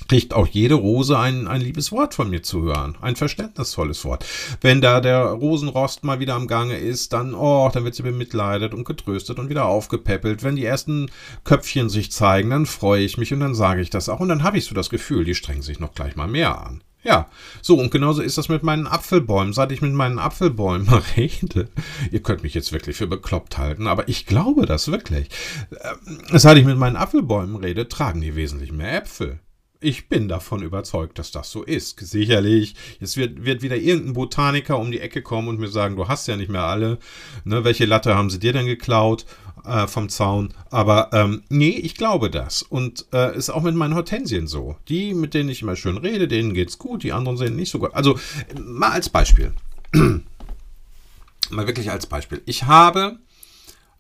kriegt 0.08 0.34
auch 0.34 0.48
jede 0.48 0.74
Rose 0.74 1.20
ein, 1.20 1.48
ein 1.48 1.62
liebes 1.62 1.92
Wort 1.92 2.16
von 2.16 2.32
mir 2.32 2.42
zu 2.42 2.64
hören. 2.64 2.98
Ein 3.00 3.16
verständnisvolles 3.16 4.04
Wort. 4.06 4.26
Wenn 4.60 4.82
da 4.82 5.00
der 5.00 5.26
Rosenrost 5.26 6.04
mal 6.04 6.20
wieder 6.20 6.34
am 6.34 6.48
Gange 6.48 6.78
ist, 6.78 7.14
dann, 7.14 7.36
oh, 7.36 7.70
dann 7.72 7.84
wird 7.84 7.94
sie 7.94 8.02
bemitleidet 8.02 8.74
und 8.74 8.86
getröstet 8.86 9.38
und 9.38 9.50
wieder 9.50 9.66
aufgepäppelt. 9.66 10.42
Wenn 10.42 10.56
die 10.56 10.66
ersten 10.66 11.12
Köpfchen 11.44 11.90
sich 11.90 12.12
zeigen, 12.12 12.50
dann 12.50 12.66
freue 12.66 13.04
ich 13.04 13.20
mich 13.20 13.32
und 13.32 13.42
dann 13.42 13.54
sage 13.54 13.82
ich 13.82 13.92
das 13.92 14.10
auch. 14.10 14.20
Und 14.20 14.30
dann 14.30 14.42
habe 14.42 14.58
ich 14.58 14.66
so 14.66 14.74
das 14.74 14.90
Gefühl, 14.90 15.26
die 15.26 15.36
strengen 15.36 15.62
sich 15.62 15.80
noch 15.80 15.94
gleich 15.94 16.16
mal 16.16 16.28
mehr 16.28 16.60
an. 16.60 16.82
Ja, 17.04 17.30
so 17.62 17.78
und 17.78 17.92
genauso 17.92 18.22
ist 18.22 18.38
das 18.38 18.48
mit 18.48 18.64
meinen 18.64 18.88
Apfelbäumen. 18.88 19.54
Seit 19.54 19.72
ich 19.72 19.82
mit 19.82 19.94
meinen 19.94 20.20
Apfelbäumen 20.20 20.88
rede, 21.18 21.68
ihr 22.12 22.24
könnt 22.24 22.44
mich 22.44 22.54
jetzt 22.54 22.72
wirklich 22.72 22.96
für 22.96 23.08
bekloppt 23.08 23.58
halten, 23.58 23.88
aber 23.88 24.08
ich 24.08 24.26
glaube 24.26 24.66
das 24.66 24.90
wirklich. 24.90 25.28
Äh, 25.72 26.38
seit 26.38 26.58
ich 26.58 26.66
mit 26.66 26.78
meinen 26.78 26.96
Apfelbäumen 26.96 27.58
rede, 27.58 27.88
tragen 27.90 28.22
die 28.22 28.36
wesentlich 28.36 28.72
mehr 28.72 28.98
Äpfel. 29.02 29.40
Ich 29.82 30.08
bin 30.08 30.30
davon 30.30 30.64
überzeugt, 30.64 31.20
dass 31.20 31.32
das 31.32 31.52
so 31.52 31.62
ist. 31.62 32.00
Sicherlich, 32.00 32.76
es 33.02 33.18
wird, 33.18 33.44
wird 33.44 33.62
wieder 33.62 33.76
irgendein 33.76 34.14
Botaniker 34.14 34.80
um 34.80 34.92
die 34.92 35.02
Ecke 35.02 35.22
kommen 35.22 35.50
und 35.50 35.60
mir 35.60 35.68
sagen, 35.68 35.98
du 35.98 36.08
hast 36.08 36.26
ja 36.30 36.38
nicht 36.38 36.50
mehr 36.50 36.64
alle. 36.64 37.00
Ne, 37.44 37.66
welche 37.66 37.86
Latte 37.86 38.16
haben 38.16 38.30
sie 38.30 38.40
dir 38.40 38.54
denn 38.54 38.66
geklaut 38.66 39.26
äh, 39.66 39.88
vom 39.88 40.10
Zaun? 40.10 40.54
Aber 40.70 41.10
ähm, 41.14 41.44
nee, 41.50 41.72
ich 41.72 41.96
glaube 41.96 42.30
das. 42.30 42.62
Und 42.62 43.06
äh, 43.14 43.36
ist 43.36 43.50
auch 43.50 43.62
mit 43.62 43.76
meinen 43.76 43.96
Hortensien 43.96 44.48
so. 44.48 44.78
Die, 44.90 45.14
mit 45.14 45.34
denen 45.34 45.50
ich 45.50 45.62
immer 45.62 45.76
schön 45.76 45.98
rede, 45.98 46.28
denen 46.28 46.54
geht's 46.54 46.78
gut, 46.78 47.04
die 47.04 47.14
anderen 47.14 47.38
sehen 47.38 47.56
nicht 47.56 47.72
so 47.72 47.80
gut. 47.80 47.94
Also 47.94 48.20
mal 48.60 48.92
als 48.92 49.10
Beispiel. 49.10 49.54
mal 49.94 51.68
wirklich 51.68 51.92
als 51.92 52.06
Beispiel. 52.06 52.42
Ich 52.46 52.64
habe 52.64 53.20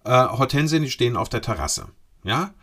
äh, 0.04 0.12
Hortensien, 0.12 0.84
die 0.84 0.92
stehen 0.92 1.18
auf 1.18 1.30
der 1.30 1.42
Terrasse. 1.42 1.88
Ja, 2.24 2.54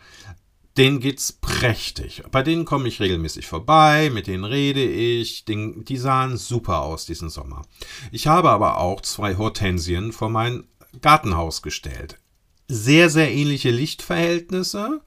denen 0.77 1.01
geht's 1.01 1.33
prächtig. 1.33 2.23
Bei 2.31 2.43
denen 2.43 2.65
komme 2.65 2.89
ich 2.89 3.01
regelmäßig 3.01 3.47
vorbei, 3.47 4.11
mit 4.13 4.27
denen 4.27 4.45
rede 4.45 4.83
ich. 4.83 5.45
Den, 5.45 5.85
die 5.85 5.97
sahen 5.97 6.37
super 6.37 6.83
aus 6.83 7.07
diesen 7.07 7.29
Sommer. 7.29 7.63
Ich 8.13 8.27
habe 8.27 8.51
aber 8.51 8.79
auch 8.79 9.01
zwei 9.01 9.37
Hortensien 9.37 10.13
vor 10.13 10.31
mein 10.31 10.65
Gartenhaus 11.01 11.63
gestellt. 11.63 12.19
Sehr, 12.73 13.11
sehr 13.11 13.33
ähnliche 13.33 13.73
Lichtverhältnisse. 13.73 15.01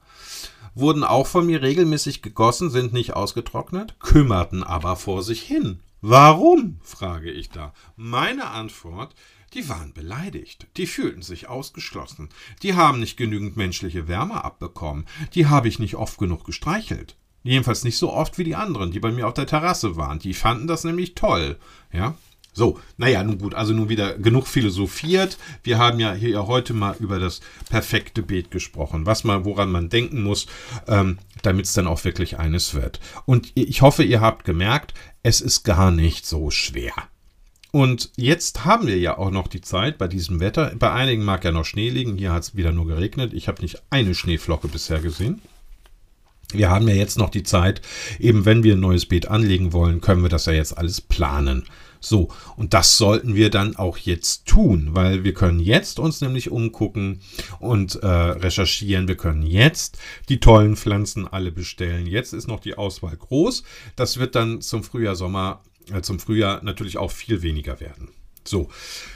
Wurden 0.74 1.02
auch 1.02 1.26
von 1.26 1.46
mir 1.46 1.62
regelmäßig 1.62 2.20
gegossen, 2.20 2.68
sind 2.68 2.92
nicht 2.92 3.14
ausgetrocknet, 3.14 3.98
kümmerten 4.00 4.62
aber 4.62 4.96
vor 4.96 5.22
sich 5.22 5.40
hin. 5.40 5.80
Warum? 6.02 6.78
frage 6.82 7.30
ich 7.30 7.48
da. 7.48 7.72
Meine 7.96 8.48
Antwort, 8.48 9.14
die 9.54 9.66
waren 9.70 9.94
beleidigt, 9.94 10.66
die 10.76 10.86
fühlten 10.86 11.22
sich 11.22 11.48
ausgeschlossen, 11.48 12.28
die 12.62 12.74
haben 12.74 13.00
nicht 13.00 13.16
genügend 13.16 13.56
menschliche 13.56 14.08
Wärme 14.08 14.44
abbekommen, 14.44 15.06
die 15.34 15.46
habe 15.46 15.68
ich 15.68 15.78
nicht 15.78 15.94
oft 15.94 16.18
genug 16.18 16.44
gestreichelt. 16.44 17.16
Jedenfalls 17.44 17.82
nicht 17.82 17.96
so 17.96 18.12
oft 18.12 18.36
wie 18.36 18.44
die 18.44 18.56
anderen, 18.56 18.90
die 18.90 19.00
bei 19.00 19.10
mir 19.10 19.26
auf 19.26 19.34
der 19.34 19.46
Terrasse 19.46 19.96
waren. 19.96 20.18
Die 20.18 20.34
fanden 20.34 20.66
das 20.66 20.84
nämlich 20.84 21.14
toll. 21.14 21.58
Ja, 21.92 22.14
so, 22.54 22.78
naja, 22.96 23.22
nun 23.24 23.38
gut, 23.38 23.54
also 23.54 23.74
nun 23.74 23.88
wieder 23.88 24.16
genug 24.16 24.46
philosophiert. 24.46 25.36
Wir 25.64 25.78
haben 25.78 25.98
ja 25.98 26.14
hier 26.14 26.46
heute 26.46 26.72
mal 26.72 26.94
über 27.00 27.18
das 27.18 27.40
perfekte 27.68 28.22
Beet 28.22 28.52
gesprochen, 28.52 29.06
was 29.06 29.24
man, 29.24 29.44
woran 29.44 29.72
man 29.72 29.88
denken 29.88 30.22
muss, 30.22 30.46
ähm, 30.86 31.18
damit 31.42 31.66
es 31.66 31.72
dann 31.72 31.88
auch 31.88 32.04
wirklich 32.04 32.38
eines 32.38 32.74
wird. 32.74 33.00
Und 33.26 33.50
ich 33.54 33.82
hoffe, 33.82 34.04
ihr 34.04 34.20
habt 34.20 34.44
gemerkt, 34.44 34.94
es 35.24 35.40
ist 35.40 35.64
gar 35.64 35.90
nicht 35.90 36.26
so 36.26 36.50
schwer. 36.50 36.94
Und 37.72 38.12
jetzt 38.14 38.64
haben 38.64 38.86
wir 38.86 38.98
ja 38.98 39.18
auch 39.18 39.32
noch 39.32 39.48
die 39.48 39.60
Zeit 39.60 39.98
bei 39.98 40.06
diesem 40.06 40.38
Wetter. 40.38 40.72
Bei 40.78 40.92
einigen 40.92 41.24
mag 41.24 41.44
ja 41.44 41.50
noch 41.50 41.64
Schnee 41.64 41.90
liegen. 41.90 42.16
Hier 42.16 42.32
hat 42.32 42.44
es 42.44 42.56
wieder 42.56 42.70
nur 42.70 42.86
geregnet. 42.86 43.32
Ich 43.34 43.48
habe 43.48 43.62
nicht 43.62 43.82
eine 43.90 44.14
Schneeflocke 44.14 44.68
bisher 44.68 45.00
gesehen. 45.00 45.42
Wir 46.52 46.70
haben 46.70 46.86
ja 46.86 46.94
jetzt 46.94 47.18
noch 47.18 47.30
die 47.30 47.42
Zeit, 47.42 47.82
eben 48.20 48.44
wenn 48.44 48.62
wir 48.62 48.76
ein 48.76 48.80
neues 48.80 49.06
Beet 49.06 49.26
anlegen 49.26 49.72
wollen, 49.72 50.00
können 50.00 50.22
wir 50.22 50.28
das 50.28 50.46
ja 50.46 50.52
jetzt 50.52 50.78
alles 50.78 51.00
planen. 51.00 51.64
So, 52.04 52.28
und 52.56 52.74
das 52.74 52.98
sollten 52.98 53.34
wir 53.34 53.50
dann 53.50 53.76
auch 53.76 53.96
jetzt 53.96 54.46
tun, 54.46 54.90
weil 54.92 55.24
wir 55.24 55.32
können 55.32 55.58
jetzt 55.58 55.98
uns 55.98 56.20
nämlich 56.20 56.50
umgucken 56.50 57.20
und 57.60 57.96
äh, 57.96 58.06
recherchieren. 58.06 59.08
Wir 59.08 59.16
können 59.16 59.42
jetzt 59.42 59.98
die 60.28 60.38
tollen 60.38 60.76
Pflanzen 60.76 61.26
alle 61.26 61.50
bestellen. 61.50 62.06
Jetzt 62.06 62.34
ist 62.34 62.46
noch 62.46 62.60
die 62.60 62.76
Auswahl 62.76 63.16
groß. 63.16 63.62
Das 63.96 64.18
wird 64.18 64.34
dann 64.34 64.60
zum 64.60 64.84
Frühjahr, 64.84 65.16
Sommer 65.16 65.62
äh, 65.92 66.02
zum 66.02 66.18
Frühjahr 66.18 66.62
natürlich 66.62 66.98
auch 66.98 67.10
viel 67.10 67.42
weniger 67.42 67.80
werden. 67.80 68.10
So, 68.46 68.68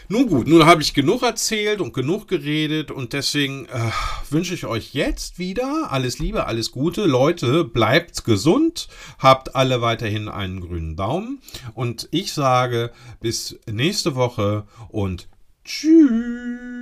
nun 0.09 0.26
gut, 0.26 0.47
nun 0.49 0.64
habe 0.64 0.81
ich 0.81 0.95
genug 0.95 1.22
erzählt 1.22 1.83
und 1.83 1.93
genug 1.93 2.29
geredet 2.29 2.91
und 2.91 3.12
deswegen 3.12 3.66
äh, 3.66 3.91
wünsche 4.31 4.55
ich 4.55 4.64
euch 4.64 4.95
jetzt 4.95 5.39
wieder 5.39 5.89
alles 5.91 6.18
Liebe, 6.18 6.47
alles 6.47 6.70
Gute. 6.70 7.05
Leute, 7.05 7.64
bleibt 7.64 8.24
gesund, 8.24 8.89
habt 9.18 9.55
alle 9.55 9.83
weiterhin 9.83 10.31
einen 10.31 10.61
grünen 10.61 10.97
Daumen 10.97 11.43
und 11.74 12.09
ich 12.11 12.33
sage 12.33 12.91
bis 13.20 13.59
nächste 13.66 14.14
Woche 14.14 14.66
und 14.89 15.29
tschüss. 15.62 16.78